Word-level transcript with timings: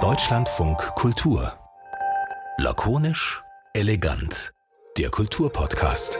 Deutschlandfunk 0.00 0.78
Kultur. 0.96 1.52
Lakonisch, 2.58 3.40
elegant. 3.72 4.52
Der 4.98 5.10
Kulturpodcast. 5.10 6.18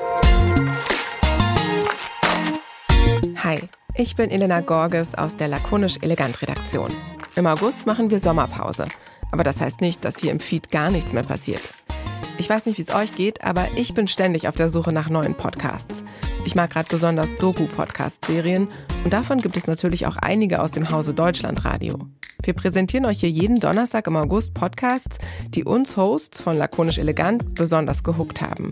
Hi, 3.43 3.69
ich 3.97 4.15
bin 4.15 4.31
Elena 4.31 4.61
Gorges 4.61 5.17
aus 5.17 5.37
der 5.37 5.49
Lakonisch 5.49 5.99
Elegant 6.01 6.41
Redaktion. 6.43 6.93
Im 7.35 7.49
August 7.49 7.87
machen 7.87 8.09
wir 8.09 8.21
Sommerpause. 8.21 8.85
Aber 9.33 9.43
das 9.43 9.61
heißt 9.61 9.81
nicht, 9.81 10.05
dass 10.05 10.19
hier 10.19 10.31
im 10.31 10.39
Feed 10.39 10.71
gar 10.71 10.93
nichts 10.93 11.13
mehr 11.13 11.25
passiert. 11.25 11.63
Ich 12.37 12.51
weiß 12.51 12.67
nicht, 12.67 12.79
wie 12.79 12.83
es 12.83 12.93
euch 12.93 13.15
geht, 13.15 13.45
aber 13.45 13.69
ich 13.77 13.95
bin 13.95 14.09
ständig 14.09 14.49
auf 14.49 14.57
der 14.57 14.69
Suche 14.69 14.93
nach 14.93 15.09
neuen 15.09 15.35
Podcasts. 15.35 16.03
Ich 16.45 16.57
mag 16.57 16.71
gerade 16.71 16.89
besonders 16.91 17.37
Doku-Podcast-Serien 17.39 18.69
und 19.05 19.13
davon 19.13 19.41
gibt 19.41 19.57
es 19.57 19.69
natürlich 19.69 20.07
auch 20.07 20.17
einige 20.17 20.61
aus 20.61 20.73
dem 20.73 20.91
Hause 20.91 21.15
Deutschlandradio. 21.15 22.01
Wir 22.45 22.53
präsentieren 22.53 23.07
euch 23.07 23.21
hier 23.21 23.31
jeden 23.31 23.59
Donnerstag 23.59 24.07
im 24.07 24.17
August 24.17 24.53
Podcasts, 24.53 25.17
die 25.49 25.65
uns 25.65 25.97
Hosts 25.97 26.43
von 26.43 26.59
Lakonisch 26.59 26.99
Elegant 26.99 27.55
besonders 27.55 28.05
gehuckt 28.05 28.43
haben. 28.43 28.71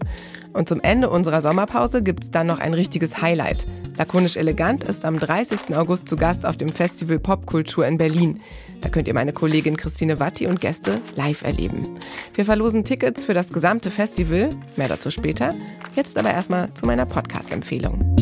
Und 0.53 0.69
zum 0.69 0.81
Ende 0.81 1.09
unserer 1.09 1.41
Sommerpause 1.41 2.03
gibt 2.03 2.25
es 2.25 2.31
dann 2.31 2.47
noch 2.47 2.59
ein 2.59 2.75
richtiges 2.75 3.23
Highlight. 3.23 3.67
Lakonisch 3.97 4.37
Elegant 4.37 4.85
ist 4.85 5.07
am 5.07 5.19
30. 5.19 5.75
August 5.75 6.07
zu 6.07 6.17
Gast 6.17 6.45
auf 6.45 6.59
dem 6.59 6.69
Festival 6.69 7.19
Popkultur 7.19 7.87
in 7.87 7.97
Berlin. 7.97 8.41
Da 8.83 8.91
könnt 8.91 9.09
ihr 9.09 9.15
meine 9.15 9.33
Kollegin 9.33 9.79
Christine 9.79 10.21
Watti 10.21 10.47
und 10.47 10.61
Gäste 10.61 11.01
live 11.17 11.43
erleben. 11.43 11.99
Wir 12.35 12.45
verlosen 12.45 12.85
Tickets 12.85 13.25
für 13.25 13.35
das 13.35 13.55
gesamte 13.55 13.91
Festival, 13.91 14.51
mehr 14.77 14.89
dazu 14.89 15.11
später. 15.11 15.55
Jetzt 15.97 16.19
aber 16.19 16.31
erstmal 16.31 16.75
zu 16.75 16.85
meiner 16.85 17.07
Podcast-Empfehlung. 17.07 18.17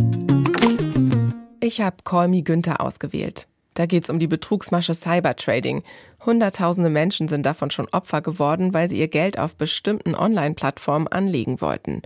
Ich 1.61 1.81
habe 1.81 1.97
Call 2.05 2.29
Me 2.29 2.43
Günther 2.43 2.81
ausgewählt. 2.81 3.50
Da 3.81 3.87
geht 3.87 4.05
es 4.05 4.11
um 4.11 4.19
die 4.19 4.27
Betrugsmasche 4.27 4.93
Cybertrading. 4.93 5.85
Hunderttausende 6.27 6.91
Menschen 6.91 7.29
sind 7.29 7.47
davon 7.47 7.71
schon 7.71 7.89
Opfer 7.89 8.21
geworden, 8.21 8.75
weil 8.75 8.91
sie 8.91 8.99
ihr 8.99 9.09
Geld 9.09 9.39
auf 9.39 9.57
bestimmten 9.57 10.15
Online-Plattformen 10.15 11.09
anlegen 11.09 11.63
wollten. 11.63 12.03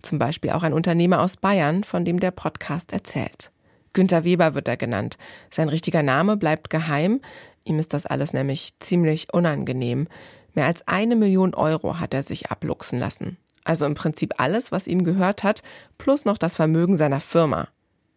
Zum 0.00 0.20
Beispiel 0.20 0.50
auch 0.50 0.62
ein 0.62 0.72
Unternehmer 0.72 1.20
aus 1.20 1.36
Bayern, 1.36 1.82
von 1.82 2.04
dem 2.04 2.20
der 2.20 2.30
Podcast 2.30 2.92
erzählt. 2.92 3.50
Günter 3.92 4.22
Weber 4.22 4.54
wird 4.54 4.68
er 4.68 4.76
genannt. 4.76 5.18
Sein 5.50 5.68
richtiger 5.68 6.04
Name 6.04 6.36
bleibt 6.36 6.70
geheim. 6.70 7.20
Ihm 7.64 7.80
ist 7.80 7.92
das 7.92 8.06
alles 8.06 8.32
nämlich 8.32 8.78
ziemlich 8.78 9.34
unangenehm. 9.34 10.06
Mehr 10.54 10.66
als 10.66 10.86
eine 10.86 11.16
Million 11.16 11.56
Euro 11.56 11.98
hat 11.98 12.14
er 12.14 12.22
sich 12.22 12.52
abluchsen 12.52 13.00
lassen. 13.00 13.36
Also 13.64 13.84
im 13.84 13.94
Prinzip 13.94 14.34
alles, 14.38 14.70
was 14.70 14.86
ihm 14.86 15.02
gehört 15.02 15.42
hat, 15.42 15.64
plus 15.98 16.24
noch 16.24 16.38
das 16.38 16.54
Vermögen 16.54 16.96
seiner 16.96 17.18
Firma. 17.18 17.66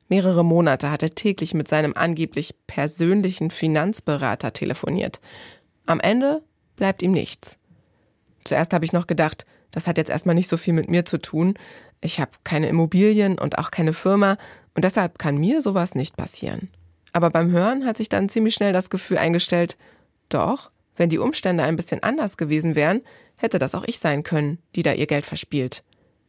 Mehrere 0.10 0.44
Monate 0.44 0.92
hat 0.92 1.04
er 1.04 1.14
täglich 1.16 1.54
mit 1.54 1.68
seinem 1.68 1.94
angeblich 1.96 2.56
persönlichen 2.68 3.52
Finanzberater 3.52 4.52
telefoniert. 4.54 5.22
Am 5.86 6.00
Ende 6.00 6.44
bleibt 6.76 7.02
ihm 7.04 7.12
nichts. 7.12 7.58
Zuerst 8.44 8.74
habe 8.74 8.86
ich 8.86 8.94
noch 8.94 9.08
gedacht, 9.08 9.46
das 9.72 9.88
hat 9.88 9.98
jetzt 9.98 10.10
erstmal 10.10 10.36
nicht 10.36 10.50
so 10.50 10.58
viel 10.58 10.74
mit 10.74 10.90
mir 10.90 11.06
zu 11.06 11.20
tun. 11.20 11.54
Ich 12.02 12.20
habe 12.20 12.32
keine 12.44 12.70
Immobilien 12.70 13.38
und 13.38 13.60
auch 13.60 13.70
keine 13.70 13.94
Firma 13.94 14.38
und 14.74 14.84
deshalb 14.84 15.20
kann 15.20 15.38
mir 15.38 15.62
sowas 15.62 15.94
nicht 15.94 16.18
passieren. 16.18 16.70
Aber 17.12 17.30
beim 17.30 17.52
Hören 17.52 17.86
hat 17.86 17.98
sich 17.98 18.10
dann 18.10 18.30
ziemlich 18.30 18.56
schnell 18.56 18.74
das 18.74 18.90
Gefühl 18.90 19.18
eingestellt, 19.18 19.78
doch, 20.30 20.72
wenn 20.96 21.10
die 21.10 21.18
Umstände 21.18 21.64
ein 21.64 21.76
bisschen 21.76 22.02
anders 22.02 22.38
gewesen 22.38 22.76
wären, 22.76 23.02
hätte 23.36 23.60
das 23.60 23.76
auch 23.76 23.84
ich 23.86 24.00
sein 24.00 24.24
können, 24.24 24.60
die 24.76 24.84
da 24.84 24.94
ihr 24.94 25.08
Geld 25.08 25.26
verspielt. 25.26 25.84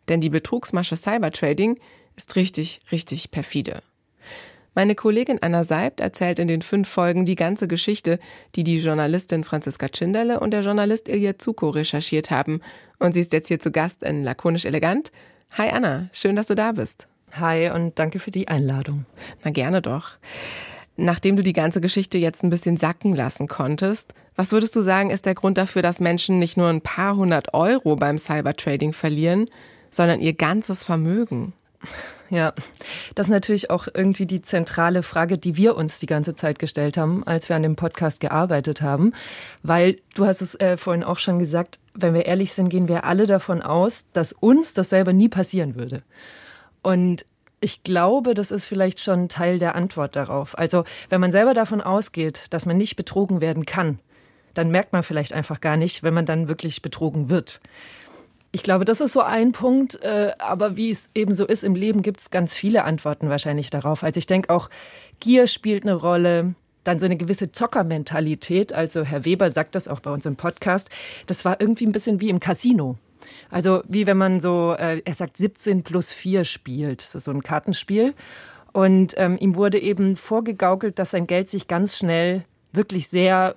Denn 0.08 0.20
die 0.20 0.30
Betrugsmasche 0.30 0.96
Cybertrading 0.96 1.78
ist 2.20 2.36
richtig, 2.36 2.80
richtig 2.92 3.30
perfide. 3.30 3.82
Meine 4.74 4.94
Kollegin 4.94 5.38
Anna 5.40 5.64
Seibt 5.64 6.00
erzählt 6.00 6.38
in 6.38 6.48
den 6.48 6.60
fünf 6.60 6.86
Folgen 6.86 7.24
die 7.24 7.34
ganze 7.34 7.66
Geschichte, 7.66 8.20
die 8.54 8.62
die 8.62 8.78
Journalistin 8.78 9.42
Franziska 9.42 9.88
Tschinderle 9.88 10.38
und 10.38 10.52
der 10.52 10.60
Journalist 10.60 11.08
Ilja 11.08 11.38
Zuko 11.38 11.70
recherchiert 11.70 12.30
haben. 12.30 12.60
Und 12.98 13.14
sie 13.14 13.20
ist 13.20 13.32
jetzt 13.32 13.48
hier 13.48 13.58
zu 13.58 13.72
Gast 13.72 14.02
in 14.02 14.22
Lakonisch 14.22 14.66
Elegant. 14.66 15.10
Hi 15.52 15.70
Anna, 15.70 16.10
schön, 16.12 16.36
dass 16.36 16.48
du 16.48 16.54
da 16.54 16.72
bist. 16.72 17.08
Hi 17.32 17.70
und 17.70 17.98
danke 17.98 18.18
für 18.18 18.30
die 18.30 18.48
Einladung. 18.48 19.06
Na 19.42 19.50
gerne 19.50 19.80
doch. 19.80 20.10
Nachdem 20.96 21.36
du 21.36 21.42
die 21.42 21.54
ganze 21.54 21.80
Geschichte 21.80 22.18
jetzt 22.18 22.44
ein 22.44 22.50
bisschen 22.50 22.76
sacken 22.76 23.16
lassen 23.16 23.48
konntest, 23.48 24.12
was 24.36 24.52
würdest 24.52 24.76
du 24.76 24.82
sagen, 24.82 25.10
ist 25.10 25.24
der 25.24 25.34
Grund 25.34 25.56
dafür, 25.56 25.80
dass 25.80 26.00
Menschen 26.00 26.38
nicht 26.38 26.58
nur 26.58 26.68
ein 26.68 26.82
paar 26.82 27.16
hundert 27.16 27.54
Euro 27.54 27.96
beim 27.96 28.18
Cybertrading 28.18 28.92
verlieren, 28.92 29.48
sondern 29.90 30.20
ihr 30.20 30.34
ganzes 30.34 30.84
Vermögen? 30.84 31.54
Ja, 32.30 32.54
das 33.16 33.26
ist 33.26 33.32
natürlich 33.32 33.70
auch 33.70 33.88
irgendwie 33.92 34.24
die 34.24 34.40
zentrale 34.40 35.02
Frage, 35.02 35.36
die 35.36 35.56
wir 35.56 35.76
uns 35.76 35.98
die 35.98 36.06
ganze 36.06 36.36
Zeit 36.36 36.60
gestellt 36.60 36.96
haben, 36.96 37.26
als 37.26 37.48
wir 37.48 37.56
an 37.56 37.64
dem 37.64 37.74
Podcast 37.74 38.20
gearbeitet 38.20 38.82
haben. 38.82 39.14
Weil 39.64 39.98
du 40.14 40.26
hast 40.26 40.40
es 40.40 40.54
äh, 40.54 40.76
vorhin 40.76 41.02
auch 41.02 41.18
schon 41.18 41.40
gesagt, 41.40 41.80
wenn 41.92 42.14
wir 42.14 42.26
ehrlich 42.26 42.52
sind, 42.52 42.68
gehen 42.68 42.86
wir 42.86 43.02
alle 43.02 43.26
davon 43.26 43.62
aus, 43.62 44.06
dass 44.12 44.32
uns 44.32 44.74
das 44.74 44.90
selber 44.90 45.12
nie 45.12 45.28
passieren 45.28 45.74
würde. 45.74 46.04
Und 46.82 47.26
ich 47.60 47.82
glaube, 47.82 48.34
das 48.34 48.52
ist 48.52 48.66
vielleicht 48.66 49.00
schon 49.00 49.28
Teil 49.28 49.58
der 49.58 49.74
Antwort 49.74 50.14
darauf. 50.14 50.56
Also, 50.56 50.84
wenn 51.08 51.20
man 51.20 51.32
selber 51.32 51.52
davon 51.52 51.80
ausgeht, 51.80 52.46
dass 52.50 52.64
man 52.64 52.76
nicht 52.76 52.94
betrogen 52.94 53.40
werden 53.40 53.66
kann, 53.66 53.98
dann 54.54 54.70
merkt 54.70 54.92
man 54.92 55.02
vielleicht 55.02 55.32
einfach 55.32 55.60
gar 55.60 55.76
nicht, 55.76 56.02
wenn 56.02 56.14
man 56.14 56.26
dann 56.26 56.48
wirklich 56.48 56.80
betrogen 56.80 57.28
wird. 57.28 57.60
Ich 58.52 58.64
glaube, 58.64 58.84
das 58.84 59.00
ist 59.00 59.12
so 59.12 59.20
ein 59.20 59.52
Punkt. 59.52 60.02
Äh, 60.02 60.32
aber 60.38 60.76
wie 60.76 60.90
es 60.90 61.10
eben 61.14 61.34
so 61.34 61.46
ist 61.46 61.62
im 61.62 61.74
Leben, 61.74 62.02
gibt 62.02 62.20
es 62.20 62.30
ganz 62.30 62.54
viele 62.54 62.84
Antworten 62.84 63.28
wahrscheinlich 63.28 63.70
darauf. 63.70 64.02
Also 64.02 64.18
ich 64.18 64.26
denke 64.26 64.50
auch, 64.50 64.68
Gier 65.20 65.46
spielt 65.46 65.84
eine 65.84 65.94
Rolle. 65.94 66.54
Dann 66.82 66.98
so 66.98 67.04
eine 67.04 67.16
gewisse 67.16 67.52
Zockermentalität. 67.52 68.72
Also 68.72 69.02
Herr 69.02 69.24
Weber 69.24 69.50
sagt 69.50 69.74
das 69.74 69.86
auch 69.86 70.00
bei 70.00 70.10
uns 70.10 70.26
im 70.26 70.36
Podcast. 70.36 70.88
Das 71.26 71.44
war 71.44 71.60
irgendwie 71.60 71.86
ein 71.86 71.92
bisschen 71.92 72.20
wie 72.20 72.30
im 72.30 72.40
Casino. 72.40 72.96
Also 73.50 73.82
wie 73.86 74.06
wenn 74.06 74.16
man 74.16 74.40
so, 74.40 74.74
äh, 74.76 75.02
er 75.04 75.14
sagt 75.14 75.36
17 75.36 75.82
plus 75.82 76.12
4 76.12 76.44
spielt. 76.44 77.02
Das 77.02 77.14
ist 77.14 77.24
so 77.24 77.30
ein 77.30 77.42
Kartenspiel. 77.42 78.14
Und 78.72 79.14
ähm, 79.16 79.36
ihm 79.38 79.56
wurde 79.56 79.78
eben 79.78 80.16
vorgegaukelt, 80.16 80.98
dass 80.98 81.10
sein 81.10 81.26
Geld 81.26 81.48
sich 81.48 81.68
ganz 81.68 81.96
schnell 81.96 82.44
wirklich 82.72 83.08
sehr 83.08 83.56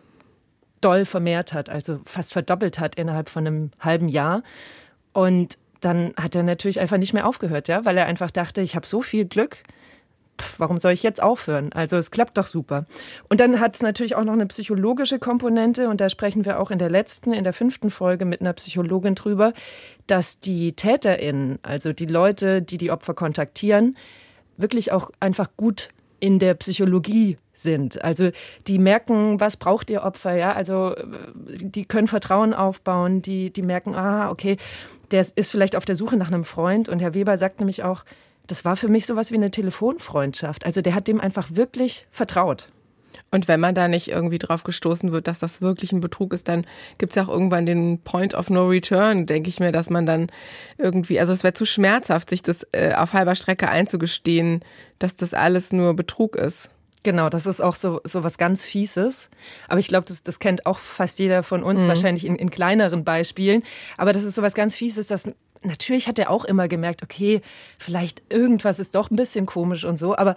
doll 0.82 1.06
vermehrt 1.06 1.54
hat, 1.54 1.70
also 1.70 2.00
fast 2.04 2.34
verdoppelt 2.34 2.80
hat 2.80 2.96
innerhalb 2.96 3.30
von 3.30 3.48
einem 3.48 3.72
halben 3.80 4.10
Jahr. 4.10 4.44
Und 5.14 5.58
dann 5.82 6.14
hat 6.16 6.36
er 6.36 6.44
natürlich 6.44 6.80
einfach 6.80 6.98
nicht 6.98 7.14
mehr 7.14 7.28
aufgehört, 7.28 7.68
ja, 7.68 7.86
weil 7.86 7.98
er 7.98 8.06
einfach 8.06 8.32
dachte, 8.32 8.62
ich 8.62 8.76
habe 8.76 8.86
so 8.86 9.02
viel 9.02 9.26
Glück. 9.26 9.58
Pff, 10.42 10.60
warum 10.60 10.80
soll 10.80 10.94
ich 10.94 11.04
jetzt 11.04 11.22
aufhören? 11.22 11.72
Also 11.74 11.98
es 11.98 12.10
klappt 12.10 12.38
doch 12.38 12.48
super. 12.48 12.86
Und 13.30 13.40
dann 13.40 13.60
hat 13.60 13.76
es 13.76 13.82
natürlich 13.82 14.16
auch 14.16 14.24
noch 14.24 14.34
eine 14.34 14.48
psychologische 14.48 15.20
Komponente 15.20 15.90
und 15.90 16.02
da 16.02 16.10
sprechen 16.10 16.46
wir 16.46 16.60
auch 16.60 16.72
in 16.72 16.80
der 16.80 16.90
letzten, 16.90 17.34
in 17.34 17.44
der 17.44 17.54
fünften 17.54 17.92
Folge 17.92 18.26
mit 18.26 18.42
einer 18.42 18.54
Psychologin 18.54 19.16
drüber, 19.16 19.54
dass 20.08 20.40
die 20.40 20.74
TäterInnen, 20.74 21.60
also 21.62 21.94
die 21.94 22.08
Leute, 22.08 22.62
die 22.62 22.78
die 22.78 22.90
Opfer 22.90 23.14
kontaktieren, 23.14 23.96
wirklich 24.58 24.92
auch 24.92 25.12
einfach 25.20 25.50
gut 25.56 25.90
in 26.20 26.40
der 26.40 26.54
Psychologie 26.56 27.38
sind. 27.54 28.04
Also 28.04 28.32
die 28.68 28.80
merken, 28.80 29.40
was 29.40 29.58
braucht 29.58 29.90
ihr 29.90 30.04
Opfer, 30.04 30.34
ja? 30.34 30.54
Also 30.54 30.96
die 31.36 31.86
können 31.86 32.08
Vertrauen 32.08 32.54
aufbauen, 32.54 33.22
die, 33.22 33.52
die 33.52 33.62
merken, 33.62 33.94
ah, 33.94 34.32
okay, 34.32 34.58
der 35.14 35.26
ist 35.36 35.52
vielleicht 35.52 35.76
auf 35.76 35.86
der 35.86 35.96
Suche 35.96 36.18
nach 36.18 36.28
einem 36.28 36.44
Freund. 36.44 36.90
Und 36.90 37.00
Herr 37.00 37.14
Weber 37.14 37.38
sagt 37.38 37.60
nämlich 37.60 37.84
auch, 37.84 38.04
das 38.48 38.66
war 38.66 38.76
für 38.76 38.90
mich 38.90 39.06
sowas 39.06 39.32
wie 39.32 39.36
eine 39.36 39.52
Telefonfreundschaft. 39.52 40.66
Also 40.66 40.82
der 40.82 40.96
hat 40.96 41.08
dem 41.08 41.22
einfach 41.22 41.50
wirklich 41.52 42.08
vertraut. 42.12 42.70
Und 43.30 43.48
wenn 43.48 43.60
man 43.60 43.76
da 43.76 43.88
nicht 43.88 44.08
irgendwie 44.10 44.40
drauf 44.40 44.64
gestoßen 44.64 45.12
wird, 45.12 45.28
dass 45.28 45.38
das 45.38 45.62
wirklich 45.62 45.92
ein 45.92 46.02
Betrug 46.02 46.34
ist, 46.34 46.48
dann 46.48 46.66
gibt 46.98 47.12
es 47.12 47.16
ja 47.16 47.24
auch 47.24 47.30
irgendwann 47.30 47.68
den 47.68 48.00
Point 48.00 48.34
of 48.34 48.50
No 48.50 48.68
Return, 48.68 49.28
denke 49.28 49.50
ich 49.50 49.60
mir, 49.60 49.72
dass 49.72 49.92
man 49.92 50.08
dann 50.08 50.32
irgendwie, 50.80 51.20
also 51.20 51.32
es 51.32 51.44
wäre 51.44 51.54
zu 51.54 51.66
schmerzhaft, 51.66 52.32
sich 52.32 52.42
das 52.42 52.66
äh, 52.72 52.94
auf 52.96 53.14
halber 53.14 53.36
Strecke 53.36 53.70
einzugestehen, 53.70 54.66
dass 54.98 55.16
das 55.16 55.36
alles 55.36 55.72
nur 55.72 55.96
Betrug 55.96 56.36
ist. 56.36 56.72
Genau, 57.04 57.30
das 57.30 57.46
ist 57.46 57.62
auch 57.62 57.76
so, 57.76 58.00
so 58.06 58.24
was 58.24 58.38
ganz 58.38 58.64
Fieses. 58.64 59.30
Aber 59.68 59.80
ich 59.80 59.88
glaube, 59.88 60.06
das, 60.08 60.24
das 60.24 60.40
kennt 60.40 60.66
auch 60.66 60.80
fast 60.80 61.20
jeder 61.20 61.44
von 61.44 61.62
uns, 61.62 61.82
mhm. 61.82 61.88
wahrscheinlich 61.90 62.26
in, 62.26 62.38
in 62.38 62.50
kleineren 62.50 63.04
Beispielen. 63.04 63.64
Aber 63.98 64.14
das 64.14 64.24
ist 64.24 64.36
so 64.36 64.42
was 64.42 64.54
ganz 64.54 64.76
Fieses, 64.76 65.08
dass 65.08 65.26
natürlich 65.62 66.08
hat 66.08 66.18
er 66.18 66.30
auch 66.30 66.46
immer 66.46 66.68
gemerkt, 66.68 67.04
okay, 67.04 67.42
vielleicht 67.78 68.24
irgendwas 68.30 68.80
ist 68.80 68.96
doch 68.96 69.12
ein 69.12 69.18
bisschen 69.18 69.46
komisch 69.46 69.84
und 69.84 69.98
so. 69.98 70.16
Aber 70.16 70.36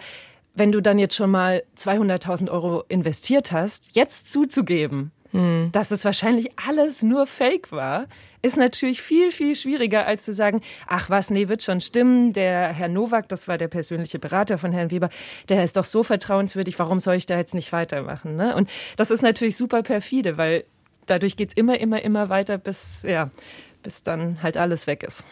wenn 0.55 0.73
du 0.73 0.81
dann 0.81 0.99
jetzt 0.99 1.15
schon 1.15 1.31
mal 1.31 1.63
200.000 1.77 2.51
Euro 2.51 2.85
investiert 2.89 3.53
hast, 3.53 3.95
jetzt 3.95 4.33
zuzugeben, 4.33 5.13
hm. 5.33 5.71
dass 5.73 5.91
es 5.91 6.05
wahrscheinlich 6.05 6.51
alles 6.67 7.03
nur 7.03 7.27
Fake 7.27 7.73
war, 7.73 8.07
ist 8.43 8.57
natürlich 8.57 9.03
viel, 9.03 9.31
viel 9.31 9.57
schwieriger, 9.57 10.07
als 10.07 10.25
zu 10.25 10.33
sagen, 10.33 10.61
ach 10.87 11.11
was, 11.11 11.31
nee, 11.31 11.49
wird 11.49 11.63
schon 11.63 11.81
stimmen. 11.81 12.33
Der 12.33 12.73
Herr 12.73 12.89
Nowak, 12.89 13.29
das 13.29 13.49
war 13.49 13.59
der 13.59 13.69
persönliche 13.69 14.19
Berater 14.19 14.59
von 14.59 14.73
Herrn 14.73 14.91
Weber, 14.91 15.09
der 15.49 15.65
ist 15.65 15.77
doch 15.77 15.85
so 15.85 16.03
vertrauenswürdig, 16.03 16.79
warum 16.79 17.01
soll 17.01 17.17
ich 17.17 17.27
da 17.27 17.37
jetzt 17.37 17.55
nicht 17.55 17.73
weitermachen? 17.73 18.37
Ne? 18.37 18.55
Und 18.55 18.71
das 18.97 19.11
ist 19.11 19.23
natürlich 19.23 19.57
super 19.57 19.83
perfide, 19.83 20.37
weil 20.37 20.65
dadurch 21.07 21.37
geht 21.37 21.51
es 21.51 21.57
immer, 21.57 21.79
immer, 21.79 22.03
immer 22.03 22.29
weiter, 22.29 22.59
bis, 22.59 23.03
ja, 23.03 23.31
bis 23.83 24.03
dann 24.03 24.43
halt 24.43 24.57
alles 24.57 24.87
weg 24.87 25.03
ist. 25.03 25.25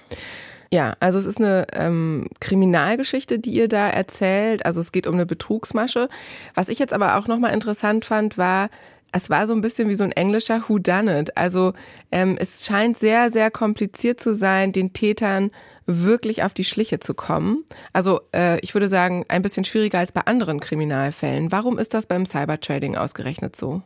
Ja, 0.74 0.96
also 0.98 1.20
es 1.20 1.26
ist 1.26 1.38
eine 1.38 1.66
ähm, 1.72 2.26
Kriminalgeschichte, 2.40 3.38
die 3.38 3.52
ihr 3.52 3.68
da 3.68 3.88
erzählt. 3.88 4.66
Also 4.66 4.80
es 4.80 4.90
geht 4.90 5.06
um 5.06 5.14
eine 5.14 5.24
Betrugsmasche. 5.24 6.08
Was 6.54 6.68
ich 6.68 6.80
jetzt 6.80 6.92
aber 6.92 7.16
auch 7.16 7.28
nochmal 7.28 7.52
interessant 7.52 8.04
fand, 8.04 8.38
war, 8.38 8.70
es 9.14 9.30
war 9.30 9.46
so 9.46 9.54
ein 9.54 9.60
bisschen 9.60 9.88
wie 9.88 9.94
so 9.94 10.02
ein 10.02 10.10
englischer 10.10 10.68
Who 10.68 10.80
Done 10.80 11.20
It. 11.20 11.36
Also 11.36 11.72
ähm, 12.10 12.36
es 12.38 12.66
scheint 12.66 12.98
sehr, 12.98 13.30
sehr 13.30 13.48
kompliziert 13.48 14.18
zu 14.18 14.34
sein, 14.34 14.72
den 14.72 14.92
Tätern 14.92 15.52
wirklich 15.86 16.42
auf 16.42 16.52
die 16.52 16.64
Schliche 16.64 16.98
zu 16.98 17.14
kommen. 17.14 17.64
Also 17.92 18.22
äh, 18.34 18.58
ich 18.58 18.74
würde 18.74 18.88
sagen, 18.88 19.24
ein 19.28 19.42
bisschen 19.42 19.64
schwieriger 19.64 20.00
als 20.00 20.10
bei 20.10 20.22
anderen 20.22 20.58
Kriminalfällen. 20.58 21.52
Warum 21.52 21.78
ist 21.78 21.94
das 21.94 22.06
beim 22.06 22.26
Cybertrading 22.26 22.96
ausgerechnet 22.96 23.54
so? 23.54 23.82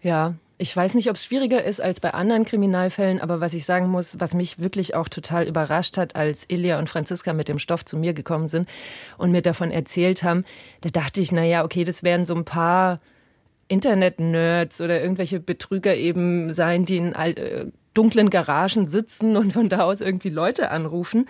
Ja, 0.00 0.34
ich 0.56 0.74
weiß 0.74 0.94
nicht, 0.94 1.10
ob 1.10 1.16
es 1.16 1.24
schwieriger 1.24 1.62
ist 1.62 1.82
als 1.82 2.00
bei 2.00 2.14
anderen 2.14 2.46
Kriminalfällen, 2.46 3.20
aber 3.20 3.40
was 3.40 3.52
ich 3.52 3.66
sagen 3.66 3.88
muss, 3.88 4.18
was 4.18 4.32
mich 4.32 4.58
wirklich 4.58 4.94
auch 4.94 5.10
total 5.10 5.46
überrascht 5.46 5.98
hat, 5.98 6.16
als 6.16 6.46
Ilja 6.48 6.78
und 6.78 6.88
Franziska 6.88 7.34
mit 7.34 7.48
dem 7.48 7.58
Stoff 7.58 7.84
zu 7.84 7.98
mir 7.98 8.14
gekommen 8.14 8.48
sind 8.48 8.66
und 9.18 9.30
mir 9.30 9.42
davon 9.42 9.70
erzählt 9.70 10.22
haben, 10.22 10.44
da 10.80 10.88
dachte 10.88 11.20
ich, 11.20 11.32
na 11.32 11.44
ja, 11.44 11.64
okay, 11.64 11.84
das 11.84 12.02
wären 12.02 12.24
so 12.24 12.34
ein 12.34 12.46
paar 12.46 13.00
Internet-Nerds 13.72 14.80
oder 14.80 15.00
irgendwelche 15.00 15.40
Betrüger 15.40 15.96
eben 15.96 16.52
sein, 16.52 16.84
die 16.84 16.98
in 16.98 17.12
äh, 17.14 17.66
dunklen 17.94 18.30
Garagen 18.30 18.86
sitzen 18.86 19.36
und 19.36 19.52
von 19.52 19.68
da 19.68 19.84
aus 19.84 20.00
irgendwie 20.00 20.30
Leute 20.30 20.70
anrufen. 20.70 21.26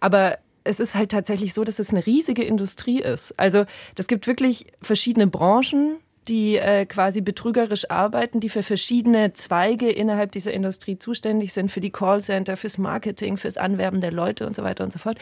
Aber 0.00 0.38
es 0.64 0.80
ist 0.80 0.94
halt 0.94 1.10
tatsächlich 1.10 1.54
so, 1.54 1.64
dass 1.64 1.78
es 1.78 1.90
eine 1.90 2.04
riesige 2.04 2.44
Industrie 2.44 3.00
ist. 3.00 3.38
Also 3.38 3.64
das 3.94 4.08
gibt 4.08 4.26
wirklich 4.26 4.66
verschiedene 4.82 5.26
Branchen, 5.26 5.98
die 6.28 6.56
äh, 6.56 6.86
quasi 6.86 7.20
betrügerisch 7.20 7.88
arbeiten, 7.90 8.40
die 8.40 8.48
für 8.48 8.62
verschiedene 8.62 9.32
Zweige 9.32 9.90
innerhalb 9.90 10.32
dieser 10.32 10.52
Industrie 10.52 10.98
zuständig 10.98 11.52
sind, 11.52 11.70
für 11.70 11.80
die 11.80 11.90
Callcenter, 11.90 12.56
fürs 12.56 12.78
Marketing, 12.78 13.36
fürs 13.36 13.56
Anwerben 13.56 14.00
der 14.00 14.12
Leute 14.12 14.46
und 14.46 14.56
so 14.56 14.62
weiter 14.64 14.84
und 14.84 14.92
so 14.92 14.98
fort. 14.98 15.18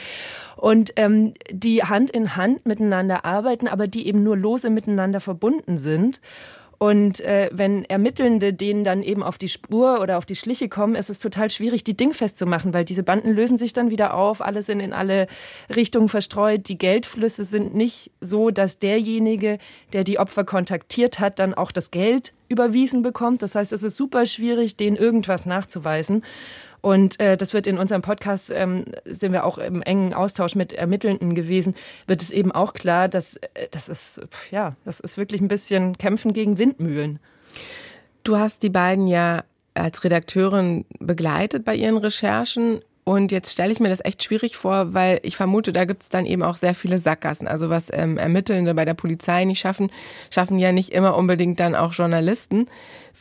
Und 0.57 0.93
ähm, 0.97 1.35
die 1.51 1.83
Hand 1.83 2.11
in 2.11 2.37
Hand 2.37 2.65
miteinander 2.65 3.25
arbeiten, 3.25 3.69
aber 3.69 3.87
die 3.87 4.07
eben 4.07 4.23
nur 4.23 4.37
lose 4.37 4.71
miteinander 4.71 5.21
verbunden 5.21 5.77
sind. 5.77 6.21
Und 6.79 7.21
äh, 7.21 7.51
wenn 7.53 7.85
Ermittelnde 7.85 8.53
denen 8.53 8.85
dann 8.85 9.03
eben 9.03 9.23
auf 9.23 9.39
die 9.39 9.49
Spur 9.49 10.01
oder 10.01 10.19
auf 10.19 10.27
die 10.27 10.37
Schliche 10.37 10.69
kommen, 10.69 10.95
ist 10.95 11.11
es 11.11 11.19
total 11.19 11.51
schwierig, 11.51 11.85
die 11.85 11.97
dingfest 11.97 12.39
zu 12.39 12.47
machen, 12.47 12.75
weil 12.75 12.85
diese 12.85 13.03
Banden 13.03 13.33
lösen 13.33 13.59
sich 13.59 13.73
dann 13.73 13.91
wieder 13.91 14.15
auf, 14.15 14.41
alle 14.41 14.63
sind 14.63 14.81
in 14.81 14.93
alle 14.93 15.27
Richtungen 15.75 16.09
verstreut. 16.09 16.69
Die 16.69 16.79
Geldflüsse 16.79 17.45
sind 17.45 17.75
nicht 17.75 18.11
so, 18.21 18.51
dass 18.51 18.79
derjenige, 18.79 19.59
der 19.93 20.05
die 20.05 20.19
Opfer 20.19 20.45
kontaktiert 20.45 21.21
hat, 21.21 21.39
dann 21.39 21.55
auch 21.55 21.73
das 21.73 21.91
Geld 21.91 22.33
überwiesen 22.49 23.03
bekommt. 23.03 23.43
Das 23.43 23.55
heißt, 23.55 23.73
es 23.73 23.83
ist 23.83 23.97
super 23.97 24.27
schwierig, 24.27 24.77
denen 24.77 24.97
irgendwas 24.97 25.47
nachzuweisen. 25.47 26.23
Und 26.85 27.19
äh, 27.19 27.39
das 27.39 27.55
wird 27.55 27.67
in 27.67 27.79
unserem 27.79 28.03
Podcast, 28.03 28.51
ähm, 28.51 28.85
sind 29.07 29.33
wir 29.33 29.47
auch 29.47 29.57
im 29.57 29.81
engen 29.81 30.13
Austausch 30.13 30.55
mit 30.55 30.75
Ermittelnden 30.75 31.35
gewesen, 31.35 31.75
wird 32.07 32.21
es 32.21 32.31
eben 32.31 32.53
auch 32.53 32.75
klar, 32.75 33.09
dass 33.09 33.37
äh, 33.37 33.69
das 33.71 33.89
ist, 33.89 34.21
ja, 34.51 34.77
das 34.85 35.01
ist 35.01 35.17
wirklich 35.17 35.41
ein 35.41 35.49
bisschen 35.49 35.97
Kämpfen 35.97 36.35
gegen 36.35 36.59
Windmühlen. 36.59 37.21
Du 38.23 38.37
hast 38.37 38.63
die 38.63 38.69
beiden 38.69 39.07
ja 39.07 39.45
als 39.73 40.05
Redakteurin 40.05 40.85
begleitet 41.01 41.65
bei 41.65 41.75
ihren 41.75 41.97
Recherchen. 41.97 42.83
Und 43.05 43.33
jetzt 43.33 43.53
stelle 43.53 43.71
ich 43.71 43.81
mir 43.81 43.91
das 43.91 44.03
echt 44.03 44.25
schwierig 44.25 44.57
vor, 44.57 44.95
weil 44.95 45.21
ich 45.23 45.37
vermute, 45.37 45.75
da 45.75 45.85
gibt 45.85 46.03
es 46.03 46.09
dann 46.09 46.25
eben 46.25 46.43
auch 46.43 46.57
sehr 46.57 46.75
viele 46.75 46.99
Sackgassen. 46.99 47.47
Also 47.47 47.69
was 47.69 47.91
ähm, 47.93 48.17
Ermittelnde 48.17 48.73
bei 48.75 48.87
der 48.87 48.95
Polizei 48.95 49.45
nicht 49.45 49.61
schaffen, 49.61 49.91
schaffen 50.31 50.59
ja 50.59 50.73
nicht 50.73 50.91
immer 50.91 51.15
unbedingt 51.15 51.61
dann 51.61 51.75
auch 51.75 51.93
Journalisten. 51.93 52.67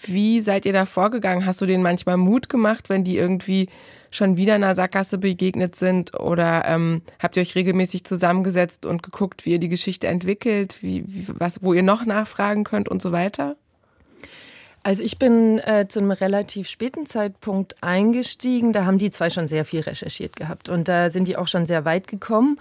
Wie 0.05 0.39
seid 0.39 0.65
ihr 0.65 0.71
da 0.71 0.85
vorgegangen? 0.85 1.45
Hast 1.45 1.59
du 1.59 1.65
denen 1.65 1.83
manchmal 1.83 2.15
Mut 2.15 2.47
gemacht, 2.47 2.89
wenn 2.89 3.03
die 3.03 3.17
irgendwie 3.17 3.67
schon 4.09 4.37
wieder 4.37 4.55
einer 4.55 4.73
Sackgasse 4.73 5.17
begegnet 5.17 5.75
sind? 5.75 6.17
Oder 6.17 6.63
ähm, 6.65 7.01
habt 7.19 7.35
ihr 7.35 7.41
euch 7.41 7.55
regelmäßig 7.55 8.05
zusammengesetzt 8.05 8.85
und 8.85 9.03
geguckt, 9.03 9.45
wie 9.45 9.51
ihr 9.51 9.59
die 9.59 9.69
Geschichte 9.69 10.07
entwickelt, 10.07 10.77
wie, 10.81 11.03
wie, 11.07 11.27
was, 11.27 11.61
wo 11.61 11.73
ihr 11.73 11.83
noch 11.83 12.05
nachfragen 12.05 12.63
könnt 12.63 12.87
und 12.87 13.01
so 13.01 13.11
weiter? 13.11 13.57
Also 14.83 15.01
ich 15.01 15.17
bin 15.17 15.59
äh, 15.59 15.87
zu 15.87 15.99
einem 15.99 16.11
relativ 16.11 16.67
späten 16.67 17.05
Zeitpunkt 17.05 17.81
eingestiegen. 17.81 18.73
Da 18.73 18.85
haben 18.85 18.97
die 18.97 19.11
zwei 19.11 19.29
schon 19.29 19.47
sehr 19.47 19.63
viel 19.63 19.79
recherchiert 19.79 20.35
gehabt 20.35 20.67
und 20.67 20.89
da 20.89 21.09
sind 21.09 21.27
die 21.29 21.37
auch 21.37 21.47
schon 21.47 21.65
sehr 21.65 21.85
weit 21.85 22.07
gekommen. 22.07 22.59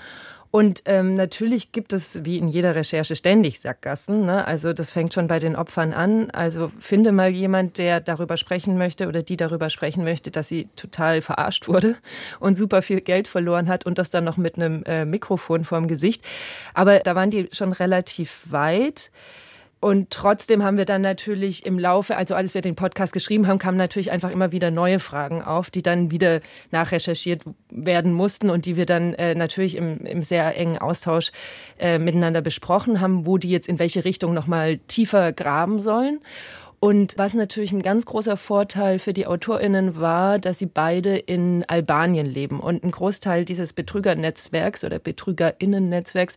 Und 0.53 0.83
ähm, 0.85 1.15
natürlich 1.15 1.73
gibt 1.73 1.95
es 1.95 2.27
wie 2.27 2.37
in 2.37 2.47
jeder 2.47 2.75
Recherche 2.75 3.17
ständig 3.17 3.59
Sackgassen. 3.59 4.27
Ne? 4.27 4.47
Also 4.47 4.75
das 4.75 4.91
fängt 4.91 5.15
schon 5.15 5.27
bei 5.27 5.39
den 5.39 5.57
Opfern 5.57 5.95
an. 5.95 6.31
Also 6.31 6.71
finde 6.79 7.11
mal 7.11 7.31
jemand, 7.31 7.79
der 7.79 8.01
darüber 8.01 8.37
sprechen 8.37 8.77
möchte 8.77 9.09
oder 9.09 9.23
die 9.23 9.39
darüber 9.39 9.71
sprechen 9.71 10.05
möchte, 10.05 10.31
dass 10.31 10.49
sie 10.49 10.69
total 10.77 11.23
verarscht 11.23 11.69
wurde 11.69 11.97
und 12.39 12.55
super 12.55 12.83
viel 12.83 13.01
Geld 13.01 13.29
verloren 13.29 13.67
hat 13.67 13.87
und 13.87 13.97
das 13.99 14.11
dann 14.11 14.25
noch 14.25 14.37
mit 14.37 14.57
einem 14.57 14.85
äh, 14.85 15.07
Mikrofon 15.07 15.65
vorm 15.65 15.89
Gesicht. 15.89 16.23
Aber 16.75 16.99
da 16.99 17.15
waren 17.15 17.31
die 17.31 17.49
schon 17.51 17.73
relativ 17.73 18.43
weit. 18.45 19.11
Und 19.83 20.11
trotzdem 20.11 20.63
haben 20.63 20.77
wir 20.77 20.85
dann 20.85 21.03
natürlich 21.03 21.67
im 21.67 21.77
Laufe, 21.77 22.17
also 22.17 22.37
als 22.37 22.55
wir 22.55 22.61
den 22.61 22.77
Podcast 22.77 23.13
geschrieben 23.13 23.49
haben, 23.49 23.59
kamen 23.59 23.77
natürlich 23.77 24.13
einfach 24.13 24.31
immer 24.31 24.53
wieder 24.53 24.71
neue 24.71 25.01
Fragen 25.01 25.43
auf, 25.43 25.71
die 25.71 25.83
dann 25.83 26.13
wieder 26.13 26.41
nachrecherchiert 26.71 27.43
werden 27.69 28.13
mussten 28.13 28.49
und 28.49 28.65
die 28.65 28.77
wir 28.77 28.87
dann 28.87 29.13
äh, 29.15 29.35
natürlich 29.35 29.75
im, 29.75 30.07
im 30.07 30.23
sehr 30.23 30.57
engen 30.57 30.79
Austausch 30.79 31.33
äh, 31.81 31.99
miteinander 31.99 32.43
besprochen 32.43 33.01
haben, 33.01 33.27
wo 33.27 33.39
die 33.39 33.51
jetzt 33.51 33.69
in 33.69 33.81
welche 33.81 34.05
Richtung 34.05 34.35
nochmal 34.35 34.79
tiefer 34.87 35.33
graben 35.33 35.81
sollen. 35.81 36.21
Und 36.85 37.17
was 37.17 37.35
natürlich 37.35 37.71
ein 37.71 37.81
ganz 37.81 38.07
großer 38.07 38.37
Vorteil 38.37 38.99
für 38.99 39.13
die 39.13 39.29
AutorInnen 39.29 40.01
war, 40.01 40.41
dass 40.41 40.59
sie 40.59 40.67
beide 40.67 41.17
in 41.17 41.65
Albanien 41.69 42.27
leben. 42.27 42.59
Und 42.59 42.83
ein 42.83 42.91
Großteil 42.91 43.45
dieses 43.45 43.73
Betrügernetzwerks 43.73 44.83
oder 44.83 44.99
BetrügerInnen-Netzwerks 44.99 46.37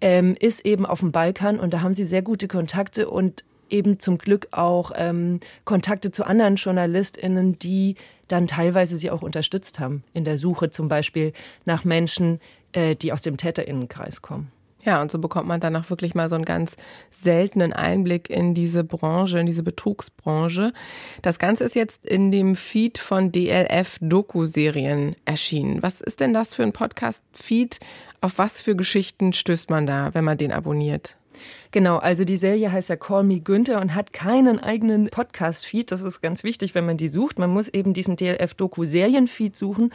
ähm, 0.00 0.36
ist 0.40 0.64
eben 0.64 0.86
auf 0.86 1.00
dem 1.00 1.12
Balkan 1.12 1.60
und 1.60 1.74
da 1.74 1.82
haben 1.82 1.94
sie 1.94 2.06
sehr 2.06 2.22
gute 2.22 2.48
Kontakte 2.48 3.10
und 3.10 3.44
eben 3.68 3.98
zum 3.98 4.16
Glück 4.16 4.48
auch 4.52 4.90
ähm, 4.94 5.40
Kontakte 5.66 6.10
zu 6.10 6.24
anderen 6.24 6.56
JournalistInnen, 6.56 7.58
die 7.58 7.96
dann 8.26 8.46
teilweise 8.46 8.96
sie 8.96 9.10
auch 9.10 9.20
unterstützt 9.20 9.80
haben 9.80 10.02
in 10.14 10.24
der 10.24 10.38
Suche 10.38 10.70
zum 10.70 10.88
Beispiel 10.88 11.34
nach 11.66 11.84
Menschen, 11.84 12.40
äh, 12.72 12.96
die 12.96 13.12
aus 13.12 13.20
dem 13.20 13.36
TäterInnenkreis 13.36 14.22
kommen. 14.22 14.50
Ja, 14.84 15.00
und 15.00 15.10
so 15.10 15.18
bekommt 15.18 15.48
man 15.48 15.60
dann 15.60 15.76
auch 15.76 15.88
wirklich 15.88 16.14
mal 16.14 16.28
so 16.28 16.34
einen 16.34 16.44
ganz 16.44 16.76
seltenen 17.10 17.72
Einblick 17.72 18.28
in 18.28 18.52
diese 18.52 18.84
Branche, 18.84 19.38
in 19.38 19.46
diese 19.46 19.62
Betrugsbranche. 19.62 20.72
Das 21.22 21.38
Ganze 21.38 21.64
ist 21.64 21.74
jetzt 21.74 22.06
in 22.06 22.30
dem 22.30 22.54
Feed 22.54 22.98
von 22.98 23.32
DLF 23.32 23.98
Doku-Serien 24.00 25.16
erschienen. 25.24 25.82
Was 25.82 26.00
ist 26.00 26.20
denn 26.20 26.34
das 26.34 26.54
für 26.54 26.62
ein 26.62 26.72
Podcast-Feed? 26.72 27.80
Auf 28.20 28.38
was 28.38 28.60
für 28.60 28.76
Geschichten 28.76 29.32
stößt 29.32 29.70
man 29.70 29.86
da, 29.86 30.12
wenn 30.12 30.24
man 30.24 30.38
den 30.38 30.52
abonniert? 30.52 31.16
Genau, 31.70 31.96
also 31.96 32.24
die 32.24 32.36
Serie 32.36 32.70
heißt 32.70 32.88
ja 32.88 32.96
Call 32.96 33.24
Me 33.24 33.40
Günther 33.40 33.80
und 33.80 33.94
hat 33.94 34.12
keinen 34.12 34.60
eigenen 34.60 35.08
Podcast-Feed. 35.08 35.90
Das 35.90 36.02
ist 36.02 36.20
ganz 36.20 36.44
wichtig, 36.44 36.74
wenn 36.74 36.86
man 36.86 36.96
die 36.96 37.08
sucht. 37.08 37.38
Man 37.38 37.50
muss 37.50 37.68
eben 37.68 37.92
diesen 37.92 38.16
DLF-Doku-Serien-Feed 38.16 39.56
suchen. 39.56 39.92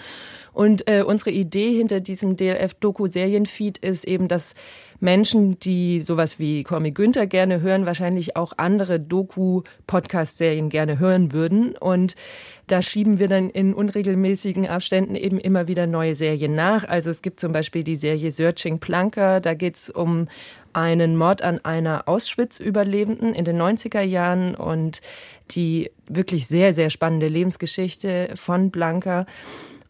Und 0.54 0.90
äh, 0.90 1.04
unsere 1.04 1.32
Idee 1.32 1.72
hinter 1.72 2.02
diesem 2.02 2.36
DLF-Doku-Serien-Feed 2.36 3.78
ist 3.78 4.06
eben, 4.06 4.28
dass 4.28 4.56
Menschen, 5.00 5.60
die 5.60 6.01
sowas 6.01 6.39
wie 6.39 6.65
Me 6.79 6.91
Günther 6.91 7.27
gerne 7.27 7.62
hören, 7.62 7.86
wahrscheinlich 7.86 8.36
auch 8.36 8.53
andere 8.58 9.00
Doku-Podcast-Serien 9.00 10.70
gerne 10.70 11.00
hören 11.00 11.32
würden. 11.32 11.75
Und 11.77 12.15
da 12.68 12.82
schieben 12.82 13.20
wir 13.20 13.27
dann 13.27 13.50
in 13.50 13.74
unregelmäßigen 13.74 14.68
Abständen 14.68 15.15
eben 15.15 15.39
immer 15.39 15.68
wieder 15.68 15.88
neue 15.88 16.15
Serien 16.15 16.53
nach. 16.53 16.88
Also 16.88 17.10
es 17.10 17.22
gibt 17.22 17.39
zum 17.39 17.51
Beispiel 17.51 17.84
die 17.84 17.96
Serie 17.96 18.32
Searching 18.32 18.79
Planker. 18.79 19.39
Da 19.39 19.53
geht 19.53 19.75
es 19.75 19.89
um 19.89 20.27
einen 20.74 21.18
Mord 21.18 21.41
an 21.41 21.63
einer 21.63 22.08
Auschwitz-Überlebenden 22.08 23.34
in 23.34 23.46
den 23.46 23.60
90er 23.60 24.01
Jahren 24.01 24.56
und 24.56 25.01
die 25.51 25.91
wirklich 26.08 26.48
sehr, 26.48 26.74
sehr 26.74 26.89
spannende 26.89 27.27
Lebensgeschichte 27.27 28.32
von 28.36 28.70
Blanca. 28.70 29.25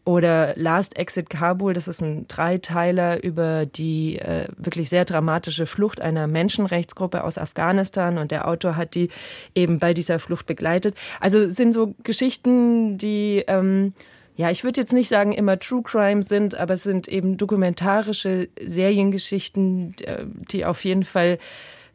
Oder 0.04 0.54
Last 0.56 0.96
Exit 0.96 1.28
Kabul, 1.28 1.74
das 1.74 1.86
ist 1.86 2.00
ein 2.00 2.26
Dreiteiler 2.26 3.22
über 3.22 3.66
die 3.66 4.18
äh, 4.18 4.46
wirklich 4.56 4.88
sehr 4.88 5.04
dramatische 5.04 5.66
Flucht 5.66 6.00
einer 6.00 6.26
Menschenrechtsgruppe 6.26 7.22
aus 7.22 7.36
Afghanistan 7.36 8.16
und 8.16 8.30
der 8.30 8.48
Autor 8.48 8.76
hat 8.76 8.94
die 8.94 9.10
eben 9.54 9.78
bei 9.78 9.92
dieser 9.92 10.18
Flucht 10.18 10.46
begleitet. 10.46 10.94
Also 11.20 11.50
sind 11.50 11.74
so 11.74 11.94
Geschichten, 12.02 12.96
die 12.96 13.44
ähm, 13.46 13.92
ja, 14.36 14.50
ich 14.50 14.64
würde 14.64 14.80
jetzt 14.80 14.94
nicht 14.94 15.10
sagen, 15.10 15.32
immer 15.32 15.58
True 15.58 15.82
Crime 15.82 16.22
sind, 16.22 16.54
aber 16.54 16.72
es 16.74 16.82
sind 16.82 17.08
eben 17.08 17.36
dokumentarische 17.36 18.48
Seriengeschichten, 18.58 19.94
äh, 20.02 20.24
die 20.50 20.64
auf 20.64 20.82
jeden 20.84 21.04
Fall 21.04 21.36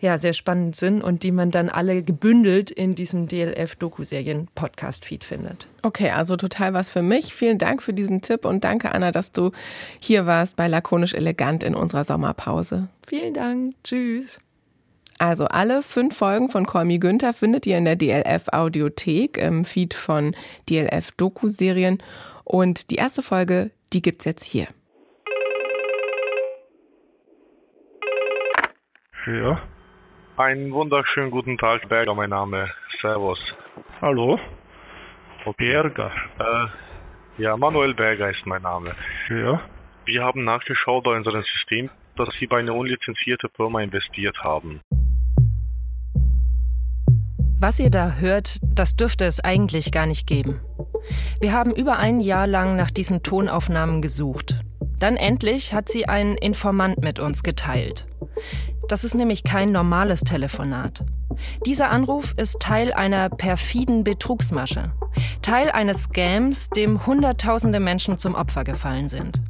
ja, 0.06 0.18
sehr 0.20 0.34
spannend 0.34 0.76
sind 0.76 1.02
und 1.02 1.24
die 1.24 1.32
man 1.32 1.50
dann 1.50 1.68
alle 1.68 2.04
gebündelt 2.04 2.70
in 2.70 2.94
diesem 2.94 3.28
DLF-Doku-Serien-Podcast-Feed 3.28 5.24
findet. 5.24 5.68
Okay, 5.82 6.12
also 6.12 6.38
total 6.38 6.76
was 6.76 6.92
für 6.92 7.02
mich. 7.02 7.34
Vielen 7.34 7.58
Dank 7.58 7.82
für 7.82 7.94
diesen 7.94 8.22
Tipp 8.22 8.46
und 8.46 8.64
danke, 8.64 8.92
Anna, 8.92 9.12
dass 9.12 9.32
du 9.32 9.52
hier 10.00 10.28
warst 10.28 10.58
bei 10.58 10.68
Lakonisch 10.68 11.16
Elegant 11.16 11.64
in 11.64 11.74
unserer 11.74 12.04
Sommerpause. 12.04 12.88
Vielen 13.08 13.34
Dank. 13.34 13.74
Tschüss. 13.84 14.40
Also 15.18 15.46
alle 15.46 15.82
fünf 15.82 16.16
Folgen 16.16 16.50
von 16.50 16.68
Call 16.68 16.86
Me 16.86 17.00
Günther 17.00 17.34
findet 17.34 17.66
ihr 17.66 17.80
in 17.80 17.86
der 17.86 17.96
DLF 17.96 18.50
Audiothek 18.52 19.38
im 19.38 19.66
Feed 19.66 19.96
von 19.96 20.36
DLF 20.70 21.14
Doku-Serien. 21.14 21.98
Und 22.44 22.92
die 22.92 22.96
erste 22.96 23.24
Folge, 23.24 23.72
die 23.92 24.04
gibt's 24.04 24.26
jetzt 24.26 24.44
hier. 24.44 24.68
Ja. 29.26 29.60
Einen 30.38 30.74
wunderschönen 30.74 31.32
guten 31.32 31.58
Tag, 31.58 31.88
Berger, 31.88 32.14
mein 32.14 32.32
Name. 32.32 32.70
Servus. 33.00 33.40
Hallo? 34.02 34.38
Berger. 35.56 36.12
Äh, 36.40 37.42
ja, 37.42 37.56
Manuel 37.56 37.94
Berger 37.94 38.30
ist 38.30 38.46
mein 38.46 38.64
Name. 38.64 38.94
Ja. 39.30 39.62
Wir 40.04 40.24
haben 40.26 40.44
nachgeschaut 40.44 41.06
bei 41.06 41.16
unserem 41.16 41.42
System, 41.42 41.90
dass 42.18 42.28
Sie 42.38 42.48
bei 42.48 42.60
einer 42.60 42.76
unlizenzierten 42.76 43.50
Firma 43.56 43.82
investiert 43.82 44.38
haben. 44.44 44.82
Was 47.62 47.80
ihr 47.80 47.90
da 47.90 48.16
hört, 48.16 48.58
das 48.62 48.98
dürfte 48.98 49.24
es 49.24 49.40
eigentlich 49.40 49.94
gar 49.94 50.06
nicht 50.06 50.28
geben. 50.28 50.60
Wir 51.40 51.54
haben 51.54 51.74
über 51.74 51.98
ein 51.98 52.20
Jahr 52.20 52.46
lang 52.46 52.76
nach 52.76 52.92
diesen 52.92 53.24
Tonaufnahmen 53.24 54.02
gesucht. 54.02 54.60
Dann 55.00 55.16
endlich 55.16 55.74
hat 55.74 55.88
sie 55.88 56.10
einen 56.10 56.36
Informant 56.36 56.98
mit 56.98 57.20
uns 57.20 57.42
geteilt. 57.42 58.06
Das 58.88 59.04
ist 59.04 59.16
nämlich 59.16 59.44
kein 59.44 59.72
normales 59.72 60.22
Telefonat. 60.22 61.04
Dieser 61.66 61.90
Anruf 61.90 62.34
ist 62.38 62.60
Teil 62.60 62.94
einer 62.94 63.30
perfiden 63.30 64.04
Betrugsmasche. 64.04 64.92
Teil 65.42 65.72
eines 65.72 66.04
Scams, 66.04 66.70
dem 66.70 67.06
Hunderttausende 67.06 67.80
Menschen 67.80 68.18
zum 68.18 68.36
Opfer 68.36 68.64
gefallen 68.64 69.10
sind. 69.10 69.42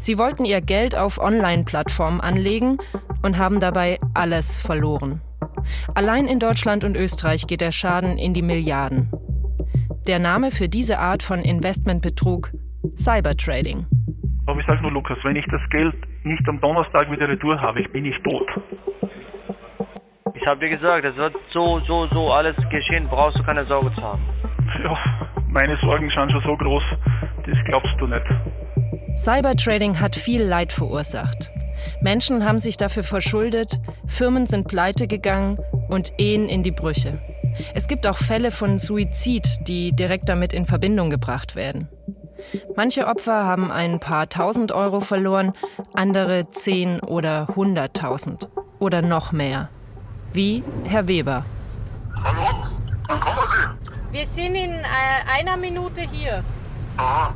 Sie 0.00 0.18
wollten 0.18 0.44
ihr 0.44 0.60
Geld 0.60 0.96
auf 0.96 1.18
Online-Plattformen 1.18 2.20
anlegen 2.20 2.78
und 3.22 3.38
haben 3.38 3.60
dabei 3.60 4.00
alles 4.14 4.58
verloren. 4.58 5.20
Allein 5.94 6.26
in 6.26 6.40
Deutschland 6.40 6.82
und 6.82 6.96
Österreich 6.96 7.46
geht 7.46 7.60
der 7.60 7.72
Schaden 7.72 8.18
in 8.18 8.34
die 8.34 8.42
Milliarden. 8.42 9.10
Der 10.06 10.18
Name 10.18 10.50
für 10.50 10.68
diese 10.68 10.98
Art 10.98 11.22
von 11.22 11.40
Investmentbetrug 11.40 12.50
Cybertrading. 12.96 13.86
Aber 14.46 14.58
ich 14.58 14.66
sage 14.66 14.80
nur, 14.82 14.92
Lukas, 14.92 15.18
wenn 15.22 15.36
ich 15.36 15.44
das 15.50 15.60
Geld 15.70 15.94
nicht 16.28 16.48
am 16.48 16.60
Donnerstag 16.60 17.10
wieder 17.10 17.28
retour 17.28 17.60
habe, 17.60 17.80
ich 17.80 17.90
bin 17.90 18.04
ich 18.04 18.16
tot. 18.22 18.46
Ich 20.34 20.46
habe 20.46 20.60
dir 20.60 20.68
gesagt, 20.68 21.04
es 21.04 21.16
wird 21.16 21.34
so, 21.52 21.80
so, 21.80 22.06
so 22.08 22.32
alles 22.32 22.56
geschehen, 22.70 23.08
brauchst 23.08 23.38
du 23.38 23.42
keine 23.42 23.64
Sorge 23.66 23.92
zu 23.94 24.02
haben. 24.02 24.22
Ja, 24.84 24.96
meine 25.48 25.76
Sorgen 25.78 26.08
sind 26.10 26.30
schon 26.30 26.42
so 26.42 26.56
groß, 26.56 26.82
das 27.46 27.56
glaubst 27.64 27.94
du 27.98 28.06
nicht. 28.06 28.26
Cybertrading 29.16 30.00
hat 30.00 30.14
viel 30.14 30.42
Leid 30.42 30.72
verursacht. 30.72 31.50
Menschen 32.02 32.44
haben 32.44 32.58
sich 32.58 32.76
dafür 32.76 33.02
verschuldet, 33.02 33.80
Firmen 34.06 34.46
sind 34.46 34.68
pleite 34.68 35.06
gegangen 35.06 35.58
und 35.88 36.12
Ehen 36.18 36.48
in 36.48 36.62
die 36.62 36.70
Brüche. 36.70 37.18
Es 37.74 37.88
gibt 37.88 38.06
auch 38.06 38.18
Fälle 38.18 38.50
von 38.50 38.78
Suizid, 38.78 39.66
die 39.66 39.92
direkt 39.92 40.28
damit 40.28 40.52
in 40.52 40.66
Verbindung 40.66 41.10
gebracht 41.10 41.56
werden. 41.56 41.88
Manche 42.76 43.06
Opfer 43.06 43.44
haben 43.44 43.70
ein 43.70 44.00
paar 44.00 44.28
tausend 44.28 44.72
Euro 44.72 45.00
verloren, 45.00 45.52
andere 45.94 46.50
zehn 46.50 47.00
oder 47.00 47.48
hunderttausend 47.56 48.48
oder 48.78 49.02
noch 49.02 49.32
mehr. 49.32 49.68
Wie 50.32 50.62
Herr 50.84 51.08
Weber. 51.08 51.44
Hallo? 52.22 52.64
Wann 53.08 53.20
kommen 53.20 53.38
Sie? 53.50 54.12
Wir 54.12 54.26
sind 54.26 54.54
in 54.54 54.70
äh, 54.72 54.84
einer 55.38 55.56
Minute 55.56 56.02
hier. 56.02 56.42
Aha, 56.96 57.34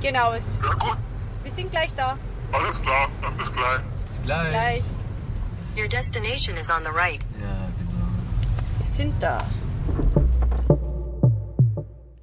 Genau, 0.00 0.32
ja 0.32 0.38
gut. 0.78 0.96
wir 1.44 1.52
sind 1.52 1.70
gleich 1.70 1.94
da. 1.94 2.16
Alles 2.52 2.80
klar, 2.82 3.08
dann 3.22 3.36
bis 3.36 3.52
gleich. 3.52 4.50
Gleich. 4.50 4.82
Your 5.76 5.88
destination 5.88 6.56
is 6.56 6.68
on 6.70 6.82
the 6.84 6.90
right. 6.90 7.20
Wir 8.78 8.86
sind 8.86 9.14
da. 9.22 9.42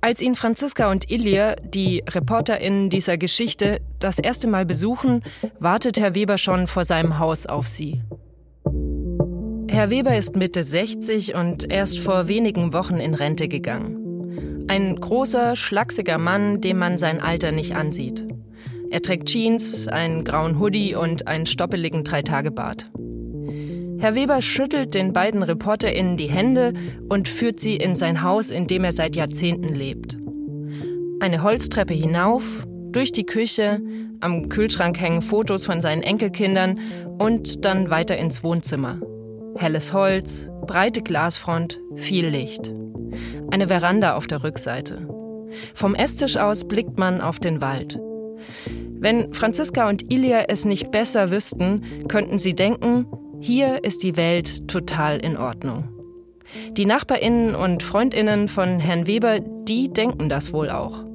Als 0.01 0.21
ihn 0.21 0.35
Franziska 0.35 0.89
und 0.89 1.11
Ilia, 1.11 1.55
die 1.55 2.03
ReporterInnen 2.09 2.89
dieser 2.89 3.17
Geschichte, 3.17 3.81
das 3.99 4.17
erste 4.17 4.47
Mal 4.47 4.65
besuchen, 4.65 5.23
wartet 5.59 5.99
Herr 5.99 6.15
Weber 6.15 6.37
schon 6.37 6.67
vor 6.67 6.85
seinem 6.85 7.19
Haus 7.19 7.45
auf 7.45 7.67
sie. 7.67 8.01
Herr 9.69 9.89
Weber 9.89 10.17
ist 10.17 10.37
Mitte 10.37 10.63
60 10.63 11.35
und 11.35 11.69
erst 11.69 11.99
vor 11.99 12.29
wenigen 12.29 12.71
Wochen 12.71 12.95
in 12.95 13.13
Rente 13.13 13.49
gegangen. 13.49 14.65
Ein 14.69 14.95
großer, 14.95 15.57
schlachsiger 15.57 16.17
Mann, 16.17 16.61
dem 16.61 16.77
man 16.77 16.97
sein 16.97 17.21
Alter 17.21 17.51
nicht 17.51 17.75
ansieht. 17.75 18.25
Er 18.91 19.01
trägt 19.01 19.27
Jeans, 19.27 19.87
einen 19.89 20.23
grauen 20.23 20.59
Hoodie 20.59 20.95
und 20.95 21.27
einen 21.27 21.45
stoppeligen 21.45 22.05
Dreitagebart. 22.05 22.89
Herr 23.99 24.15
Weber 24.15 24.41
schüttelt 24.41 24.93
den 24.93 25.11
beiden 25.11 25.43
ReporterInnen 25.43 26.15
die 26.15 26.29
Hände 26.29 26.73
und 27.09 27.27
führt 27.27 27.59
sie 27.59 27.75
in 27.75 27.95
sein 27.95 28.23
Haus, 28.23 28.49
in 28.49 28.65
dem 28.65 28.85
er 28.85 28.93
seit 28.93 29.17
Jahrzehnten 29.17 29.75
lebt. 29.75 30.17
Eine 31.19 31.43
Holztreppe 31.43 31.93
hinauf, 31.93 32.65
durch 32.91 33.11
die 33.11 33.25
Küche, 33.25 33.81
am 34.21 34.47
Kühlschrank 34.47 34.99
hängen 34.99 35.21
Fotos 35.21 35.65
von 35.65 35.81
seinen 35.81 36.01
Enkelkindern 36.01 36.79
und 37.19 37.65
dann 37.65 37.89
weiter 37.89 38.17
ins 38.17 38.41
Wohnzimmer. 38.41 38.99
Helles 39.57 39.91
Holz, 39.91 40.47
breite 40.65 41.01
Glasfront, 41.01 41.79
viel 41.95 42.27
Licht. 42.27 42.71
Eine 43.51 43.67
Veranda 43.67 44.15
auf 44.15 44.27
der 44.27 44.43
Rückseite. 44.43 45.07
Vom 45.73 45.93
Esstisch 45.93 46.37
aus 46.37 46.67
blickt 46.67 46.97
man 46.97 47.19
auf 47.19 47.39
den 47.39 47.61
Wald. 47.61 47.99
Wenn 49.01 49.33
Franziska 49.33 49.89
und 49.89 50.09
Ilia 50.11 50.45
es 50.47 50.63
nicht 50.63 50.89
besser 50.91 51.31
wüssten, 51.31 51.83
könnten 52.07 52.37
sie 52.37 52.53
denken, 52.53 53.05
hier 53.41 53.83
ist 53.83 54.03
die 54.03 54.17
Welt 54.17 54.67
total 54.67 55.19
in 55.19 55.37
Ordnung. 55.37 55.87
Die 56.71 56.85
Nachbarinnen 56.85 57.55
und 57.55 57.83
Freundinnen 57.83 58.47
von 58.47 58.79
Herrn 58.79 59.07
Weber, 59.07 59.39
die 59.39 59.93
denken 59.93 60.29
das 60.29 60.51
wohl 60.51 60.69
auch. 60.69 61.05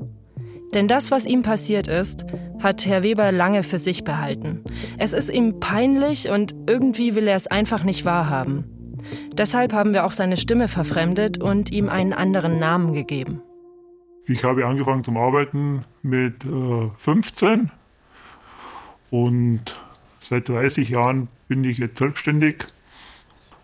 Denn 0.73 0.89
das, 0.89 1.11
was 1.11 1.27
ihm 1.27 1.43
passiert 1.43 1.87
ist, 1.87 2.25
hat 2.61 2.87
Herr 2.87 3.03
Weber 3.03 3.31
lange 3.31 3.63
für 3.63 3.79
sich 3.79 4.05
behalten. 4.05 4.65
Es 4.99 5.13
ist 5.13 5.31
ihm 5.31 5.61
peinlich 5.61 6.29
und 6.29 6.55
irgendwie 6.67 7.15
will 7.15 7.29
er 7.29 7.37
es 7.37 7.47
einfach 7.47 7.85
nicht 7.85 8.05
wahrhaben. 8.05 8.65
Deshalb 9.35 9.73
haben 9.73 9.93
wir 9.93 10.05
auch 10.05 10.13
seine 10.13 10.37
Stimme 10.37 10.69
verfremdet 10.69 11.39
und 11.39 11.71
ihm 11.71 11.89
einen 11.89 12.13
anderen 12.13 12.59
Namen 12.59 12.93
gegeben. 12.93 13.43
Ich 14.27 14.45
habe 14.45 14.67
angefangen 14.67 15.05
zum 15.05 15.19
Arbeiten 15.19 15.85
mit 16.03 16.45
äh, 16.47 16.89
15 16.97 17.71
und 19.11 19.77
seit 20.29 20.49
30 20.49 20.89
Jahren 20.89 21.29
bin 21.49 21.65
ich 21.65 21.79
jetzt 21.79 21.99
selbstständig, 21.99 22.57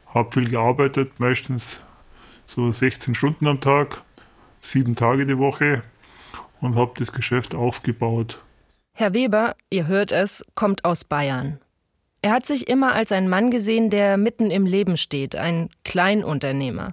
habe 0.07 0.33
viel 0.33 0.49
gearbeitet, 0.49 1.19
meistens 1.19 1.83
so 2.47 2.71
16 2.71 3.15
Stunden 3.15 3.47
am 3.47 3.61
Tag, 3.61 4.03
sieben 4.61 4.97
Tage 4.97 5.27
die 5.27 5.39
Woche 5.39 5.83
und 6.61 6.77
habe 6.77 6.93
das 6.99 7.13
Geschäft 7.13 7.55
aufgebaut. 7.55 8.41
Herr 8.93 9.15
Weber, 9.15 9.55
ihr 9.71 9.87
hört 9.87 10.13
es, 10.13 10.45
kommt 10.55 10.85
aus 10.85 11.05
Bayern. 11.05 11.59
Er 12.23 12.33
hat 12.33 12.45
sich 12.45 12.69
immer 12.69 12.93
als 12.93 13.13
ein 13.13 13.31
Mann 13.31 13.51
gesehen, 13.51 13.89
der 13.89 14.19
mitten 14.19 14.51
im 14.51 14.67
Leben 14.67 14.99
steht, 14.99 15.37
ein 15.37 15.71
Kleinunternehmer. 15.85 16.93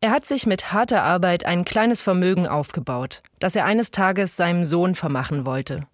Er 0.00 0.10
hat 0.12 0.24
sich 0.24 0.46
mit 0.46 0.72
harter 0.72 1.02
Arbeit 1.02 1.44
ein 1.44 1.64
kleines 1.64 2.00
Vermögen 2.00 2.46
aufgebaut, 2.46 3.22
das 3.40 3.56
er 3.56 3.64
eines 3.64 3.90
Tages 3.90 4.36
seinem 4.36 4.64
Sohn 4.64 4.94
vermachen 4.94 5.44
wollte. 5.44 5.88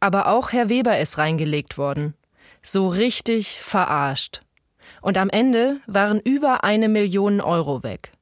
Aber 0.00 0.28
auch 0.28 0.52
Herr 0.52 0.68
Weber 0.68 0.98
ist 0.98 1.16
reingelegt 1.16 1.78
worden. 1.78 2.14
So 2.62 2.88
richtig 2.88 3.60
verarscht. 3.60 4.42
Und 5.00 5.16
am 5.18 5.30
Ende 5.30 5.80
waren 5.86 6.20
über 6.20 6.64
eine 6.64 6.88
Million 6.88 7.40
Euro 7.40 7.82
weg. 7.82 8.12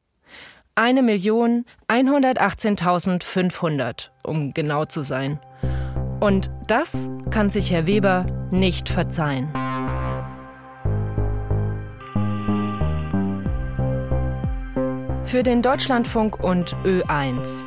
Eine 0.75 1.03
Million 1.03 1.65
118.500, 1.89 4.11
um 4.23 4.53
genau 4.53 4.85
zu 4.85 5.03
sein. 5.03 5.41
Und 6.21 6.51
das 6.67 7.09
kann 7.31 7.49
sich 7.51 7.71
Herr 7.71 7.87
Weber 7.87 8.27
nicht 8.51 8.89
verzeihen. 8.89 9.49
Für 15.25 15.43
den 15.43 15.63
Deutschlandfunk 15.63 16.43
und 16.43 16.75
Ö1. 16.85 17.65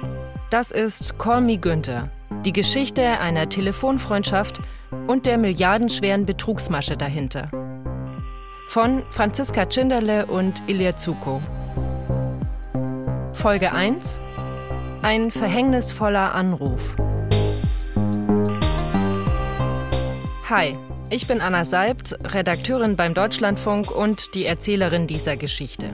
Das 0.50 0.72
ist 0.72 1.20
Call 1.20 1.42
Me 1.42 1.58
Günther, 1.58 2.10
die 2.46 2.54
Geschichte 2.54 3.20
einer 3.20 3.50
Telefonfreundschaft 3.50 4.62
und 5.08 5.26
der 5.26 5.38
milliardenschweren 5.38 6.26
Betrugsmasche 6.26 6.98
dahinter. 6.98 7.50
Von 8.68 9.04
Franziska 9.10 9.66
Tschinderle 9.66 10.26
und 10.26 10.62
Ilya 10.68 10.96
Zuko. 10.96 11.42
Folge 13.34 13.72
1 13.72 14.20
Ein 15.02 15.32
verhängnisvoller 15.32 16.36
Anruf. 16.36 16.96
Hi, 20.50 20.76
ich 21.12 21.28
bin 21.28 21.42
Anna 21.42 21.64
Seibt, 21.64 22.18
Redakteurin 22.24 22.96
beim 22.96 23.14
Deutschlandfunk 23.14 23.92
und 23.92 24.36
die 24.36 24.46
Erzählerin 24.46 25.08
dieser 25.08 25.38
Geschichte. 25.38 25.90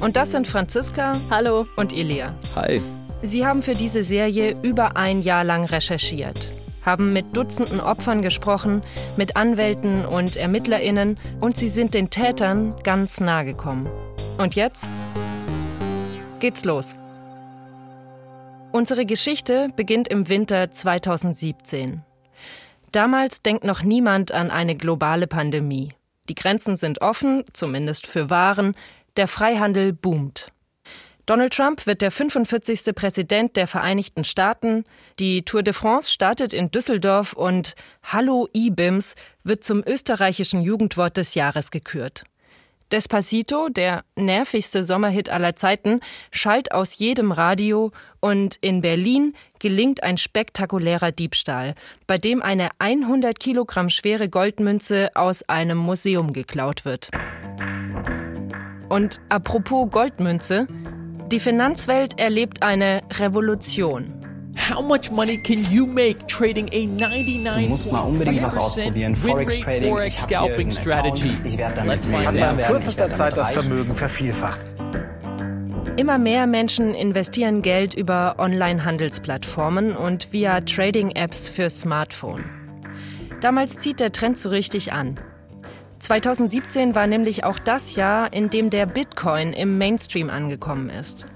Und 0.00 0.16
das 0.16 0.30
sind 0.30 0.46
Franziska 0.46 1.20
Hallo. 1.30 1.66
und 1.76 1.92
Ilia. 1.92 2.34
Hi. 2.54 2.80
Sie 3.22 3.44
haben 3.44 3.62
für 3.62 3.74
diese 3.74 4.02
Serie 4.02 4.56
über 4.62 4.96
ein 4.96 5.22
Jahr 5.22 5.42
lang 5.42 5.64
recherchiert, 5.64 6.52
haben 6.84 7.12
mit 7.12 7.36
Dutzenden 7.36 7.80
Opfern 7.80 8.22
gesprochen, 8.22 8.82
mit 9.16 9.36
Anwälten 9.36 10.04
und 10.04 10.36
Ermittlerinnen 10.36 11.18
und 11.40 11.56
sie 11.56 11.68
sind 11.68 11.94
den 11.94 12.10
Tätern 12.10 12.74
ganz 12.82 13.20
nahe 13.20 13.44
gekommen. 13.44 13.88
Und 14.38 14.54
jetzt 14.54 14.88
geht's 16.40 16.64
los. 16.64 16.94
Unsere 18.70 19.06
Geschichte 19.06 19.68
beginnt 19.76 20.08
im 20.08 20.28
Winter 20.28 20.70
2017. 20.70 22.02
Damals 22.92 23.42
denkt 23.42 23.64
noch 23.64 23.82
niemand 23.82 24.32
an 24.32 24.50
eine 24.50 24.76
globale 24.76 25.26
Pandemie. 25.26 25.94
Die 26.28 26.34
Grenzen 26.34 26.76
sind 26.76 27.00
offen, 27.00 27.44
zumindest 27.52 28.06
für 28.06 28.30
Waren, 28.30 28.74
der 29.16 29.28
Freihandel 29.28 29.92
boomt. 29.92 30.52
Donald 31.28 31.52
Trump 31.52 31.86
wird 31.86 32.00
der 32.00 32.10
45. 32.10 32.94
Präsident 32.94 33.54
der 33.58 33.66
Vereinigten 33.66 34.24
Staaten. 34.24 34.86
Die 35.18 35.42
Tour 35.42 35.62
de 35.62 35.74
France 35.74 36.10
startet 36.10 36.54
in 36.54 36.70
Düsseldorf 36.70 37.34
und 37.34 37.74
Hallo 38.02 38.48
IBIMS 38.54 39.14
wird 39.44 39.62
zum 39.62 39.82
österreichischen 39.86 40.62
Jugendwort 40.62 41.18
des 41.18 41.34
Jahres 41.34 41.70
gekürt. 41.70 42.24
Despacito, 42.92 43.68
der 43.68 44.04
nervigste 44.16 44.84
Sommerhit 44.84 45.28
aller 45.28 45.54
Zeiten, 45.54 46.00
schallt 46.30 46.72
aus 46.72 46.96
jedem 46.96 47.30
Radio 47.30 47.92
und 48.20 48.56
in 48.62 48.80
Berlin 48.80 49.34
gelingt 49.58 50.02
ein 50.02 50.16
spektakulärer 50.16 51.12
Diebstahl, 51.12 51.74
bei 52.06 52.16
dem 52.16 52.40
eine 52.40 52.70
100 52.78 53.38
Kilogramm 53.38 53.90
schwere 53.90 54.30
Goldmünze 54.30 55.10
aus 55.14 55.46
einem 55.46 55.76
Museum 55.76 56.32
geklaut 56.32 56.86
wird. 56.86 57.10
Und 58.88 59.20
apropos 59.28 59.90
Goldmünze, 59.90 60.66
die 61.32 61.40
Finanzwelt 61.40 62.18
erlebt 62.18 62.62
eine 62.62 63.02
Revolution. 63.18 64.14
How 64.56 64.82
much 64.82 65.10
money 65.10 65.40
can 65.42 65.62
you 65.70 65.86
make 65.86 66.26
trading 66.26 66.68
a 66.72 66.86
99 66.86 67.64
Du 67.64 67.68
musst 67.68 67.92
mal 67.92 68.00
unbedingt 68.00 68.42
was 68.42 68.56
ausprobieren. 68.56 69.14
Forex 69.14 69.60
Trading. 69.60 69.90
Forex 69.90 70.22
Scalping 70.22 70.70
Strategy. 70.70 71.30
Ich 71.44 71.56
werde 71.56 71.82
Let's 71.86 72.06
find 72.06 72.26
out. 72.26 72.58
In 72.58 72.64
kürzester 72.64 73.10
Zeit 73.10 73.36
das. 73.36 73.50
Vermögen 73.50 73.94
vervielfacht. 73.94 74.64
Immer 75.96 76.18
mehr 76.18 76.46
Menschen 76.46 76.94
investieren 76.94 77.62
Geld 77.62 77.94
über 77.94 78.36
Online-Handelsplattformen 78.38 79.96
und 79.96 80.32
via 80.32 80.60
Trading-Apps 80.60 81.48
für 81.48 81.70
Smartphone. 81.70 82.44
Damals 83.40 83.78
zieht 83.78 84.00
der 84.00 84.12
Trend 84.12 84.38
so 84.38 84.48
richtig 84.48 84.92
an. 84.92 85.18
2017 85.98 86.94
war 86.94 87.06
nämlich 87.06 87.44
auch 87.44 87.58
das 87.58 87.96
Jahr, 87.96 88.32
in 88.32 88.50
dem 88.50 88.70
der 88.70 88.86
Bitcoin 88.86 89.52
im 89.52 89.78
Mainstream 89.78 90.30
angekommen 90.30 90.90
ist. 90.90 91.26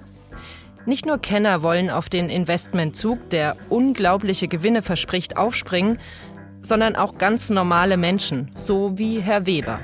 Nicht 0.85 1.07
nur 1.07 1.19
Kenner 1.19 1.63
wollen 1.63 1.91
auf 1.91 2.09
den 2.09 2.29
Investmentzug, 2.29 3.31
der 3.31 3.57
unglaubliche 3.69 4.49
Gewinne 4.49 4.83
verspricht, 4.83 5.37
aufspringen, 5.37 5.99
sondern 6.61 6.97
auch 6.97 7.19
ganz 7.19 7.51
normale 7.51 7.97
Menschen, 7.97 8.51
so 8.55 8.99
wie 8.99 9.21
Herr 9.21 9.47
Weber. 9.47 9.81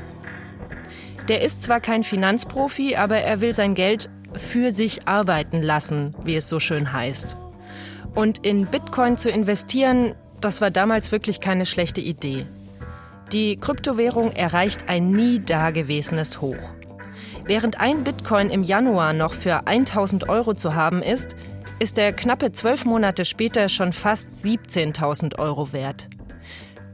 Der 1.29 1.43
ist 1.43 1.63
zwar 1.63 1.81
kein 1.81 2.05
Finanzprofi, 2.05 2.97
aber 2.97 3.19
er 3.19 3.41
will 3.41 3.55
sein 3.55 3.75
Geld 3.75 4.09
für 4.33 4.73
sich 4.73 5.07
arbeiten 5.07 5.63
lassen, 5.63 6.15
wie 6.25 6.37
es 6.37 6.49
so 6.49 6.59
schön 6.59 6.93
heißt. 6.93 7.37
Und 8.15 8.45
in 8.45 8.67
Bitcoin 8.67 9.19
zu 9.19 9.31
investieren, 9.31 10.15
das 10.41 10.61
war 10.61 10.71
damals 10.71 11.13
wirklich 11.13 11.41
keine 11.41 11.67
schlechte 11.67 12.01
Idee. 12.01 12.47
Die 13.33 13.59
Kryptowährung 13.59 14.33
erreicht 14.33 14.89
ein 14.89 15.11
nie 15.11 15.39
dagewesenes 15.39 16.41
Hoch. 16.41 16.75
Während 17.45 17.79
ein 17.79 18.03
Bitcoin 18.03 18.49
im 18.49 18.63
Januar 18.63 19.13
noch 19.13 19.35
für 19.35 19.67
1000 19.67 20.31
Euro 20.31 20.55
zu 20.55 20.75
haben 20.75 21.03
ist, 21.03 21.37
ist 21.79 21.99
er 21.99 22.15
knappe 22.15 22.53
zwölf 22.53 22.87
Monate 22.87 23.27
später 23.27 23.69
schon 23.69 23.93
fast 23.93 24.31
17.000 24.31 25.39
Euro 25.39 25.75
wert. 25.75 26.09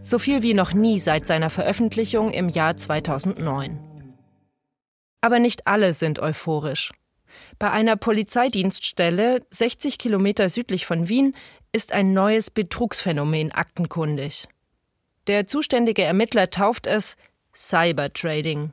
So 0.03 0.19
viel 0.19 0.43
wie 0.43 0.55
noch 0.55 0.75
nie 0.75 0.99
seit 0.99 1.25
seiner 1.25 1.51
Veröffentlichung 1.51 2.31
im 2.31 2.49
Jahr 2.49 2.77
2009. 2.77 3.79
Aber 5.21 5.39
nicht 5.39 5.69
alle 5.69 5.95
sind 5.95 6.19
euphorisch. 6.19 6.93
Bei 7.61 7.71
einer 7.71 7.97
Polizeidienststelle 7.97 9.43
60 9.51 9.99
Kilometer 9.99 10.49
südlich 10.49 10.85
von 10.85 11.09
Wien 11.09 11.35
ist 11.73 11.93
ein 11.93 12.13
neues 12.13 12.51
Betrugsphänomen 12.51 13.53
aktenkundig. 13.53 14.49
Der 15.27 15.47
zuständige 15.47 16.03
Ermittler 16.03 16.51
tauft 16.51 16.87
es 16.87 17.17
Cybertrading. 17.55 18.73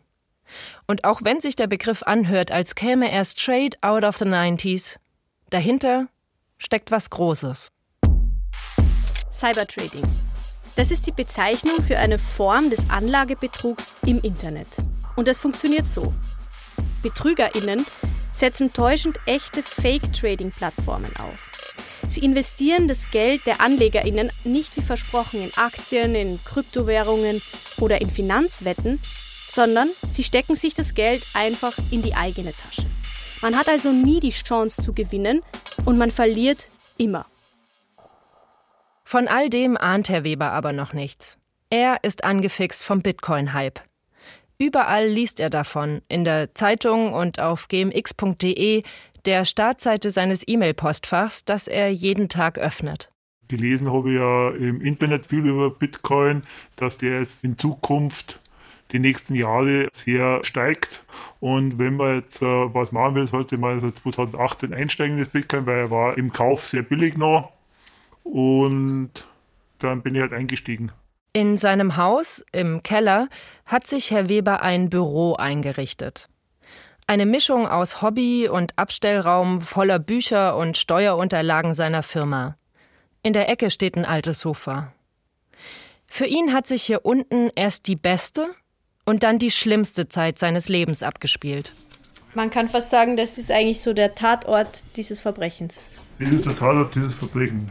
Und 0.85 1.05
auch 1.05 1.21
wenn 1.23 1.39
sich 1.39 1.55
der 1.55 1.67
Begriff 1.67 2.03
anhört, 2.03 2.51
als 2.51 2.75
käme 2.75 3.09
er 3.09 3.23
straight 3.23 3.81
out 3.81 4.03
of 4.03 4.17
the 4.17 4.25
90s, 4.25 4.97
dahinter 5.49 6.07
steckt 6.57 6.91
was 6.91 7.09
Großes. 7.09 7.71
Cybertrading. 9.31 10.03
Das 10.75 10.91
ist 10.91 11.07
die 11.07 11.11
Bezeichnung 11.11 11.81
für 11.81 11.97
eine 11.97 12.17
Form 12.17 12.69
des 12.69 12.89
Anlagebetrugs 12.89 13.95
im 14.05 14.19
Internet. 14.21 14.67
Und 15.15 15.27
das 15.27 15.39
funktioniert 15.39 15.87
so. 15.87 16.13
BetrügerInnen 17.01 17.85
setzen 18.31 18.73
täuschend 18.73 19.19
echte 19.25 19.63
Fake-Trading-Plattformen 19.63 21.15
auf. 21.17 21.50
Sie 22.11 22.19
investieren 22.19 22.89
das 22.89 23.09
Geld 23.09 23.47
der 23.47 23.61
AnlegerInnen 23.61 24.33
nicht 24.43 24.75
wie 24.75 24.81
versprochen 24.81 25.41
in 25.41 25.53
Aktien, 25.53 26.13
in 26.13 26.43
Kryptowährungen 26.43 27.41
oder 27.79 28.01
in 28.01 28.09
Finanzwetten, 28.09 28.99
sondern 29.47 29.91
sie 30.05 30.25
stecken 30.25 30.55
sich 30.55 30.73
das 30.73 30.93
Geld 30.93 31.25
einfach 31.33 31.77
in 31.89 32.01
die 32.01 32.13
eigene 32.13 32.51
Tasche. 32.51 32.85
Man 33.41 33.57
hat 33.57 33.69
also 33.69 33.93
nie 33.93 34.19
die 34.19 34.31
Chance 34.31 34.81
zu 34.81 34.91
gewinnen 34.91 35.41
und 35.85 35.97
man 35.97 36.11
verliert 36.11 36.67
immer. 36.97 37.27
Von 39.05 39.29
all 39.29 39.49
dem 39.49 39.77
ahnt 39.77 40.09
Herr 40.09 40.25
Weber 40.25 40.51
aber 40.51 40.73
noch 40.73 40.91
nichts. 40.91 41.37
Er 41.69 42.03
ist 42.03 42.25
angefixt 42.25 42.83
vom 42.83 43.01
Bitcoin-Hype. 43.01 43.79
Überall 44.61 45.07
liest 45.07 45.39
er 45.39 45.49
davon, 45.49 46.03
in 46.07 46.23
der 46.23 46.53
Zeitung 46.53 47.13
und 47.13 47.39
auf 47.39 47.67
gmx.de, 47.67 48.83
der 49.25 49.45
Startseite 49.45 50.11
seines 50.11 50.43
E-Mail-Postfachs, 50.47 51.45
das 51.45 51.67
er 51.67 51.91
jeden 51.91 52.29
Tag 52.29 52.57
öffnet. 52.57 53.11
Gelesen 53.47 53.91
habe 53.91 54.11
ich 54.11 54.15
ja 54.15 54.49
im 54.51 54.81
Internet 54.81 55.27
viel 55.27 55.45
über 55.45 55.69
Bitcoin, 55.69 56.43
dass 56.77 56.97
der 56.97 57.19
jetzt 57.19 57.43
in 57.43 57.57
Zukunft 57.57 58.39
die 58.91 58.99
nächsten 58.99 59.35
Jahre 59.35 59.87
sehr 59.93 60.43
steigt. 60.43 61.03
Und 61.39 61.79
wenn 61.79 61.95
man 61.95 62.15
jetzt 62.15 62.41
äh, 62.41 62.45
was 62.45 62.91
machen 62.91 63.15
will, 63.15 63.27
sollte 63.27 63.57
man 63.57 63.71
also 63.71 63.91
2018 63.91 64.73
einsteigen 64.73 65.17
in 65.17 65.23
das 65.23 65.31
Bitcoin, 65.31 65.65
weil 65.65 65.77
er 65.77 65.91
war 65.91 66.17
im 66.17 66.31
Kauf 66.31 66.65
sehr 66.65 66.83
billig 66.83 67.17
noch. 67.17 67.51
Und 68.23 69.11
dann 69.79 70.01
bin 70.01 70.15
ich 70.15 70.21
halt 70.21 70.33
eingestiegen. 70.33 70.91
In 71.33 71.57
seinem 71.57 71.95
Haus 71.95 72.43
im 72.51 72.83
Keller 72.83 73.29
hat 73.65 73.87
sich 73.87 74.11
Herr 74.11 74.27
Weber 74.27 74.61
ein 74.61 74.89
Büro 74.89 75.35
eingerichtet. 75.35 76.27
Eine 77.11 77.25
Mischung 77.25 77.67
aus 77.67 78.01
Hobby 78.01 78.47
und 78.47 78.71
Abstellraum 78.77 79.59
voller 79.59 79.99
Bücher 79.99 80.55
und 80.55 80.77
Steuerunterlagen 80.77 81.73
seiner 81.73 82.03
Firma. 82.03 82.55
In 83.21 83.33
der 83.33 83.49
Ecke 83.49 83.69
steht 83.69 83.97
ein 83.97 84.05
altes 84.05 84.39
Sofa. 84.39 84.93
Für 86.07 86.25
ihn 86.25 86.53
hat 86.53 86.67
sich 86.67 86.83
hier 86.83 87.03
unten 87.03 87.49
erst 87.53 87.87
die 87.87 87.97
beste 87.97 88.47
und 89.03 89.23
dann 89.23 89.39
die 89.39 89.51
schlimmste 89.51 90.07
Zeit 90.07 90.39
seines 90.39 90.69
Lebens 90.69 91.03
abgespielt. 91.03 91.73
Man 92.33 92.49
kann 92.49 92.69
fast 92.69 92.91
sagen, 92.91 93.17
das 93.17 93.37
ist 93.37 93.51
eigentlich 93.51 93.81
so 93.81 93.91
der 93.91 94.15
Tatort 94.15 94.79
dieses 94.95 95.19
Verbrechens. 95.19 95.89
Das 96.17 96.29
ist 96.29 96.45
der 96.45 96.55
Tatort 96.55 96.95
dieses 96.95 97.15
Verbrechen. 97.15 97.69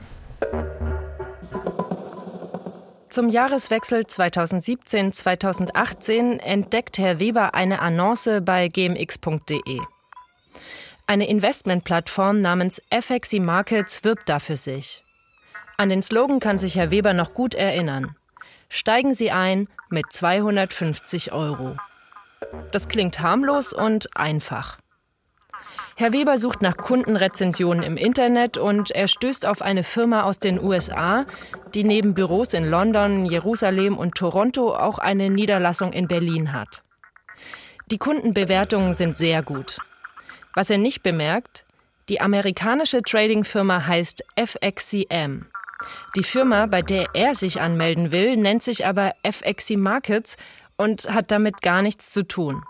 Zum 3.11 3.29
Jahreswechsel 3.29 4.01
2017-2018 4.03 6.39
entdeckt 6.39 6.99
Herr 6.99 7.19
Weber 7.19 7.57
eine 7.57 7.81
Annonce 7.81 8.41
bei 8.41 8.69
gmx.de. 8.69 9.81
Eine 11.09 11.29
Investmentplattform 11.29 12.41
namens 12.41 12.81
FXI 12.89 13.41
Markets 13.41 14.05
wirbt 14.05 14.29
da 14.29 14.39
für 14.39 14.57
sich. 14.57 15.05
An 15.77 15.89
den 15.89 16.05
Slogan 16.05 16.39
kann 16.39 16.59
sich 16.59 16.77
Herr 16.77 16.93
Weber 16.93 17.13
noch 17.13 17.35
gut 17.35 17.57
erinnern. 17.57 18.15
Steigen 18.69 19.13
Sie 19.13 19.33
ein 19.33 19.67
mit 19.89 20.13
250 20.13 21.33
Euro. 21.33 21.77
Das 22.71 22.87
klingt 22.87 23.19
harmlos 23.19 23.73
und 23.73 24.17
einfach. 24.17 24.79
Herr 26.01 26.15
Weber 26.15 26.39
sucht 26.39 26.63
nach 26.63 26.79
Kundenrezensionen 26.79 27.83
im 27.83 27.99
Internet 27.99 28.57
und 28.57 28.91
er 28.91 29.07
stößt 29.07 29.45
auf 29.45 29.61
eine 29.61 29.85
Firma 29.85 30.23
aus 30.23 30.39
den 30.39 30.59
USA, 30.59 31.27
die 31.75 31.85
neben 31.85 32.15
Büros 32.15 32.55
in 32.55 32.65
London, 32.65 33.27
Jerusalem 33.27 33.99
und 33.99 34.15
Toronto 34.15 34.75
auch 34.75 34.99
eine 34.99 35.29
Niederlassung 35.29 35.93
in 35.93 36.09
Berlin 36.09 36.55
hat. 36.55 36.83
Die 37.91 37.99
Kundenbewertungen 37.99 38.95
sind 38.95 39.19
sehr 39.19 39.43
gut. 39.43 39.77
Was 40.55 40.71
er 40.71 40.79
nicht 40.79 41.03
bemerkt, 41.03 41.67
die 42.09 42.23
amerikanische 42.23 43.03
Trading-Firma 43.03 43.87
heißt 43.87 44.25
FXCM. 44.39 45.49
Die 46.17 46.25
Firma, 46.25 46.65
bei 46.65 46.81
der 46.81 47.09
er 47.13 47.35
sich 47.35 47.61
anmelden 47.61 48.11
will, 48.11 48.39
nennt 48.39 48.63
sich 48.63 48.87
aber 48.87 49.13
FXC 49.23 49.77
Markets 49.77 50.39
und 50.79 51.13
hat 51.13 51.31
damit 51.31 51.61
gar 51.61 51.83
nichts 51.83 52.11
zu 52.11 52.27
tun. 52.27 52.63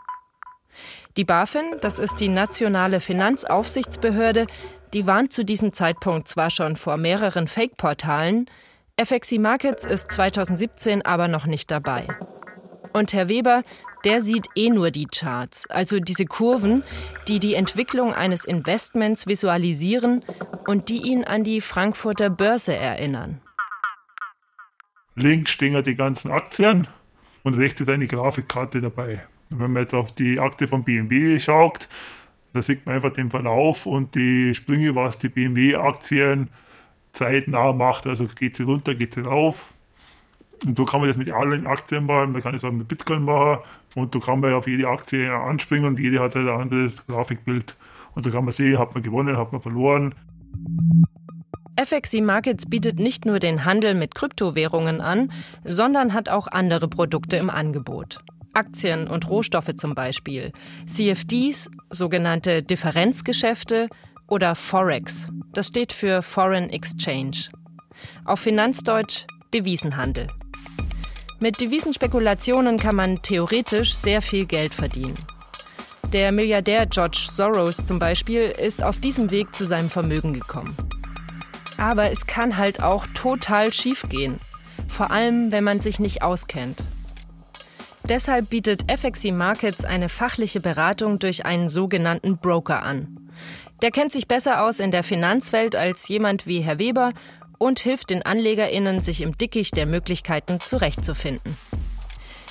Die 1.16 1.24
BaFin, 1.24 1.76
das 1.80 1.98
ist 1.98 2.20
die 2.20 2.28
nationale 2.28 3.00
Finanzaufsichtsbehörde, 3.00 4.46
die 4.92 5.06
warnt 5.06 5.32
zu 5.32 5.44
diesem 5.44 5.72
Zeitpunkt 5.72 6.28
zwar 6.28 6.50
schon 6.50 6.76
vor 6.76 6.96
mehreren 6.96 7.48
Fake-Portalen, 7.48 8.46
FXC 9.00 9.38
Markets 9.38 9.84
ist 9.84 10.12
2017 10.12 11.02
aber 11.02 11.26
noch 11.26 11.46
nicht 11.46 11.70
dabei. 11.70 12.06
Und 12.92 13.12
Herr 13.12 13.28
Weber, 13.28 13.62
der 14.04 14.20
sieht 14.20 14.46
eh 14.54 14.68
nur 14.68 14.90
die 14.90 15.06
Charts, 15.06 15.68
also 15.70 16.00
diese 16.00 16.26
Kurven, 16.26 16.82
die 17.28 17.38
die 17.38 17.54
Entwicklung 17.54 18.12
eines 18.12 18.44
Investments 18.44 19.26
visualisieren 19.26 20.24
und 20.66 20.88
die 20.88 20.98
ihn 20.98 21.24
an 21.24 21.44
die 21.44 21.60
Frankfurter 21.60 22.30
Börse 22.30 22.74
erinnern. 22.74 23.40
Links 25.14 25.50
stehen 25.50 25.74
ja 25.74 25.82
die 25.82 25.96
ganzen 25.96 26.30
Aktien 26.30 26.86
und 27.42 27.54
rechts 27.54 27.80
ist 27.80 27.88
eine 27.88 28.06
Grafikkarte 28.06 28.80
dabei. 28.80 29.26
Wenn 29.50 29.72
man 29.72 29.82
jetzt 29.82 29.94
auf 29.94 30.12
die 30.12 30.38
Aktie 30.38 30.68
von 30.68 30.84
BMW 30.84 31.38
schaut, 31.40 31.88
da 32.52 32.62
sieht 32.62 32.86
man 32.86 32.96
einfach 32.96 33.10
den 33.10 33.30
Verlauf 33.30 33.86
und 33.86 34.14
die 34.14 34.54
Sprünge, 34.54 34.94
was 34.94 35.18
die 35.18 35.28
BMW-Aktien 35.28 36.48
zeitnah 37.12 37.72
macht. 37.72 38.06
Also 38.06 38.26
geht 38.26 38.56
sie 38.56 38.64
runter, 38.64 38.94
geht 38.94 39.14
sie 39.14 39.20
rauf. 39.20 39.74
Und 40.64 40.76
so 40.76 40.84
kann 40.84 41.00
man 41.00 41.08
das 41.08 41.16
mit 41.16 41.30
allen 41.30 41.66
Aktien 41.66 42.06
machen. 42.06 42.32
Man 42.32 42.42
kann 42.42 42.54
es 42.54 42.64
auch 42.64 42.72
mit 42.72 42.88
Bitcoin 42.88 43.24
machen. 43.24 43.62
Und 43.94 44.14
so 44.14 44.20
kann 44.20 44.40
man 44.40 44.52
auf 44.52 44.66
jede 44.66 44.88
Aktie 44.88 45.32
anspringen 45.32 45.86
und 45.86 45.98
jede 45.98 46.20
hat 46.20 46.34
halt 46.34 46.48
ein 46.48 46.60
anderes 46.60 47.06
Grafikbild. 47.06 47.76
Und 48.14 48.24
so 48.24 48.30
kann 48.30 48.44
man 48.44 48.52
sehen, 48.52 48.78
hat 48.78 48.94
man 48.94 49.02
gewonnen, 49.02 49.36
hat 49.36 49.52
man 49.52 49.62
verloren. 49.62 50.14
FXC 51.76 52.20
Markets 52.20 52.66
bietet 52.66 52.98
nicht 52.98 53.24
nur 53.24 53.38
den 53.38 53.64
Handel 53.64 53.94
mit 53.94 54.14
Kryptowährungen 54.14 55.00
an, 55.00 55.32
sondern 55.64 56.12
hat 56.12 56.28
auch 56.28 56.46
andere 56.48 56.88
Produkte 56.88 57.36
im 57.36 57.48
Angebot. 57.48 58.22
Aktien 58.52 59.08
und 59.08 59.28
Rohstoffe 59.28 59.74
zum 59.76 59.94
Beispiel, 59.94 60.52
CFDs, 60.86 61.70
sogenannte 61.90 62.62
Differenzgeschäfte 62.62 63.88
oder 64.26 64.54
Forex. 64.54 65.28
Das 65.52 65.68
steht 65.68 65.92
für 65.92 66.22
Foreign 66.22 66.70
Exchange. 66.70 67.50
Auf 68.24 68.40
Finanzdeutsch 68.40 69.26
Devisenhandel. 69.52 70.28
Mit 71.40 71.60
Devisenspekulationen 71.60 72.78
kann 72.78 72.96
man 72.96 73.22
theoretisch 73.22 73.94
sehr 73.94 74.22
viel 74.22 74.46
Geld 74.46 74.74
verdienen. 74.74 75.16
Der 76.12 76.32
Milliardär 76.32 76.86
George 76.86 77.24
Soros 77.28 77.86
zum 77.86 77.98
Beispiel 77.98 78.42
ist 78.42 78.82
auf 78.82 79.00
diesem 79.00 79.30
Weg 79.30 79.54
zu 79.54 79.64
seinem 79.64 79.90
Vermögen 79.90 80.34
gekommen. 80.34 80.76
Aber 81.78 82.10
es 82.10 82.26
kann 82.26 82.56
halt 82.56 82.82
auch 82.82 83.06
total 83.14 83.72
schief 83.72 84.04
gehen. 84.08 84.40
Vor 84.88 85.10
allem, 85.10 85.50
wenn 85.50 85.64
man 85.64 85.80
sich 85.80 85.98
nicht 85.98 86.22
auskennt. 86.22 86.82
Deshalb 88.10 88.50
bietet 88.50 88.90
FXC 88.90 89.30
Markets 89.30 89.84
eine 89.84 90.08
fachliche 90.08 90.58
Beratung 90.58 91.20
durch 91.20 91.46
einen 91.46 91.68
sogenannten 91.68 92.38
Broker 92.38 92.82
an. 92.82 93.30
Der 93.82 93.92
kennt 93.92 94.10
sich 94.10 94.26
besser 94.26 94.64
aus 94.64 94.80
in 94.80 94.90
der 94.90 95.04
Finanzwelt 95.04 95.76
als 95.76 96.08
jemand 96.08 96.44
wie 96.44 96.58
Herr 96.58 96.80
Weber 96.80 97.12
und 97.58 97.78
hilft 97.78 98.10
den 98.10 98.26
AnlegerInnen, 98.26 99.00
sich 99.00 99.20
im 99.20 99.38
Dickicht 99.38 99.76
der 99.76 99.86
Möglichkeiten 99.86 100.58
zurechtzufinden. 100.64 101.56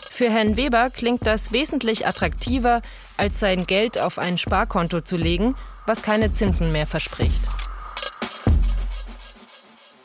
Für 0.09 0.29
Herrn 0.29 0.55
Weber 0.55 0.89
klingt 0.91 1.27
das 1.27 1.51
wesentlich 1.51 2.07
attraktiver, 2.07 2.81
als 3.17 3.41
sein 3.41 3.67
Geld 3.67 3.97
auf 3.97 4.17
ein 4.17 4.37
Sparkonto 4.37 5.01
zu 5.01 5.17
legen, 5.17 5.55
was 5.85 6.01
keine 6.01 6.31
Zinsen 6.31 6.71
mehr 6.71 6.87
verspricht. 6.87 7.41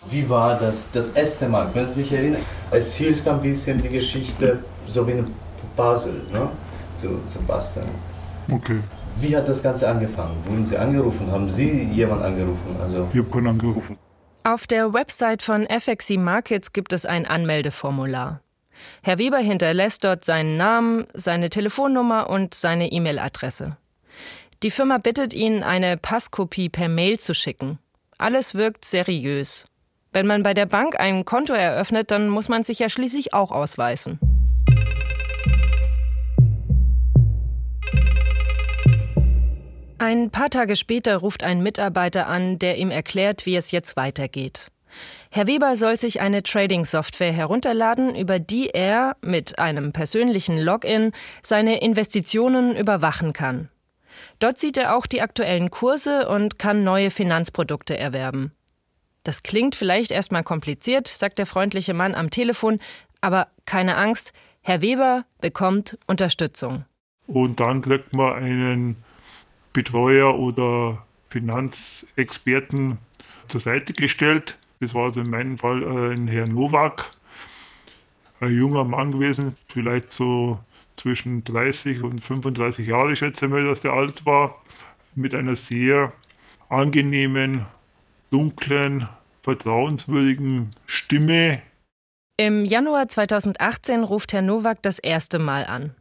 Wie 0.06 0.28
war 0.28 0.58
das 0.58 0.90
das 0.90 1.10
erste 1.10 1.48
Mal? 1.48 1.70
Können 1.72 1.86
Sie 1.86 2.02
sich 2.02 2.12
erinnern? 2.12 2.42
Es 2.72 2.96
hilft 2.96 3.28
ein 3.28 3.40
bisschen 3.40 3.80
die 3.80 3.88
Geschichte, 3.88 4.64
so 4.88 5.06
wie 5.06 5.12
ein 5.12 5.43
Puzzle, 5.76 6.22
ne? 6.32 6.48
zu, 6.94 7.24
zu 7.26 7.42
basteln. 7.42 7.88
Okay. 8.52 8.80
Wie 9.16 9.36
hat 9.36 9.48
das 9.48 9.62
Ganze 9.62 9.88
angefangen? 9.88 10.36
Wurden 10.44 10.66
Sie 10.66 10.76
angerufen? 10.76 11.30
Haben 11.30 11.50
Sie 11.50 11.84
jemanden 11.84 12.24
angerufen? 12.24 12.76
Also 12.80 13.08
ich 13.12 13.18
habe 13.18 13.30
keinen 13.30 13.48
angerufen. 13.48 13.96
Auf 14.42 14.66
der 14.66 14.92
Website 14.92 15.42
von 15.42 15.66
FXC 15.66 16.18
Markets 16.18 16.72
gibt 16.72 16.92
es 16.92 17.06
ein 17.06 17.26
Anmeldeformular. 17.26 18.40
Herr 19.02 19.18
Weber 19.18 19.38
hinterlässt 19.38 20.04
dort 20.04 20.24
seinen 20.24 20.56
Namen, 20.56 21.06
seine 21.14 21.48
Telefonnummer 21.48 22.28
und 22.28 22.54
seine 22.54 22.90
E-Mail-Adresse. 22.90 23.76
Die 24.62 24.70
Firma 24.70 24.98
bittet 24.98 25.32
ihn, 25.32 25.62
eine 25.62 25.96
Passkopie 25.96 26.68
per 26.68 26.88
Mail 26.88 27.18
zu 27.18 27.34
schicken. 27.34 27.78
Alles 28.18 28.54
wirkt 28.54 28.84
seriös. 28.84 29.66
Wenn 30.12 30.26
man 30.26 30.42
bei 30.42 30.54
der 30.54 30.66
Bank 30.66 30.98
ein 30.98 31.24
Konto 31.24 31.52
eröffnet, 31.52 32.10
dann 32.10 32.28
muss 32.28 32.48
man 32.48 32.64
sich 32.64 32.78
ja 32.80 32.88
schließlich 32.88 33.32
auch 33.32 33.50
ausweisen. 33.50 34.18
Ein 40.04 40.28
paar 40.28 40.50
Tage 40.50 40.76
später 40.76 41.16
ruft 41.16 41.42
ein 41.42 41.62
Mitarbeiter 41.62 42.26
an, 42.26 42.58
der 42.58 42.76
ihm 42.76 42.90
erklärt, 42.90 43.46
wie 43.46 43.56
es 43.56 43.70
jetzt 43.70 43.96
weitergeht. 43.96 44.70
Herr 45.30 45.46
Weber 45.46 45.78
soll 45.78 45.98
sich 45.98 46.20
eine 46.20 46.42
Trading-Software 46.42 47.32
herunterladen, 47.32 48.14
über 48.14 48.38
die 48.38 48.68
er 48.68 49.16
mit 49.22 49.58
einem 49.58 49.94
persönlichen 49.94 50.58
Login 50.58 51.12
seine 51.42 51.80
Investitionen 51.80 52.76
überwachen 52.76 53.32
kann. 53.32 53.70
Dort 54.40 54.58
sieht 54.58 54.76
er 54.76 54.94
auch 54.94 55.06
die 55.06 55.22
aktuellen 55.22 55.70
Kurse 55.70 56.28
und 56.28 56.58
kann 56.58 56.84
neue 56.84 57.10
Finanzprodukte 57.10 57.96
erwerben. 57.96 58.52
Das 59.22 59.42
klingt 59.42 59.74
vielleicht 59.74 60.10
erstmal 60.10 60.44
kompliziert, 60.44 61.08
sagt 61.08 61.38
der 61.38 61.46
freundliche 61.46 61.94
Mann 61.94 62.14
am 62.14 62.28
Telefon, 62.28 62.78
aber 63.22 63.48
keine 63.64 63.96
Angst, 63.96 64.34
Herr 64.60 64.82
Weber 64.82 65.24
bekommt 65.40 65.96
Unterstützung. 66.06 66.84
Und 67.26 67.58
dann 67.58 67.80
kriegt 67.80 68.12
man 68.12 68.34
einen 68.34 69.03
Betreuer 69.74 70.38
oder 70.38 71.04
Finanzexperten 71.28 72.96
zur 73.48 73.60
Seite 73.60 73.92
gestellt. 73.92 74.56
Das 74.80 74.94
war 74.94 75.04
also 75.04 75.20
in 75.20 75.28
meinem 75.28 75.58
Fall 75.58 75.82
äh, 75.82 76.14
ein 76.14 76.28
Herr 76.28 76.46
Nowak, 76.46 77.10
ein 78.40 78.56
junger 78.56 78.84
Mann 78.84 79.12
gewesen, 79.12 79.56
vielleicht 79.68 80.12
so 80.12 80.58
zwischen 80.96 81.44
30 81.44 82.02
und 82.02 82.20
35 82.20 82.86
Jahre, 82.86 83.14
schätze 83.16 83.46
ich 83.46 83.50
mal, 83.50 83.64
dass 83.64 83.80
der 83.80 83.92
alt 83.92 84.24
war, 84.24 84.62
mit 85.14 85.34
einer 85.34 85.56
sehr 85.56 86.12
angenehmen 86.68 87.66
dunklen, 88.30 89.08
vertrauenswürdigen 89.42 90.70
Stimme. 90.86 91.62
Im 92.36 92.64
Januar 92.64 93.08
2018 93.08 94.02
ruft 94.02 94.32
Herr 94.32 94.42
Nowak 94.42 94.82
das 94.82 94.98
erste 94.98 95.38
Mal 95.38 95.66
an. 95.66 95.94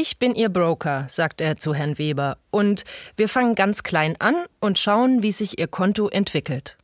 Ich 0.00 0.20
bin 0.20 0.36
Ihr 0.36 0.48
Broker, 0.48 1.06
sagt 1.08 1.40
er 1.40 1.56
zu 1.56 1.74
Herrn 1.74 1.98
Weber, 1.98 2.36
und 2.52 2.84
wir 3.16 3.28
fangen 3.28 3.56
ganz 3.56 3.82
klein 3.82 4.14
an 4.20 4.36
und 4.60 4.78
schauen, 4.78 5.24
wie 5.24 5.32
sich 5.32 5.58
Ihr 5.58 5.66
Konto 5.66 6.06
entwickelt. 6.06 6.76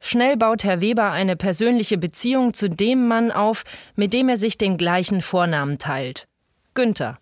Schnell 0.00 0.38
baut 0.38 0.64
Herr 0.64 0.80
Weber 0.80 1.10
eine 1.10 1.36
persönliche 1.36 1.98
Beziehung 1.98 2.54
zu 2.54 2.70
dem 2.70 3.08
Mann 3.08 3.30
auf, 3.30 3.64
mit 3.94 4.14
dem 4.14 4.30
er 4.30 4.38
sich 4.38 4.56
den 4.56 4.78
gleichen 4.78 5.20
Vornamen 5.20 5.76
teilt. 5.76 6.26
Günther. 6.72 7.18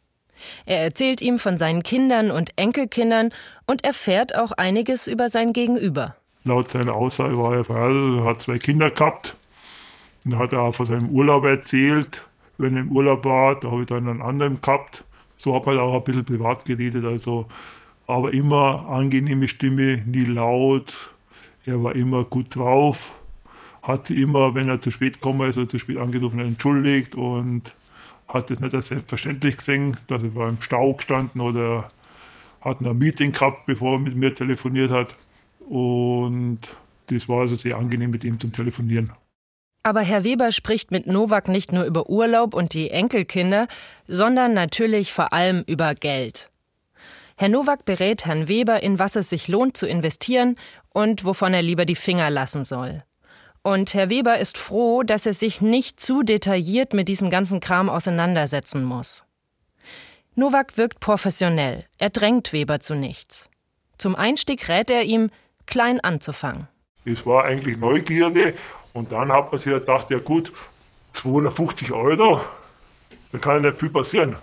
Er 0.66 0.84
erzählt 0.84 1.20
ihm 1.20 1.40
von 1.40 1.58
seinen 1.58 1.82
Kindern 1.82 2.30
und 2.30 2.50
Enkelkindern 2.54 3.30
und 3.66 3.84
erfährt 3.84 4.36
auch 4.36 4.52
einiges 4.52 5.08
über 5.08 5.30
sein 5.30 5.52
Gegenüber. 5.52 6.14
Laut 6.44 6.70
seiner 6.70 6.94
Aussage 6.94 7.36
war 7.36 7.56
er 7.56 7.64
verheiratet, 7.64 8.24
hat 8.24 8.40
zwei 8.40 8.58
Kinder 8.60 8.92
gehabt. 8.92 9.34
Dann 10.22 10.38
hat 10.38 10.52
er 10.52 10.60
auch 10.60 10.76
von 10.76 10.86
seinem 10.86 11.08
Urlaub 11.08 11.44
erzählt. 11.44 12.24
Wenn 12.58 12.76
er 12.76 12.82
im 12.82 12.92
Urlaub 12.92 13.24
war, 13.24 13.58
da 13.58 13.70
habe 13.70 13.82
ich 13.82 13.86
dann 13.86 14.08
einen 14.08 14.22
anderen 14.22 14.60
gehabt. 14.60 15.04
So 15.36 15.54
hat 15.54 15.66
man 15.66 15.78
auch 15.78 15.94
ein 15.94 16.04
bisschen 16.04 16.24
privat 16.24 16.64
geredet. 16.64 17.04
Also, 17.04 17.46
aber 18.06 18.32
immer 18.32 18.86
angenehme 18.88 19.48
Stimme, 19.48 20.02
nie 20.06 20.24
laut. 20.24 21.12
Er 21.64 21.82
war 21.82 21.94
immer 21.94 22.24
gut 22.24 22.54
drauf. 22.54 23.18
Hat 23.82 24.06
sie 24.06 24.20
immer, 24.22 24.54
wenn 24.54 24.68
er 24.68 24.80
zu 24.80 24.90
spät 24.90 25.14
gekommen 25.14 25.48
ist 25.48 25.58
oder 25.58 25.68
zu 25.68 25.78
spät 25.78 25.96
angerufen, 25.96 26.38
entschuldigt 26.38 27.14
und 27.14 27.74
hat 28.28 28.50
es 28.50 28.60
nicht 28.60 28.74
als 28.74 28.88
selbstverständlich 28.88 29.56
gesehen, 29.56 29.96
dass 30.06 30.22
er 30.22 30.34
war 30.34 30.48
im 30.48 30.60
Stau 30.60 30.94
gestanden 30.94 31.40
oder 31.40 31.88
hat 32.60 32.80
ein 32.80 32.98
Meeting 32.98 33.32
gehabt, 33.32 33.66
bevor 33.66 33.94
er 33.94 33.98
mit 33.98 34.16
mir 34.16 34.34
telefoniert 34.34 34.90
hat. 34.90 35.16
Und 35.68 36.60
das 37.08 37.28
war 37.28 37.40
also 37.40 37.54
sehr 37.54 37.76
angenehm 37.76 38.10
mit 38.10 38.24
ihm 38.24 38.38
zum 38.38 38.52
Telefonieren. 38.52 39.12
Aber 39.82 40.00
Herr 40.00 40.24
Weber 40.24 40.52
spricht 40.52 40.90
mit 40.90 41.06
Nowak 41.06 41.48
nicht 41.48 41.72
nur 41.72 41.84
über 41.84 42.08
Urlaub 42.08 42.54
und 42.54 42.72
die 42.72 42.90
Enkelkinder, 42.90 43.66
sondern 44.06 44.54
natürlich 44.54 45.12
vor 45.12 45.32
allem 45.32 45.64
über 45.66 45.94
Geld. 45.94 46.50
Herr 47.36 47.48
Nowak 47.48 47.84
berät 47.84 48.24
Herrn 48.24 48.46
Weber, 48.46 48.82
in 48.82 48.98
was 48.98 49.16
es 49.16 49.30
sich 49.30 49.48
lohnt 49.48 49.76
zu 49.76 49.86
investieren 49.86 50.56
und 50.90 51.24
wovon 51.24 51.54
er 51.54 51.62
lieber 51.62 51.84
die 51.84 51.96
Finger 51.96 52.30
lassen 52.30 52.64
soll. 52.64 53.02
Und 53.62 53.94
Herr 53.94 54.10
Weber 54.10 54.38
ist 54.38 54.58
froh, 54.58 55.02
dass 55.02 55.26
er 55.26 55.34
sich 55.34 55.60
nicht 55.60 55.98
zu 55.98 56.22
detailliert 56.22 56.92
mit 56.94 57.08
diesem 57.08 57.30
ganzen 57.30 57.60
Kram 57.60 57.88
auseinandersetzen 57.88 58.84
muss. 58.84 59.24
Nowak 60.34 60.76
wirkt 60.76 61.00
professionell, 61.00 61.84
er 61.98 62.10
drängt 62.10 62.52
Weber 62.52 62.80
zu 62.80 62.94
nichts. 62.94 63.48
Zum 63.98 64.16
Einstieg 64.16 64.68
rät 64.68 64.90
er 64.90 65.02
ihm, 65.02 65.30
klein 65.66 66.00
anzufangen. 66.00 66.68
Es 67.04 67.26
war 67.26 67.44
eigentlich 67.44 67.76
Neugierde 67.76 68.54
und 68.92 69.12
dann 69.12 69.32
hat 69.32 69.50
man 69.50 69.58
sich 69.58 69.72
gedacht, 69.72 70.10
ja 70.10 70.18
gut, 70.18 70.52
250 71.14 71.92
Euro, 71.92 72.40
da 73.32 73.38
kann 73.38 73.62
ja 73.62 73.70
nicht 73.70 73.80
viel 73.80 73.90
passieren. 73.90 74.36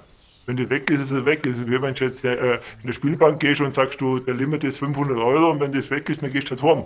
Wenn 0.45 0.57
die 0.57 0.69
weg 0.69 0.89
ist, 0.89 1.01
ist 1.01 1.11
es 1.11 1.25
weg. 1.25 1.45
Es 1.45 1.57
ist 1.57 1.69
wie 1.69 1.79
wenn 1.79 1.93
du 1.93 2.05
jetzt 2.05 2.23
äh, 2.23 2.55
in 2.55 2.87
der 2.87 2.93
Spielbank 2.93 3.39
gehst 3.39 3.61
und 3.61 3.75
sagst, 3.75 4.01
du, 4.01 4.19
der 4.19 4.33
Limit 4.33 4.63
ist 4.63 4.79
500 4.79 5.17
Euro 5.17 5.51
und 5.51 5.59
wenn 5.59 5.71
das 5.71 5.91
weg 5.91 6.09
ist, 6.09 6.23
dann 6.23 6.33
gehst 6.33 6.49
du 6.49 6.57
halt 6.57 6.63
heim. 6.63 6.85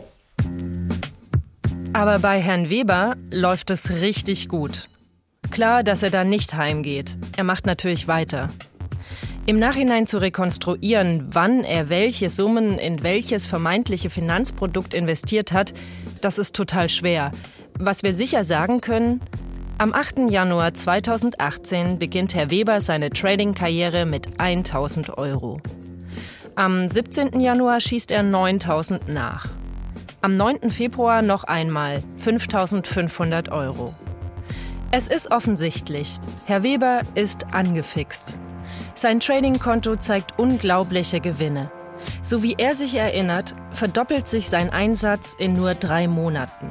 Aber 1.94 2.20
bei 2.20 2.42
Herrn 2.42 2.70
Weber 2.70 3.16
läuft 3.32 3.70
es 3.70 3.90
richtig 3.90 4.50
gut. 4.50 4.90
Klar, 5.52 5.84
dass 5.84 6.04
er 6.04 6.10
da 6.10 6.24
nicht 6.24 6.56
heimgeht. 6.56 7.16
Er 7.38 7.44
macht 7.44 7.66
natürlich 7.66 8.08
weiter. 8.08 8.50
Im 9.46 9.60
Nachhinein 9.60 10.08
zu 10.08 10.20
rekonstruieren, 10.20 11.28
wann 11.32 11.66
er 11.66 11.90
welche 11.90 12.30
Summen 12.30 12.80
in 12.80 13.04
welches 13.04 13.46
vermeintliche 13.46 14.10
Finanzprodukt 14.10 14.94
investiert 14.94 15.52
hat, 15.52 15.74
das 16.22 16.38
ist 16.38 16.56
total 16.56 16.88
schwer. 16.88 17.34
Was 17.78 18.04
wir 18.04 18.14
sicher 18.14 18.46
sagen 18.46 18.80
können, 18.80 19.20
am 19.78 19.94
8. 19.94 20.30
Januar 20.30 20.74
2018 20.74 22.00
beginnt 22.00 22.34
Herr 22.34 22.52
Weber 22.52 22.80
seine 22.80 23.10
Trading-Karriere 23.10 24.06
mit 24.06 24.40
1000 24.40 25.18
Euro. 25.18 25.60
Am 26.56 26.88
17. 26.88 27.42
Januar 27.42 27.82
schießt 27.82 28.12
er 28.12 28.24
9000 28.24 29.10
nach. 29.10 29.50
Am 30.22 30.38
9. 30.38 30.70
Februar 30.70 31.22
noch 31.22 31.44
einmal 31.44 32.02
5500 32.16 33.50
Euro. 33.50 33.94
Es 34.92 35.10
ist 35.10 35.32
offensichtlich, 35.32 36.18
Herr 36.46 36.64
Weber 36.64 37.02
ist 37.16 37.54
angefixt. 37.54 38.38
Sein 38.96 39.20
Trading-Konto 39.20 39.96
zeigt 39.96 40.38
unglaubliche 40.38 41.20
Gewinne. 41.20 41.72
So 42.22 42.44
wie 42.44 42.56
er 42.60 42.76
sich 42.76 42.94
erinnert, 42.94 43.56
verdoppelt 43.72 44.30
sich 44.30 44.50
sein 44.50 44.70
Einsatz 44.70 45.36
in 45.38 45.54
nur 45.54 45.74
drei 45.74 46.08
Monaten. 46.08 46.68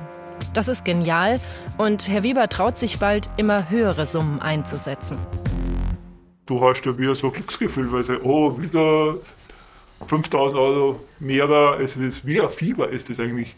Das 0.54 0.68
ist 0.68 0.84
genial 0.84 1.40
und 1.78 2.08
Herr 2.08 2.22
Weber 2.22 2.48
traut 2.48 2.78
sich 2.78 3.00
bald, 3.00 3.28
immer 3.38 3.70
höhere 3.70 4.06
Summen 4.06 4.40
einzusetzen. 4.40 5.18
Du 6.46 6.62
hast 6.62 6.84
ja 6.84 6.96
wieder 6.96 7.14
so 7.16 7.28
ein 7.28 7.32
Glücksgefühl, 7.32 7.90
weil 7.90 8.04
du, 8.04 8.22
oh, 8.22 8.60
wieder 8.60 9.16
5000 10.06 10.60
Euro 10.60 11.00
mehr 11.18 11.48
da, 11.48 11.76
es 11.76 11.96
ist 11.96 12.24
wie 12.24 12.40
ein 12.40 12.48
Fieber 12.48 12.88
ist 12.88 13.10
das 13.10 13.18
eigentlich. 13.18 13.56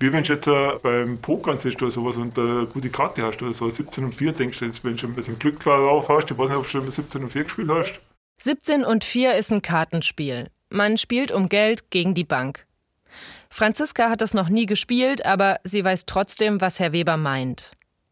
Wie 0.00 0.12
wenn 0.12 0.24
du 0.24 0.32
jetzt 0.32 0.46
äh, 0.46 0.78
beim 0.82 1.18
Pokern 1.18 1.58
sitzt 1.58 1.80
oder 1.80 1.90
sowas 1.90 2.16
und 2.16 2.38
eine 2.38 2.66
gute 2.66 2.90
Karte 2.90 3.22
hast 3.22 3.40
oder 3.42 3.52
so, 3.52 3.70
17 3.70 4.04
und 4.04 4.14
4 4.14 4.32
denkst 4.32 4.58
du 4.58 4.64
jetzt, 4.64 4.82
wenn 4.84 4.92
du 4.92 4.98
schon 4.98 5.10
ein 5.10 5.14
bisschen 5.14 5.38
Glück 5.38 5.60
drauf 5.60 6.08
hast, 6.08 6.30
ich 6.30 6.36
weiß 6.38 6.48
nicht, 6.48 6.56
ob 6.56 6.64
du 6.64 6.68
schon 6.68 6.84
mal 6.84 6.90
17 6.90 7.22
und 7.22 7.30
4 7.30 7.44
gespielt 7.44 7.70
hast. 7.70 8.00
17 8.38 8.84
und 8.84 9.04
4 9.04 9.34
ist 9.36 9.52
ein 9.52 9.62
Kartenspiel. 9.62 10.48
Man 10.68 10.96
spielt 10.96 11.30
um 11.30 11.48
Geld 11.48 11.90
gegen 11.90 12.14
die 12.14 12.24
Bank. 12.24 12.66
Franziska 13.48 14.10
hat 14.10 14.22
es 14.22 14.34
noch 14.34 14.48
nie 14.48 14.66
gespielt, 14.66 15.24
aber 15.24 15.60
sie 15.62 15.84
weiß 15.84 16.06
trotzdem, 16.06 16.60
was 16.60 16.80
Herr 16.80 16.92
Weber 16.92 17.16
meint. 17.16 17.70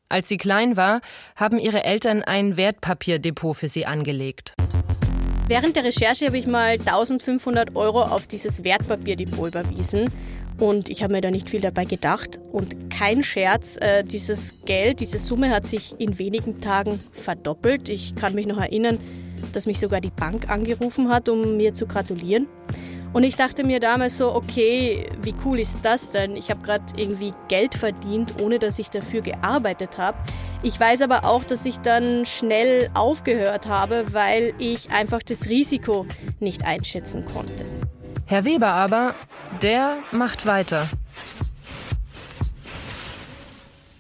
Als 0.09 0.29
sie 0.29 0.37
klein 0.37 0.77
war, 0.77 1.01
haben 1.35 1.59
ihre 1.59 1.83
Eltern 1.83 2.23
ein 2.23 2.57
Wertpapierdepot 2.57 3.57
für 3.57 3.69
sie 3.69 3.87
angelegt. 3.87 4.55
Während 5.49 5.75
der 5.75 5.85
Recherche 5.85 6.27
habe 6.27 6.39
ich 6.39 6.47
mal 6.47 6.73
1500 6.73 7.75
Euro 7.75 8.03
auf 8.03 8.29
dieses 8.29 8.63
Wertpapierdepot 8.63 9.49
überwiesen 9.49 10.09
und 10.59 10.89
ich 10.89 11.03
habe 11.03 11.13
mir 11.15 11.21
da 11.21 11.31
nicht 11.31 11.51
viel 11.51 11.61
dabei 11.61 11.85
gedacht. 11.85 12.41
Und 12.51 12.91
kein 12.91 13.23
Scherz, 13.23 13.77
äh, 13.81 14.05
dieses 14.05 14.65
Geld, 14.65 15.01
diese 15.01 15.19
Summe 15.19 15.51
hat 15.51 15.67
sich 15.67 15.95
in 15.99 16.19
wenigen 16.19 16.61
Tagen 16.61 16.99
verdoppelt. 17.13 17.89
Ich 17.89 18.15
kann 18.15 18.35
mich 18.35 18.47
noch 18.47 18.59
erinnern, 18.59 18.99
dass 19.53 19.67
mich 19.67 19.81
sogar 19.81 20.01
die 20.01 20.11
Bank 20.11 20.49
angerufen 20.49 21.09
hat, 21.09 21.29
um 21.29 21.57
mir 21.57 21.75
zu 21.75 21.87
gratulieren. 21.87 22.47
Und 23.13 23.25
ich 23.25 23.37
dachte 23.37 23.63
mir 23.63 23.79
damals 23.79 24.17
so, 24.17 24.35
okay, 24.35 25.07
wie 25.21 25.35
cool 25.45 25.61
ist 25.61 25.81
das 25.83 26.11
denn? 26.11 26.35
Ich 26.35 26.51
habe 26.51 26.63
gerade 26.63 26.85
irgendwie 26.97 27.35
Geld 27.49 27.75
verdient, 27.75 28.41
ohne 28.41 28.59
dass 28.59 28.79
ich 28.79 28.89
dafür 28.89 29.21
gearbeitet 29.21 29.99
habe. 29.99 30.17
Ich 30.63 30.81
weiß 30.81 31.03
aber 31.03 31.27
auch, 31.27 31.45
dass 31.45 31.67
ich 31.67 31.79
dann 31.79 32.25
schnell 32.25 32.89
aufgehört 32.95 33.69
habe, 33.69 34.07
weil 34.13 34.55
ich 34.59 34.91
einfach 34.91 35.23
das 35.23 35.49
Risiko 35.49 36.07
nicht 36.41 36.65
einschätzen 36.65 37.25
konnte. 37.27 37.67
Herr 38.33 38.47
Weber 38.47 38.69
aber, 38.69 39.15
der 39.61 39.99
macht 40.11 40.47
weiter. 40.47 40.89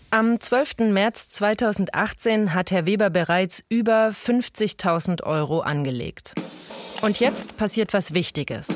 Am 0.08 0.40
12. 0.40 0.90
März 0.90 1.28
2018 1.28 2.54
hat 2.54 2.70
Herr 2.70 2.86
Weber 2.86 3.10
bereits 3.10 3.62
über 3.68 4.08
50.000 4.08 5.22
Euro 5.24 5.60
angelegt. 5.60 6.32
Und 7.02 7.20
jetzt 7.20 7.58
passiert 7.58 7.92
was 7.92 8.14
Wichtiges. 8.14 8.68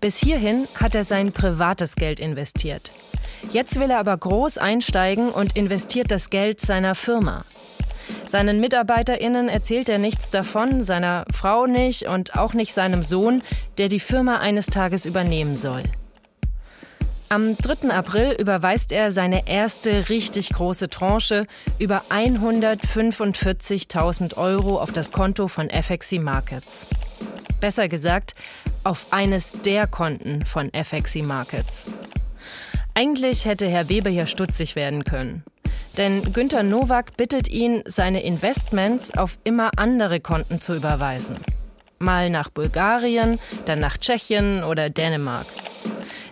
Bis 0.00 0.16
hierhin 0.16 0.66
hat 0.80 0.94
er 0.94 1.04
sein 1.04 1.32
privates 1.32 1.94
Geld 1.94 2.20
investiert. 2.20 2.90
Jetzt 3.52 3.78
will 3.78 3.90
er 3.90 3.98
aber 3.98 4.16
groß 4.16 4.56
einsteigen 4.56 5.28
und 5.28 5.58
investiert 5.58 6.10
das 6.10 6.30
Geld 6.30 6.58
seiner 6.58 6.94
Firma. 6.94 7.44
Seinen 8.28 8.60
MitarbeiterInnen 8.60 9.48
erzählt 9.48 9.88
er 9.88 9.98
nichts 9.98 10.30
davon, 10.30 10.82
seiner 10.82 11.24
Frau 11.32 11.66
nicht 11.66 12.06
und 12.06 12.36
auch 12.36 12.54
nicht 12.54 12.74
seinem 12.74 13.02
Sohn, 13.02 13.42
der 13.78 13.88
die 13.88 14.00
Firma 14.00 14.38
eines 14.38 14.66
Tages 14.66 15.04
übernehmen 15.04 15.56
soll. 15.56 15.82
Am 17.28 17.56
3. 17.56 17.90
April 17.90 18.36
überweist 18.38 18.92
er 18.92 19.10
seine 19.10 19.48
erste 19.48 20.10
richtig 20.10 20.50
große 20.50 20.90
Tranche 20.90 21.46
über 21.78 22.02
145.000 22.10 24.36
Euro 24.36 24.78
auf 24.78 24.92
das 24.92 25.10
Konto 25.12 25.48
von 25.48 25.70
FXC 25.70 26.18
Markets. 26.18 26.84
Besser 27.58 27.88
gesagt, 27.88 28.34
auf 28.84 29.06
eines 29.12 29.52
der 29.64 29.86
Konten 29.86 30.44
von 30.44 30.70
FXC 30.74 31.22
Markets. 31.22 31.86
Eigentlich 32.92 33.46
hätte 33.46 33.66
Herr 33.66 33.88
Weber 33.88 34.10
hier 34.10 34.26
stutzig 34.26 34.76
werden 34.76 35.04
können. 35.04 35.42
Denn 35.96 36.32
Günter 36.32 36.62
Nowak 36.62 37.16
bittet 37.16 37.48
ihn, 37.48 37.82
seine 37.86 38.22
Investments 38.22 39.16
auf 39.16 39.36
immer 39.44 39.70
andere 39.76 40.20
Konten 40.20 40.60
zu 40.60 40.74
überweisen. 40.74 41.36
Mal 41.98 42.30
nach 42.30 42.48
Bulgarien, 42.48 43.38
dann 43.66 43.78
nach 43.78 43.98
Tschechien 43.98 44.64
oder 44.64 44.90
Dänemark. 44.90 45.46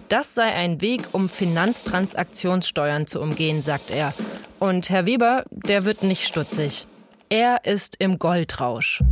Das 0.09 0.35
sei 0.35 0.53
ein 0.53 0.81
Weg, 0.81 1.03
um 1.12 1.29
Finanztransaktionssteuern 1.29 3.07
zu 3.07 3.20
umgehen, 3.20 3.62
sagt 3.62 3.92
er. 3.92 4.12
Und 4.59 4.90
Herr 4.90 5.07
Weber, 5.07 5.44
der 5.51 5.85
wird 5.85 6.03
nicht 6.03 6.27
stutzig. 6.27 6.87
Er 7.29 7.64
ist 7.64 7.94
im 8.01 8.18
Goldrausch. 8.18 9.05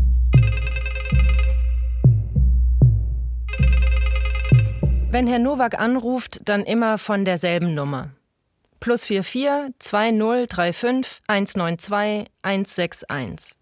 Wenn 5.11 5.27
Herr 5.27 5.39
Nowak 5.39 5.79
anruft, 5.79 6.41
dann 6.45 6.65
immer 6.65 6.99
von 6.99 7.25
derselben 7.25 7.75
Nummer. 7.75 8.11
Plus 8.81 9.05
44 9.05 9.75
2035 9.79 11.21
192 11.27 12.31
161. 12.43 13.57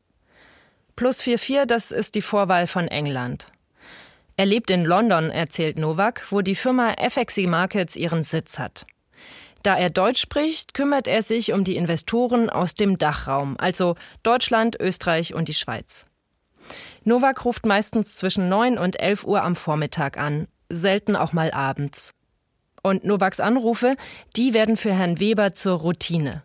Plus 0.94 1.22
44, 1.22 1.66
das 1.66 1.90
ist 1.90 2.14
die 2.14 2.22
Vorwahl 2.22 2.66
von 2.66 2.88
England. 2.88 3.52
Er 4.36 4.46
lebt 4.46 4.70
in 4.70 4.84
London, 4.84 5.30
erzählt 5.30 5.78
Nowak, 5.78 6.26
wo 6.30 6.42
die 6.42 6.54
Firma 6.54 6.94
FXC 6.98 7.46
Markets 7.46 7.96
ihren 7.96 8.22
Sitz 8.22 8.58
hat. 8.58 8.86
Da 9.62 9.76
er 9.76 9.90
Deutsch 9.90 10.20
spricht, 10.20 10.74
kümmert 10.74 11.08
er 11.08 11.22
sich 11.22 11.52
um 11.52 11.64
die 11.64 11.76
Investoren 11.76 12.50
aus 12.50 12.74
dem 12.74 12.98
Dachraum, 12.98 13.56
also 13.58 13.96
Deutschland, 14.22 14.78
Österreich 14.78 15.34
und 15.34 15.48
die 15.48 15.54
Schweiz. 15.54 16.06
Nowak 17.04 17.44
ruft 17.44 17.64
meistens 17.64 18.14
zwischen 18.14 18.48
9 18.48 18.78
und 18.78 19.00
11 19.00 19.24
Uhr 19.24 19.42
am 19.42 19.54
Vormittag 19.54 20.18
an 20.18 20.48
selten 20.68 21.16
auch 21.16 21.32
mal 21.32 21.50
abends. 21.52 22.12
Und 22.86 23.04
Nowaks 23.04 23.40
Anrufe, 23.40 23.96
die 24.36 24.54
werden 24.54 24.76
für 24.76 24.92
Herrn 24.92 25.18
Weber 25.18 25.54
zur 25.54 25.80
Routine. 25.80 26.44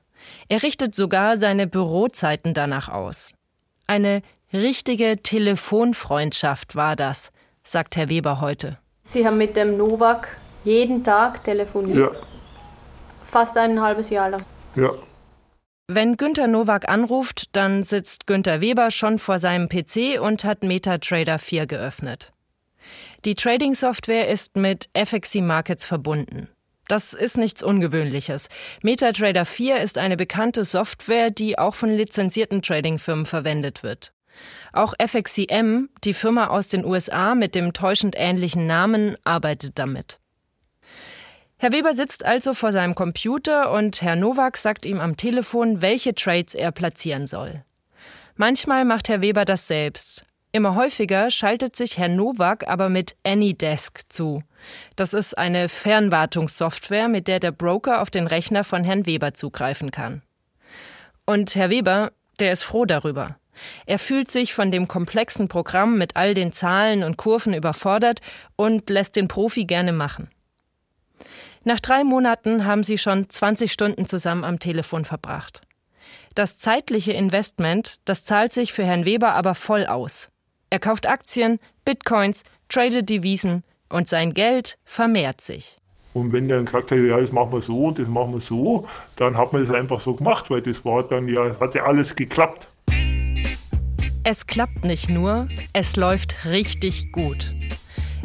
Er 0.49 0.63
richtet 0.63 0.95
sogar 0.95 1.37
seine 1.37 1.67
Bürozeiten 1.67 2.55
danach 2.55 2.89
aus. 2.89 3.33
Eine 3.85 4.23
richtige 4.51 5.21
Telefonfreundschaft 5.21 6.75
war 6.75 6.95
das, 6.95 7.31
sagt 7.63 7.95
Herr 7.95 8.09
Weber 8.09 8.41
heute. 8.41 8.79
Sie 9.03 9.23
haben 9.23 9.37
mit 9.37 9.55
dem 9.55 9.77
Nowak 9.77 10.35
jeden 10.63 11.03
Tag 11.03 11.43
telefoniert? 11.43 12.11
Ja. 12.11 12.19
Fast 13.29 13.55
ein 13.55 13.79
halbes 13.79 14.09
Jahr 14.09 14.31
lang? 14.31 14.41
Ja. 14.75 14.93
Wenn 15.87 16.17
Günter 16.17 16.47
Nowak 16.47 16.89
anruft, 16.89 17.55
dann 17.55 17.83
sitzt 17.83 18.25
Günter 18.25 18.61
Weber 18.61 18.89
schon 18.89 19.19
vor 19.19 19.37
seinem 19.37 19.69
PC 19.69 20.19
und 20.19 20.43
hat 20.43 20.63
MetaTrader 20.63 21.37
4 21.37 21.67
geöffnet. 21.67 22.33
Die 23.25 23.35
Trading-Software 23.35 24.27
ist 24.27 24.55
mit 24.55 24.89
FXC 24.93 25.41
Markets 25.41 25.85
verbunden. 25.85 26.47
Das 26.87 27.13
ist 27.13 27.37
nichts 27.37 27.63
Ungewöhnliches. 27.63 28.49
MetaTrader 28.81 29.45
4 29.45 29.77
ist 29.77 29.97
eine 29.97 30.17
bekannte 30.17 30.65
Software, 30.65 31.29
die 31.31 31.57
auch 31.57 31.75
von 31.75 31.89
lizenzierten 31.89 32.61
Trading-Firmen 32.61 33.25
verwendet 33.25 33.81
wird. 33.81 34.11
Auch 34.73 34.93
FXCM, 35.01 35.89
die 36.03 36.13
Firma 36.13 36.47
aus 36.47 36.67
den 36.67 36.85
USA 36.85 37.35
mit 37.35 37.55
dem 37.55 37.73
täuschend 37.73 38.15
ähnlichen 38.17 38.67
Namen, 38.67 39.15
arbeitet 39.23 39.79
damit. 39.79 40.19
Herr 41.57 41.71
Weber 41.71 41.93
sitzt 41.93 42.25
also 42.25 42.53
vor 42.53 42.71
seinem 42.71 42.95
Computer 42.95 43.71
und 43.71 44.01
Herr 44.01 44.15
Nowak 44.15 44.57
sagt 44.57 44.85
ihm 44.85 44.99
am 44.99 45.15
Telefon, 45.15 45.81
welche 45.81 46.15
Trades 46.15 46.55
er 46.55 46.71
platzieren 46.71 47.27
soll. 47.27 47.63
Manchmal 48.35 48.83
macht 48.83 49.09
Herr 49.09 49.21
Weber 49.21 49.45
das 49.45 49.67
selbst, 49.67 50.25
Immer 50.53 50.75
häufiger 50.75 51.31
schaltet 51.31 51.77
sich 51.77 51.97
Herr 51.97 52.09
Nowak 52.09 52.67
aber 52.67 52.89
mit 52.89 53.15
AnyDesk 53.23 54.01
zu. 54.09 54.43
Das 54.97 55.13
ist 55.13 55.37
eine 55.37 55.69
Fernwartungssoftware, 55.69 57.07
mit 57.07 57.27
der 57.29 57.39
der 57.39 57.51
Broker 57.51 58.01
auf 58.01 58.09
den 58.09 58.27
Rechner 58.27 58.63
von 58.65 58.83
Herrn 58.83 59.05
Weber 59.05 59.33
zugreifen 59.33 59.91
kann. 59.91 60.21
Und 61.25 61.55
Herr 61.55 61.69
Weber, 61.69 62.11
der 62.39 62.51
ist 62.51 62.63
froh 62.63 62.85
darüber. 62.85 63.37
Er 63.85 63.99
fühlt 63.99 64.29
sich 64.29 64.53
von 64.53 64.71
dem 64.71 64.87
komplexen 64.87 65.47
Programm 65.47 65.97
mit 65.97 66.15
all 66.15 66.33
den 66.33 66.51
Zahlen 66.51 67.03
und 67.03 67.17
Kurven 67.17 67.53
überfordert 67.53 68.19
und 68.55 68.89
lässt 68.89 69.15
den 69.15 69.27
Profi 69.27 69.65
gerne 69.65 69.93
machen. 69.93 70.29
Nach 71.63 71.79
drei 71.79 72.03
Monaten 72.03 72.65
haben 72.65 72.83
sie 72.83 72.97
schon 72.97 73.29
20 73.29 73.71
Stunden 73.71 74.05
zusammen 74.05 74.43
am 74.43 74.59
Telefon 74.59 75.05
verbracht. 75.05 75.61
Das 76.33 76.57
zeitliche 76.57 77.13
Investment, 77.13 77.99
das 78.05 78.25
zahlt 78.25 78.51
sich 78.51 78.73
für 78.73 78.83
Herrn 78.83 79.05
Weber 79.05 79.33
aber 79.33 79.53
voll 79.53 79.85
aus. 79.85 80.30
Er 80.73 80.79
kauft 80.79 81.05
Aktien, 81.05 81.59
Bitcoins, 81.83 82.45
tradet 82.69 83.09
Devisen 83.09 83.65
und 83.89 84.07
sein 84.07 84.33
Geld 84.33 84.77
vermehrt 84.85 85.41
sich. 85.41 85.77
Und 86.13 86.31
wenn 86.31 86.47
dann 86.47 86.63
gesagt 86.63 86.91
hat, 86.91 86.97
ja, 86.97 87.19
das 87.19 87.33
machen 87.33 87.51
wir 87.51 87.61
so 87.61 87.87
und 87.87 87.99
das 87.99 88.07
machen 88.07 88.35
wir 88.35 88.39
so, 88.39 88.87
dann 89.17 89.37
hat 89.37 89.51
man 89.51 89.65
das 89.65 89.75
einfach 89.75 89.99
so 89.99 90.13
gemacht, 90.13 90.49
weil 90.49 90.61
das 90.61 90.85
war 90.85 91.03
dann 91.03 91.27
ja, 91.27 91.59
hat 91.59 91.75
ja 91.75 91.83
alles 91.83 92.15
geklappt. 92.15 92.69
Es 94.23 94.47
klappt 94.47 94.85
nicht 94.85 95.09
nur, 95.09 95.49
es 95.73 95.97
läuft 95.97 96.45
richtig 96.45 97.11
gut. 97.11 97.53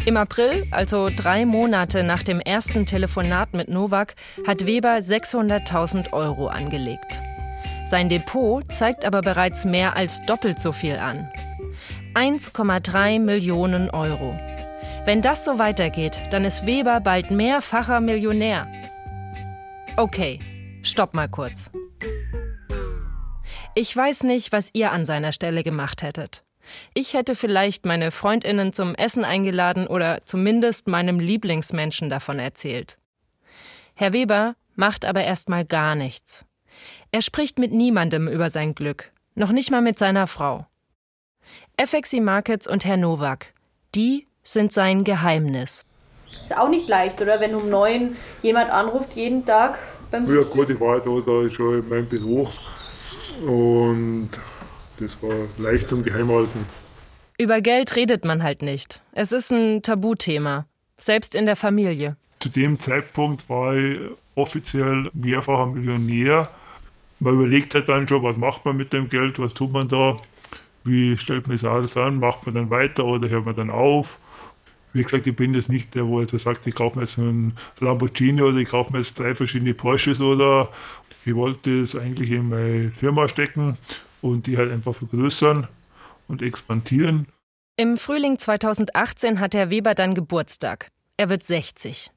Im 0.05 0.17
April, 0.17 0.69
also 0.71 1.09
drei 1.17 1.45
Monate 1.47 2.05
nach 2.05 2.23
dem 2.23 2.39
ersten 2.39 2.87
Telefonat 2.87 3.55
mit 3.55 3.69
Novak, 3.69 4.15
hat 4.47 4.67
Weber 4.67 4.99
600.000 4.99 6.13
Euro 6.13 6.47
angelegt. 6.47 7.21
Sein 7.87 8.09
Depot 8.09 8.63
zeigt 8.71 9.05
aber 9.05 9.21
bereits 9.21 9.65
mehr 9.65 9.97
als 9.97 10.25
doppelt 10.27 10.61
so 10.61 10.71
viel 10.71 10.95
an. 10.97 11.29
1,3 12.17 13.21
Millionen 13.21 13.91
Euro. 13.91 14.41
Wenn 15.05 15.21
das 15.21 15.45
so 15.45 15.59
weitergeht, 15.59 16.19
dann 16.31 16.47
ist 16.47 16.65
Weber 16.65 17.01
bald 17.01 17.31
mehrfacher 17.31 18.01
Millionär. 18.01 18.67
Okay, 19.99 20.41
stopp 20.81 21.13
mal 21.13 21.29
kurz. 21.29 21.71
Ich 23.75 23.95
weiß 23.95 24.23
nicht, 24.23 24.51
was 24.51 24.71
ihr 24.73 24.93
an 24.93 25.05
seiner 25.05 25.31
Stelle 25.31 25.63
gemacht 25.63 26.01
hättet. 26.01 26.43
Ich 26.95 27.13
hätte 27.13 27.35
vielleicht 27.35 27.85
meine 27.85 28.11
Freundinnen 28.11 28.73
zum 28.73 28.95
Essen 28.95 29.23
eingeladen 29.27 29.87
oder 29.87 30.25
zumindest 30.25 30.89
meinem 30.89 31.21
Lieblingsmenschen 31.21 32.09
davon 32.09 32.39
erzählt. 32.39 32.97
Herr 33.95 34.15
Weber 34.15 34.57
macht 34.75 35.05
aber 35.05 35.23
erstmal 35.23 35.67
gar 35.67 35.95
nichts. 35.95 36.47
Er 37.13 37.21
spricht 37.21 37.59
mit 37.59 37.73
niemandem 37.73 38.27
über 38.27 38.49
sein 38.49 38.75
Glück, 38.75 39.13
noch 39.35 39.53
nicht 39.53 39.71
mal 39.71 39.83
mit 39.83 39.99
seiner 39.99 40.27
Frau. 40.27 40.67
FXI 41.79 42.21
Markets 42.21 42.67
und 42.67 42.87
Herr 42.87 42.97
Nowak, 42.97 43.53
die 43.95 44.27
sind 44.43 44.73
sein 44.73 45.05
Geheimnis. 45.05 45.85
Ist 46.43 46.57
auch 46.57 46.71
nicht 46.71 46.89
leicht, 46.89 47.21
oder? 47.21 47.39
Wenn 47.39 47.55
um 47.55 47.69
neun 47.69 48.17
jemand 48.43 48.71
anruft 48.71 49.15
jeden 49.15 49.45
Tag 49.45 49.79
beim 50.11 50.27
Ja 50.35 50.43
gut, 50.45 50.71
ich 50.71 50.81
war 50.81 51.01
da, 51.01 51.21
da 51.21 51.51
schon 51.51 51.81
in 51.83 51.89
meinem 51.91 52.07
Büro 52.07 52.49
und 53.43 54.31
das 54.99 55.23
war 55.23 55.35
leicht 55.59 55.91
zum 55.91 56.03
Geheimhalten. 56.03 56.65
Über 57.37 57.61
Geld 57.61 57.95
redet 57.95 58.25
man 58.25 58.43
halt 58.43 58.63
nicht. 58.63 59.03
Es 59.13 59.31
ist 59.31 59.53
ein 59.53 59.83
Tabuthema, 59.83 60.65
selbst 60.97 61.35
in 61.35 61.45
der 61.45 61.57
Familie. 61.57 62.17
Zu 62.39 62.49
dem 62.49 62.79
Zeitpunkt 62.79 63.51
war 63.51 63.77
ich 63.77 63.99
offiziell 64.35 65.11
mehrfacher 65.13 65.67
Millionär. 65.67 66.49
Man 67.19 67.35
überlegt 67.35 67.75
halt 67.75 67.91
dann 67.91 68.09
schon, 68.09 68.23
was 68.23 68.39
macht 68.39 68.65
man 68.65 68.79
mit 68.79 68.95
dem 68.95 69.11
Geld, 69.11 69.39
was 69.39 69.53
tut 69.53 69.73
man 69.73 69.89
da, 69.89 70.17
wie 70.87 71.17
stellt 71.19 71.47
man 71.47 71.57
das 71.57 71.65
alles 71.65 71.97
an, 71.97 72.19
macht 72.19 72.47
man 72.47 72.55
dann 72.55 72.71
weiter 72.71 73.05
oder 73.05 73.29
hört 73.29 73.47
man 73.47 73.57
dann 73.57 73.71
auf. 73.71 74.19
Wie 74.93 75.03
gesagt, 75.03 75.27
ich 75.27 75.37
bin 75.37 75.53
jetzt 75.55 75.69
nicht 75.69 75.95
der, 75.95 76.07
wo 76.07 76.21
jetzt 76.21 76.39
sagt, 76.39 76.67
ich 76.67 76.75
kaufe 76.75 76.97
mir 76.99 77.05
jetzt 77.05 77.19
einen 77.19 77.55
Lamborghini 77.81 78.41
oder 78.43 78.57
ich 78.57 78.69
kaufe 78.69 78.93
mir 78.93 78.99
jetzt 78.99 79.19
drei 79.19 79.35
verschiedene 79.35 79.75
Porsches 79.75 80.21
oder 80.21 80.71
ich 81.25 81.35
wollte 81.35 81.83
es 81.83 81.95
eigentlich 81.95 82.31
in 82.31 82.49
meine 82.49 82.91
Firma 82.91 83.29
stecken 83.29 83.77
und 84.23 84.47
die 84.47 84.57
halt 84.57 84.73
einfach 84.73 84.95
vergrößern 84.95 85.69
und 86.29 86.43
expandieren. 86.43 87.27
Im 87.77 87.99
Frühling 87.99 88.39
2018 88.39 89.39
hat 89.39 89.55
Herr 89.55 89.69
Weber 89.69 89.95
dann 89.95 90.15
Geburtstag. 90.15 90.89
Er 91.19 91.29
wird 91.29 91.45
60. 91.45 92.11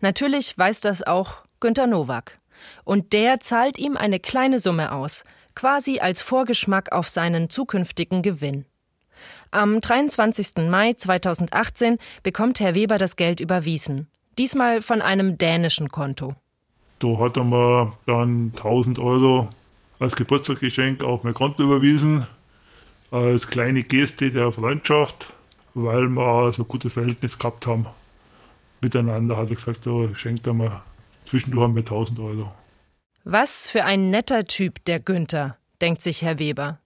Natürlich 0.00 0.56
weiß 0.58 0.80
das 0.80 1.02
auch 1.02 1.38
Günter 1.58 1.86
Nowak. 1.86 2.38
Und 2.84 3.14
der 3.14 3.40
zahlt 3.40 3.78
ihm 3.78 3.96
eine 3.96 4.20
kleine 4.20 4.58
Summe 4.58 4.92
aus, 4.92 5.24
quasi 5.60 5.98
als 5.98 6.22
Vorgeschmack 6.22 6.90
auf 6.90 7.10
seinen 7.10 7.50
zukünftigen 7.50 8.22
Gewinn. 8.22 8.64
Am 9.50 9.82
23. 9.82 10.70
Mai 10.70 10.94
2018 10.94 11.98
bekommt 12.22 12.60
Herr 12.60 12.74
Weber 12.74 12.96
das 12.96 13.14
Geld 13.14 13.40
überwiesen. 13.40 14.08
Diesmal 14.38 14.80
von 14.80 15.02
einem 15.02 15.36
dänischen 15.36 15.90
Konto. 15.90 16.34
Da 16.98 17.08
hat 17.18 17.36
er 17.36 17.44
mir 17.44 17.92
dann 18.06 18.54
1000 18.56 18.98
Euro 19.00 19.50
als 19.98 20.16
Geburtstagsgeschenk 20.16 21.04
auf 21.04 21.24
mein 21.24 21.34
Konto 21.34 21.62
überwiesen, 21.62 22.26
als 23.10 23.46
kleine 23.46 23.82
Geste 23.82 24.30
der 24.30 24.52
Freundschaft, 24.52 25.34
weil 25.74 26.08
wir 26.08 26.52
so 26.54 26.62
ein 26.62 26.68
gutes 26.68 26.94
Verhältnis 26.94 27.38
gehabt 27.38 27.66
haben. 27.66 27.84
Miteinander 28.80 29.36
hat 29.36 29.50
er 29.50 29.56
gesagt, 29.56 29.84
da 29.84 30.08
schenkt 30.14 30.46
er 30.46 30.54
mir 30.54 30.80
zwischendurch 31.26 31.70
mir 31.70 31.80
1000 31.80 32.18
Euro. 32.18 32.50
Was 33.24 33.68
für 33.68 33.84
ein 33.84 34.10
netter 34.10 34.44
Typ, 34.44 34.84
der 34.86 34.98
Günther, 34.98 35.56
denkt 35.82 36.00
sich 36.00 36.22
Herr 36.22 36.38
Weber. 36.38 36.78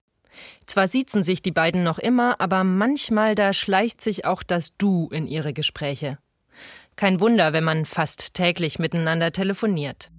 Zwar 0.65 0.87
siezen 0.87 1.23
sich 1.23 1.41
die 1.41 1.51
beiden 1.51 1.83
noch 1.83 1.97
immer, 1.97 2.41
aber 2.41 2.63
manchmal 2.63 3.35
da 3.35 3.53
schleicht 3.53 4.01
sich 4.01 4.25
auch 4.25 4.43
das 4.43 4.75
Du 4.77 5.07
in 5.11 5.27
ihre 5.27 5.53
Gespräche. 5.53 6.17
Kein 6.97 7.19
Wunder, 7.19 7.53
wenn 7.53 7.63
man 7.63 7.85
fast 7.85 8.33
täglich 8.33 8.79
miteinander 8.79 9.31
telefoniert. 9.31 10.09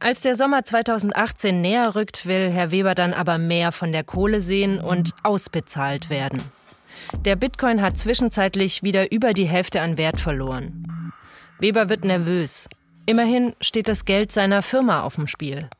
Als 0.00 0.20
der 0.20 0.36
Sommer 0.36 0.64
2018 0.64 1.60
näher 1.60 1.94
rückt, 1.94 2.24
will 2.24 2.50
Herr 2.50 2.70
Weber 2.70 2.94
dann 2.94 3.12
aber 3.12 3.36
mehr 3.36 3.72
von 3.72 3.92
der 3.92 4.04
Kohle 4.04 4.40
sehen 4.40 4.80
und 4.80 5.12
ausbezahlt 5.24 6.08
werden. 6.08 6.40
Der 7.24 7.36
Bitcoin 7.36 7.82
hat 7.82 7.98
zwischenzeitlich 7.98 8.82
wieder 8.82 9.12
über 9.12 9.34
die 9.34 9.46
Hälfte 9.48 9.80
an 9.80 9.98
Wert 9.98 10.20
verloren. 10.20 11.12
Weber 11.58 11.88
wird 11.88 12.04
nervös. 12.04 12.68
Immerhin 13.08 13.54
steht 13.62 13.88
das 13.88 14.04
Geld 14.04 14.32
seiner 14.32 14.60
Firma 14.60 15.00
auf 15.00 15.14
dem 15.14 15.26
Spiel. 15.28 15.70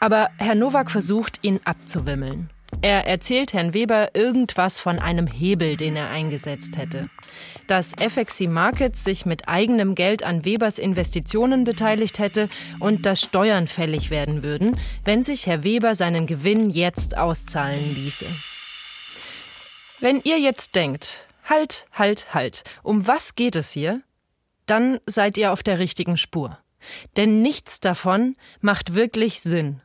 Aber 0.00 0.30
Herr 0.38 0.54
Nowak 0.54 0.90
versucht, 0.90 1.40
ihn 1.42 1.60
abzuwimmeln. 1.66 2.48
Er 2.80 3.06
erzählt 3.06 3.52
Herrn 3.52 3.74
Weber 3.74 4.14
irgendwas 4.14 4.80
von 4.80 4.98
einem 4.98 5.26
Hebel, 5.26 5.76
den 5.76 5.94
er 5.94 6.08
eingesetzt 6.08 6.78
hätte. 6.78 7.10
Dass 7.66 7.92
FXC 7.92 8.48
Markets 8.48 9.04
sich 9.04 9.26
mit 9.26 9.50
eigenem 9.50 9.94
Geld 9.94 10.22
an 10.22 10.46
Webers 10.46 10.78
Investitionen 10.78 11.64
beteiligt 11.64 12.18
hätte 12.18 12.48
und 12.80 13.04
dass 13.04 13.20
Steuern 13.20 13.68
fällig 13.68 14.08
werden 14.08 14.42
würden, 14.42 14.78
wenn 15.04 15.22
sich 15.22 15.46
Herr 15.46 15.62
Weber 15.62 15.94
seinen 15.94 16.26
Gewinn 16.26 16.70
jetzt 16.70 17.18
auszahlen 17.18 17.94
ließe. 17.94 18.24
Wenn 20.00 20.22
ihr 20.24 20.40
jetzt 20.40 20.74
denkt, 20.74 21.26
halt, 21.44 21.86
halt, 21.92 22.32
halt, 22.32 22.64
um 22.82 23.06
was 23.06 23.34
geht 23.34 23.56
es 23.56 23.72
hier? 23.72 24.00
Dann 24.72 25.00
seid 25.04 25.36
ihr 25.36 25.52
auf 25.52 25.62
der 25.62 25.78
richtigen 25.78 26.16
Spur. 26.16 26.56
Denn 27.18 27.42
nichts 27.42 27.78
davon 27.78 28.36
macht 28.62 28.94
wirklich 28.94 29.42
Sinn. 29.42 29.82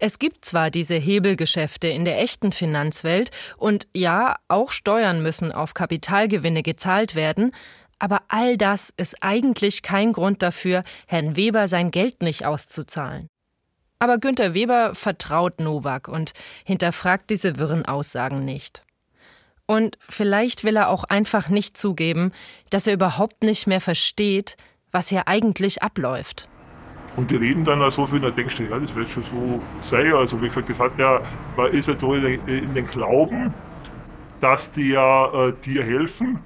Es 0.00 0.18
gibt 0.18 0.44
zwar 0.44 0.72
diese 0.72 0.96
Hebelgeschäfte 0.96 1.86
in 1.86 2.04
der 2.04 2.20
echten 2.20 2.50
Finanzwelt 2.50 3.30
und 3.56 3.86
ja, 3.94 4.34
auch 4.48 4.72
Steuern 4.72 5.22
müssen 5.22 5.52
auf 5.52 5.74
Kapitalgewinne 5.74 6.64
gezahlt 6.64 7.14
werden, 7.14 7.52
aber 8.00 8.22
all 8.26 8.58
das 8.58 8.92
ist 8.96 9.14
eigentlich 9.20 9.82
kein 9.82 10.12
Grund 10.12 10.42
dafür, 10.42 10.82
Herrn 11.06 11.36
Weber 11.36 11.68
sein 11.68 11.92
Geld 11.92 12.20
nicht 12.20 12.44
auszuzahlen. 12.44 13.28
Aber 14.00 14.18
Günter 14.18 14.54
Weber 14.54 14.96
vertraut 14.96 15.60
Nowak 15.60 16.08
und 16.08 16.32
hinterfragt 16.64 17.30
diese 17.30 17.58
wirren 17.58 17.86
Aussagen 17.86 18.44
nicht. 18.44 18.85
Und 19.66 19.98
vielleicht 20.08 20.64
will 20.64 20.76
er 20.76 20.88
auch 20.88 21.04
einfach 21.04 21.48
nicht 21.48 21.76
zugeben, 21.76 22.32
dass 22.70 22.86
er 22.86 22.94
überhaupt 22.94 23.42
nicht 23.42 23.66
mehr 23.66 23.80
versteht, 23.80 24.56
was 24.92 25.08
hier 25.08 25.26
eigentlich 25.26 25.82
abläuft. 25.82 26.48
Und 27.16 27.30
die 27.30 27.36
reden 27.36 27.64
dann 27.64 27.82
auch 27.82 27.90
so 27.90 28.06
viel, 28.06 28.20
da 28.20 28.30
denkst 28.30 28.56
du, 28.56 28.64
ja, 28.64 28.78
das 28.78 28.94
wird 28.94 29.10
schon 29.10 29.24
so 29.24 29.60
sein. 29.82 30.12
Also 30.12 30.40
wie 30.40 30.46
gesagt, 30.46 30.68
das 30.68 30.78
hat 30.78 30.98
ja, 30.98 31.20
man 31.56 31.72
ist 31.72 31.88
ja 31.88 31.94
da 31.94 32.14
in 32.14 32.74
den 32.74 32.86
Glauben, 32.86 33.52
dass 34.40 34.70
die 34.72 34.90
ja 34.90 35.48
äh, 35.48 35.52
dir 35.64 35.82
helfen 35.82 36.38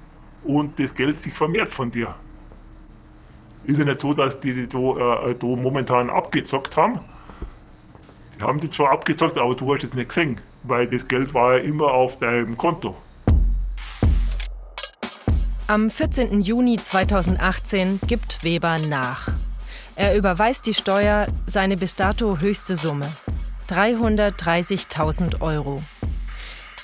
und 0.43 0.79
das 0.79 0.93
Geld 0.93 1.21
sich 1.21 1.33
vermehrt 1.33 1.73
von 1.73 1.91
dir. 1.91 2.15
Ist 3.65 3.79
ja 3.79 3.85
nicht 3.85 4.01
so, 4.01 4.13
dass 4.13 4.39
die, 4.39 4.53
die 4.53 4.67
da, 4.67 5.27
äh, 5.27 5.35
da 5.35 5.45
momentan 5.45 6.09
abgezockt 6.09 6.75
haben. 6.77 6.99
Die 8.37 8.41
haben 8.41 8.59
die 8.59 8.69
zwar 8.69 8.91
abgezockt, 8.91 9.37
aber 9.37 9.53
du 9.53 9.73
hast 9.73 9.83
es 9.83 9.93
nicht 9.93 10.09
gesehen, 10.09 10.39
weil 10.63 10.87
das 10.87 11.07
Geld 11.07 11.33
war 11.33 11.57
ja 11.57 11.63
immer 11.63 11.91
auf 11.91 12.17
deinem 12.17 12.57
Konto. 12.57 12.95
Am 15.71 15.89
14. 15.89 16.41
Juni 16.41 16.79
2018 16.79 18.01
gibt 18.05 18.43
Weber 18.43 18.77
nach. 18.77 19.29
Er 19.95 20.17
überweist 20.17 20.65
die 20.65 20.73
Steuer 20.73 21.27
seine 21.47 21.77
bis 21.77 21.95
dato 21.95 22.39
höchste 22.39 22.75
Summe. 22.75 23.15
330.000 23.69 25.39
Euro. 25.39 25.81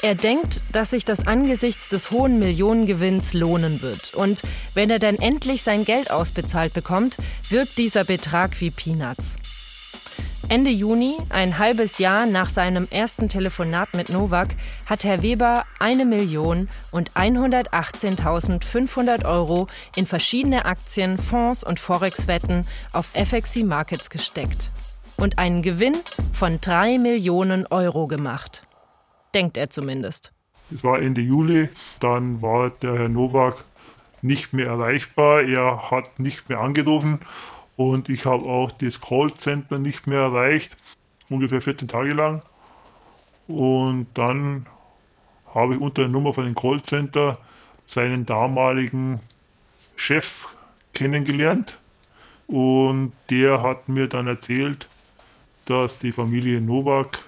Er 0.01 0.15
denkt, 0.15 0.61
dass 0.71 0.91
sich 0.91 1.03
das 1.03 1.27
angesichts 1.27 1.89
des 1.89 2.11
hohen 2.11 2.39
Millionengewinns 2.39 3.33
lohnen 3.33 3.81
wird. 3.81 4.13
Und 4.13 4.41
wenn 4.73 4.89
er 4.89 4.99
dann 4.99 5.17
endlich 5.17 5.63
sein 5.63 5.83
Geld 5.83 6.09
ausbezahlt 6.09 6.71
bekommt, 6.71 7.17
wirkt 7.49 7.77
dieser 7.77 8.05
Betrag 8.05 8.61
wie 8.61 8.71
Peanuts. 8.71 9.35
Ende 10.49 10.71
Juni, 10.71 11.17
ein 11.27 11.57
halbes 11.57 11.97
Jahr 11.97 12.25
nach 12.25 12.49
seinem 12.49 12.87
ersten 12.89 13.27
Telefonat 13.27 13.93
mit 13.93 14.07
Novak, 14.07 14.55
hat 14.85 15.03
Herr 15.03 15.21
Weber 15.21 15.65
eine 15.77 16.05
Million 16.05 16.69
und 16.89 17.11
118.500 17.11 19.25
Euro 19.25 19.67
in 19.97 20.05
verschiedene 20.05 20.63
Aktien, 20.63 21.17
Fonds 21.17 21.65
und 21.65 21.81
Forex-Wetten 21.81 22.65
auf 22.93 23.07
FXC 23.07 23.65
Markets 23.65 24.09
gesteckt. 24.09 24.71
und 25.17 25.39
einen 25.39 25.63
Gewinn 25.63 25.95
von 26.31 26.61
drei 26.61 26.99
Millionen 26.99 27.65
Euro 27.67 28.07
gemacht. 28.07 28.65
Denkt 29.33 29.57
er 29.57 29.69
zumindest. 29.69 30.31
Es 30.71 30.83
war 30.83 31.01
Ende 31.01 31.21
Juli, 31.21 31.69
dann 31.99 32.41
war 32.41 32.69
der 32.69 32.97
Herr 32.97 33.09
Nowak 33.09 33.65
nicht 34.21 34.53
mehr 34.53 34.67
erreichbar, 34.67 35.41
er 35.41 35.91
hat 35.91 36.19
nicht 36.19 36.49
mehr 36.49 36.59
angerufen 36.59 37.19
und 37.77 38.09
ich 38.09 38.25
habe 38.25 38.45
auch 38.45 38.71
das 38.71 38.99
Callcenter 38.99 39.79
nicht 39.79 40.07
mehr 40.07 40.19
erreicht, 40.19 40.75
ungefähr 41.29 41.61
14 41.61 41.87
Tage 41.87 42.13
lang. 42.13 42.41
Und 43.47 44.07
dann 44.15 44.65
habe 45.53 45.75
ich 45.75 45.79
unter 45.79 46.01
der 46.01 46.11
Nummer 46.11 46.33
von 46.33 46.43
dem 46.43 46.55
Callcenter 46.55 47.37
seinen 47.85 48.25
damaligen 48.25 49.21
Chef 49.95 50.47
kennengelernt 50.93 51.77
und 52.47 53.13
der 53.29 53.61
hat 53.61 53.87
mir 53.87 54.07
dann 54.07 54.27
erzählt, 54.27 54.87
dass 55.65 55.99
die 55.99 56.11
Familie 56.11 56.61
Novak 56.61 57.23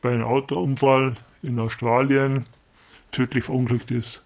bei 0.00 0.12
einem 0.12 0.24
Autounfall 0.24 1.14
in 1.42 1.58
Australien 1.58 2.46
tödlich 3.10 3.44
verunglückt 3.44 3.90
ist. 3.90 4.24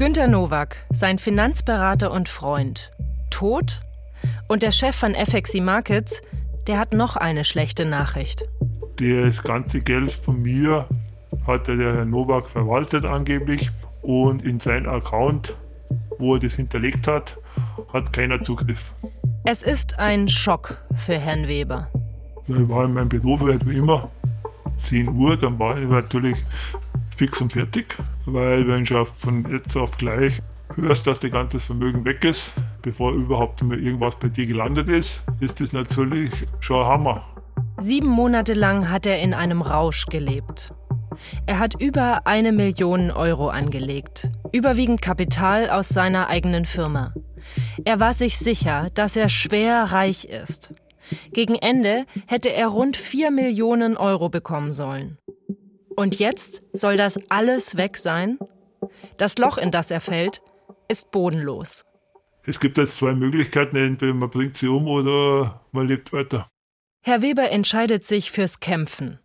Günter 0.00 0.28
Nowak, 0.28 0.78
sein 0.90 1.18
Finanzberater 1.18 2.10
und 2.10 2.30
Freund, 2.30 2.90
tot? 3.28 3.82
Und 4.48 4.62
der 4.62 4.72
Chef 4.72 4.96
von 4.96 5.14
FXC 5.14 5.60
Markets, 5.60 6.22
der 6.66 6.78
hat 6.78 6.94
noch 6.94 7.16
eine 7.16 7.44
schlechte 7.44 7.84
Nachricht. 7.84 8.48
Das 8.96 9.42
ganze 9.42 9.82
Geld 9.82 10.10
von 10.10 10.40
mir 10.40 10.88
hatte 11.46 11.76
der 11.76 11.96
Herr 11.96 12.04
Nowak 12.06 12.48
verwaltet 12.48 13.04
angeblich 13.04 13.70
und 14.00 14.42
in 14.42 14.58
sein 14.58 14.86
Account, 14.86 15.54
wo 16.18 16.36
er 16.36 16.40
das 16.40 16.54
hinterlegt 16.54 17.06
hat, 17.06 17.36
hat 17.92 18.10
keiner 18.10 18.42
Zugriff. 18.42 18.94
Es 19.44 19.62
ist 19.62 19.98
ein 19.98 20.30
Schock 20.30 20.82
für 20.96 21.18
Herrn 21.18 21.46
Weber. 21.46 21.88
Ich 22.46 22.68
war 22.70 22.86
in 22.86 22.94
meinem 22.94 23.10
Büro 23.10 23.38
wie 23.38 23.76
immer 23.76 24.08
10 24.78 25.08
Uhr, 25.10 25.36
dann 25.36 25.58
war 25.58 25.78
ich 25.78 25.86
natürlich 25.86 26.38
fix 27.20 27.42
und 27.42 27.52
fertig, 27.52 27.98
weil 28.24 28.66
wenn 28.66 28.82
du 28.82 29.04
von 29.04 29.44
jetzt 29.52 29.76
auf 29.76 29.98
gleich 29.98 30.40
hörst, 30.74 31.06
dass 31.06 31.20
dein 31.20 31.32
ganzes 31.32 31.66
Vermögen 31.66 32.02
weg 32.06 32.24
ist, 32.24 32.54
bevor 32.80 33.12
überhaupt 33.12 33.60
irgendwas 33.60 34.18
bei 34.18 34.28
dir 34.28 34.46
gelandet 34.46 34.88
ist, 34.88 35.26
ist 35.38 35.60
das 35.60 35.74
natürlich 35.74 36.30
schon 36.60 36.82
ein 36.82 36.86
Hammer. 36.86 37.26
Sieben 37.78 38.08
Monate 38.08 38.54
lang 38.54 38.88
hat 38.88 39.04
er 39.04 39.20
in 39.20 39.34
einem 39.34 39.60
Rausch 39.60 40.06
gelebt. 40.06 40.72
Er 41.44 41.58
hat 41.58 41.78
über 41.78 42.26
eine 42.26 42.52
Million 42.52 43.10
Euro 43.10 43.50
angelegt, 43.50 44.30
überwiegend 44.52 45.02
Kapital 45.02 45.68
aus 45.68 45.90
seiner 45.90 46.28
eigenen 46.28 46.64
Firma. 46.64 47.12
Er 47.84 48.00
war 48.00 48.14
sich 48.14 48.38
sicher, 48.38 48.88
dass 48.94 49.14
er 49.14 49.28
schwer 49.28 49.92
reich 49.92 50.24
ist. 50.24 50.72
Gegen 51.32 51.56
Ende 51.56 52.06
hätte 52.26 52.50
er 52.50 52.68
rund 52.68 52.96
vier 52.96 53.30
Millionen 53.30 53.98
Euro 53.98 54.30
bekommen 54.30 54.72
sollen. 54.72 55.18
Und 55.96 56.18
jetzt 56.18 56.62
soll 56.72 56.96
das 56.96 57.18
alles 57.28 57.76
weg 57.76 57.96
sein? 57.96 58.38
Das 59.16 59.38
Loch, 59.38 59.58
in 59.58 59.70
das 59.70 59.90
er 59.90 60.00
fällt, 60.00 60.42
ist 60.88 61.10
bodenlos. 61.10 61.84
Es 62.44 62.58
gibt 62.58 62.78
jetzt 62.78 62.96
zwei 62.96 63.14
Möglichkeiten, 63.14 63.76
entweder 63.76 64.14
man 64.14 64.30
bringt 64.30 64.56
sie 64.56 64.68
um 64.68 64.86
oder 64.88 65.60
man 65.72 65.86
lebt 65.86 66.12
weiter. 66.12 66.46
Herr 67.02 67.22
Weber 67.22 67.50
entscheidet 67.50 68.04
sich 68.04 68.30
fürs 68.30 68.60
Kämpfen. 68.60 69.18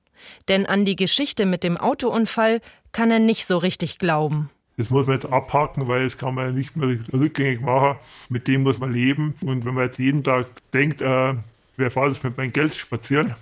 Denn 0.47 0.65
an 0.65 0.85
die 0.85 0.95
Geschichte 0.95 1.45
mit 1.45 1.63
dem 1.63 1.77
Autounfall 1.77 2.61
kann 2.91 3.11
er 3.11 3.19
nicht 3.19 3.45
so 3.45 3.57
richtig 3.57 3.99
glauben. 3.99 4.49
Das 4.77 4.89
muss 4.89 5.05
man 5.07 5.15
jetzt 5.15 5.31
abhaken, 5.31 5.87
weil 5.87 6.03
das 6.03 6.17
kann 6.17 6.35
man 6.35 6.47
ja 6.47 6.51
nicht 6.51 6.75
mehr 6.75 6.97
rückgängig 7.13 7.61
machen. 7.61 7.97
Mit 8.29 8.47
dem 8.47 8.63
muss 8.63 8.77
man 8.79 8.93
leben. 8.93 9.35
Und 9.41 9.65
wenn 9.65 9.73
man 9.73 9.85
jetzt 9.85 9.99
jeden 9.99 10.23
Tag 10.23 10.47
denkt, 10.73 11.01
äh, 11.01 11.35
wer 11.77 11.91
fährt 11.91 12.07
jetzt 12.07 12.23
mit 12.23 12.37
meinem 12.37 12.51
Geld 12.51 12.75
spazieren, 12.75 13.35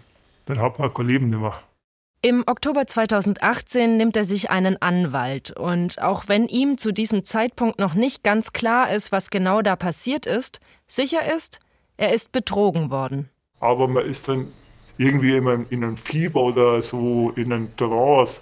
dann 0.45 0.59
hat 0.59 0.77
man 0.77 0.93
kein 0.93 1.07
Leben 1.07 1.29
mehr. 1.29 1.59
Im 2.25 2.45
Oktober 2.47 2.87
2018 2.87 3.97
nimmt 3.97 4.15
er 4.15 4.23
sich 4.23 4.49
einen 4.49 4.81
Anwalt 4.81 5.51
und 5.51 6.01
auch 6.01 6.29
wenn 6.29 6.47
ihm 6.47 6.77
zu 6.77 6.93
diesem 6.93 7.25
Zeitpunkt 7.25 7.79
noch 7.79 7.95
nicht 7.95 8.23
ganz 8.23 8.53
klar 8.53 8.89
ist, 8.93 9.11
was 9.11 9.29
genau 9.29 9.61
da 9.61 9.75
passiert 9.75 10.25
ist, 10.25 10.61
sicher 10.87 11.35
ist, 11.35 11.59
er 11.97 12.13
ist 12.13 12.31
betrogen 12.31 12.89
worden. 12.89 13.29
Aber 13.59 13.89
man 13.89 14.05
ist 14.05 14.29
dann 14.29 14.47
irgendwie 14.97 15.35
in 15.35 15.45
einem, 15.49 15.65
in 15.69 15.83
einem 15.83 15.97
Fieber 15.97 16.43
oder 16.43 16.81
so 16.81 17.33
in 17.35 17.51
einem 17.51 17.75
Trance. 17.75 18.39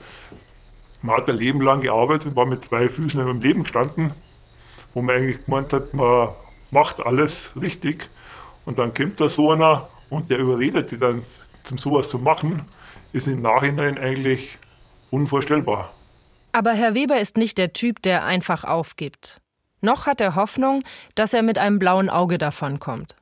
Man 1.01 1.17
hat 1.17 1.27
ein 1.27 1.37
Leben 1.37 1.61
lang 1.61 1.81
gearbeitet, 1.81 2.35
war 2.35 2.45
mit 2.45 2.63
zwei 2.63 2.87
Füßen 2.87 3.19
im 3.19 3.41
Leben 3.41 3.63
gestanden, 3.63 4.11
wo 4.93 5.01
man 5.01 5.15
eigentlich 5.15 5.43
gemeint 5.43 5.73
hat, 5.73 5.91
man 5.95 6.29
macht 6.69 7.03
alles 7.03 7.49
richtig. 7.59 8.11
Und 8.63 8.77
dann 8.77 8.93
kommt 8.93 9.19
da 9.19 9.27
so 9.27 9.49
einer 9.49 9.89
und 10.11 10.29
der 10.29 10.37
überredet 10.37 10.91
die 10.91 10.99
dann, 10.99 11.23
zum 11.63 11.79
sowas 11.79 12.09
zu 12.09 12.19
machen, 12.19 12.61
ist 13.13 13.27
im 13.27 13.41
Nachhinein 13.41 13.97
eigentlich 13.97 14.57
unvorstellbar. 15.09 15.93
Aber 16.51 16.73
Herr 16.73 16.95
Weber 16.95 17.19
ist 17.19 17.37
nicht 17.37 17.57
der 17.57 17.73
Typ, 17.73 18.01
der 18.01 18.25
einfach 18.25 18.63
aufgibt. 18.63 19.39
Noch 19.81 20.05
hat 20.05 20.21
er 20.21 20.35
Hoffnung, 20.35 20.83
dass 21.15 21.33
er 21.33 21.41
mit 21.41 21.57
einem 21.57 21.79
blauen 21.79 22.09
Auge 22.09 22.37
davonkommt. 22.37 23.15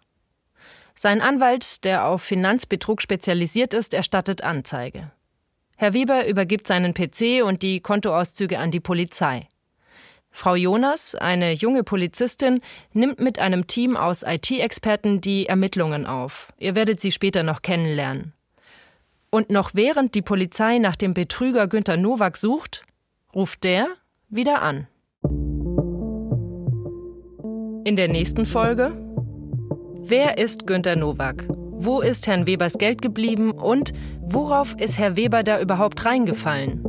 Sein 0.95 1.21
Anwalt, 1.21 1.85
der 1.85 2.05
auf 2.05 2.21
Finanzbetrug 2.21 3.01
spezialisiert 3.01 3.73
ist, 3.73 3.93
erstattet 3.93 4.43
Anzeige. 4.43 5.11
Herr 5.77 5.93
Weber 5.93 6.27
übergibt 6.27 6.67
seinen 6.67 6.93
PC 6.93 7.41
und 7.41 7.61
die 7.61 7.79
Kontoauszüge 7.79 8.59
an 8.59 8.71
die 8.71 8.81
Polizei. 8.81 9.47
Frau 10.29 10.55
Jonas, 10.55 11.15
eine 11.15 11.53
junge 11.53 11.83
Polizistin, 11.83 12.61
nimmt 12.91 13.19
mit 13.19 13.39
einem 13.39 13.65
Team 13.65 13.95
aus 13.95 14.23
IT-Experten 14.23 15.21
die 15.21 15.47
Ermittlungen 15.47 16.05
auf. 16.05 16.51
Ihr 16.57 16.75
werdet 16.75 16.99
sie 16.99 17.11
später 17.11 17.43
noch 17.43 17.61
kennenlernen. 17.61 18.33
Und 19.31 19.51
noch 19.51 19.75
während 19.75 20.15
die 20.15 20.21
Polizei 20.21 20.79
nach 20.79 20.95
dem 20.95 21.13
Betrüger 21.13 21.67
Günter 21.67 21.97
Nowak 21.97 22.35
sucht, 22.37 22.85
ruft 23.35 23.63
der 23.63 23.87
wieder 24.29 24.61
an. 24.61 24.87
In 27.83 27.95
der 27.95 28.07
nächsten 28.07 28.45
Folge 28.45 28.93
Wer 30.01 30.39
ist 30.39 30.65
Günter 30.65 30.95
Nowak? 30.95 31.45
Wo 31.49 32.01
ist 32.01 32.25
Herrn 32.25 32.47
Webers 32.47 32.79
Geld 32.79 33.01
geblieben 33.01 33.51
und 33.51 33.93
worauf 34.21 34.75
ist 34.79 34.97
Herr 34.97 35.15
Weber 35.15 35.43
da 35.43 35.61
überhaupt 35.61 36.03
reingefallen? 36.05 36.83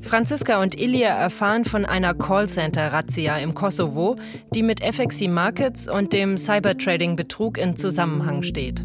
Franziska 0.00 0.62
und 0.62 0.80
Ilia 0.80 1.08
erfahren 1.08 1.64
von 1.64 1.84
einer 1.84 2.14
Callcenter-Razzia 2.14 3.38
im 3.38 3.54
Kosovo, 3.54 4.16
die 4.54 4.62
mit 4.62 4.80
FXC 4.80 5.28
Markets 5.28 5.88
und 5.88 6.12
dem 6.12 6.38
Cybertrading-Betrug 6.38 7.58
in 7.58 7.76
Zusammenhang 7.76 8.42
steht. 8.42 8.84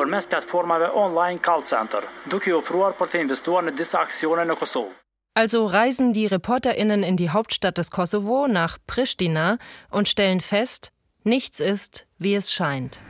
Përmes 0.00 0.26
platformave 0.26 0.86
online 0.96 1.38
callcenter, 1.44 2.00
duke 2.32 2.54
ofruar 2.56 2.94
për 2.96 3.10
të 3.12 3.18
investuar 3.26 3.66
në 3.66 3.74
disa 3.76 3.98
aksione 4.00 4.46
në 4.48 4.54
Kosovë. 4.56 4.94
Also 5.36 5.66
reisen 5.68 6.14
die 6.16 6.24
ReporterInnen 6.32 7.04
in 7.04 7.18
die 7.20 7.28
Hauptstadt 7.34 7.76
des 7.76 7.90
Kosovo 7.90 8.46
nach 8.46 8.78
Pristina 8.86 9.58
und 9.90 10.08
stellen 10.08 10.40
fest, 10.40 10.90
nichts 11.22 11.60
ist, 11.60 12.06
wie 12.16 12.34
es 12.34 12.50
scheint. 12.50 13.02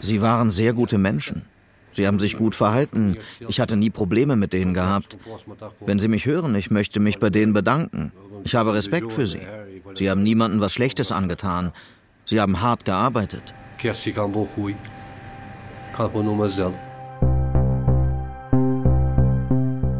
Sie 0.00 0.22
waren 0.22 0.50
sehr 0.50 0.72
gute 0.72 0.98
Menschen. 0.98 1.46
Sie 1.92 2.06
haben 2.06 2.18
sich 2.18 2.36
gut 2.36 2.56
verhalten. 2.56 3.16
Ich 3.48 3.60
hatte 3.60 3.76
nie 3.76 3.90
Probleme 3.90 4.34
mit 4.34 4.52
denen 4.52 4.74
gehabt. 4.74 5.16
Wenn 5.86 6.00
Sie 6.00 6.08
mich 6.08 6.26
hören, 6.26 6.56
ich 6.56 6.70
möchte 6.72 6.98
mich 6.98 7.20
bei 7.20 7.30
denen 7.30 7.52
bedanken. 7.52 8.12
Ich 8.42 8.56
habe 8.56 8.74
Respekt 8.74 9.12
für 9.12 9.28
Sie. 9.28 9.46
Sie 9.94 10.10
haben 10.10 10.24
niemandem 10.24 10.60
was 10.60 10.74
Schlechtes 10.74 11.12
angetan. 11.12 11.72
Sie 12.28 12.40
haben 12.40 12.60
hart 12.60 12.84
gearbeitet. 12.84 13.54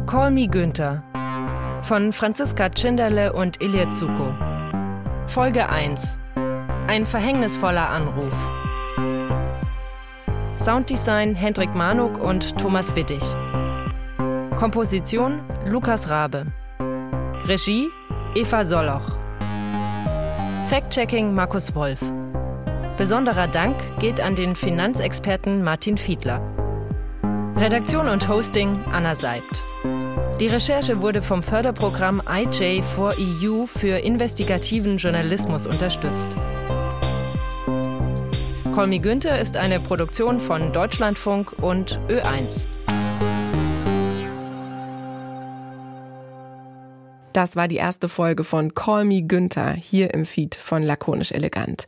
Call 0.05 0.31
Me 0.31 0.47
Günther 0.47 1.03
von 1.83 2.11
Franziska 2.11 2.69
Tschinderle 2.69 3.31
und 3.31 3.61
Ilya 3.61 3.91
Zuko. 3.91 4.35
Folge 5.27 5.69
1. 5.69 6.17
Ein 6.87 7.05
verhängnisvoller 7.05 7.89
Anruf. 7.89 8.35
Sounddesign 10.57 11.33
Hendrik 11.33 11.73
Manuk 11.73 12.19
und 12.19 12.57
Thomas 12.57 12.93
Wittig. 12.95 13.23
Komposition 14.57 15.39
Lukas 15.65 16.09
Rabe. 16.09 16.47
Regie 17.45 17.87
Eva 18.35 18.65
Soloch. 18.65 19.26
Fact-Checking 20.69 21.33
Markus 21.33 21.73
Wolf. 21.75 22.01
Besonderer 22.97 23.47
Dank 23.47 23.77
geht 23.99 24.19
an 24.19 24.35
den 24.35 24.53
Finanzexperten 24.53 25.63
Martin 25.63 25.97
Fiedler. 25.97 26.41
Redaktion 27.55 28.09
und 28.09 28.27
Hosting 28.27 28.77
Anna 28.91 29.15
Seibt. 29.15 29.63
Die 30.41 30.47
Recherche 30.47 30.99
wurde 30.99 31.21
vom 31.21 31.41
Förderprogramm 31.41 32.19
IJ4EU 32.19 33.65
für 33.65 33.99
investigativen 33.99 34.97
Journalismus 34.97 35.65
unterstützt. 35.65 36.35
Me 38.75 38.99
Günther 38.99 39.39
ist 39.39 39.55
eine 39.55 39.79
Produktion 39.79 40.41
von 40.41 40.73
Deutschlandfunk 40.73 41.53
und 41.63 41.97
Ö1. 42.09 42.67
Das 47.37 47.55
war 47.55 47.67
die 47.67 47.75
erste 47.75 48.09
Folge 48.09 48.43
von 48.43 48.73
Call 48.73 49.05
Me 49.05 49.21
Günther 49.21 49.73
hier 49.73 50.11
im 50.11 50.25
Feed 50.25 50.55
von 50.55 50.81
Lakonisch 50.81 51.31
Elegant. 51.31 51.85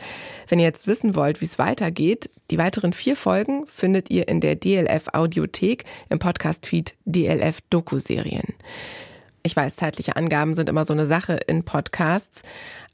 Wenn 0.48 0.60
ihr 0.60 0.66
jetzt 0.66 0.86
wissen 0.86 1.16
wollt, 1.16 1.42
wie 1.42 1.46
es 1.46 1.58
weitergeht, 1.58 2.30
die 2.52 2.60
weiteren 2.60 2.94
vier 2.94 3.16
Folgen 3.16 3.66
findet 3.66 4.12
ihr 4.12 4.28
in 4.28 4.42
der 4.42 4.56
DLF 4.56 5.08
Audiothek 5.12 5.86
im 6.10 6.20
Podcast-Feed 6.20 6.94
DLF 7.06 7.62
Doku-Serien. 7.72 8.54
Ich 9.42 9.56
weiß, 9.56 9.78
zeitliche 9.78 10.16
Angaben 10.18 10.54
sind 10.54 10.70
immer 10.70 10.86
so 10.86 10.94
eine 10.94 11.08
Sache 11.08 11.40
in 11.48 11.64
Podcasts, 11.64 12.44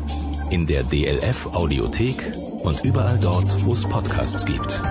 in 0.49 0.65
der 0.65 0.83
DLF 0.83 1.47
Audiothek 1.47 2.31
und 2.63 2.83
überall 2.83 3.19
dort, 3.19 3.65
wo 3.65 3.73
es 3.73 3.83
Podcasts 3.83 4.45
gibt. 4.45 4.81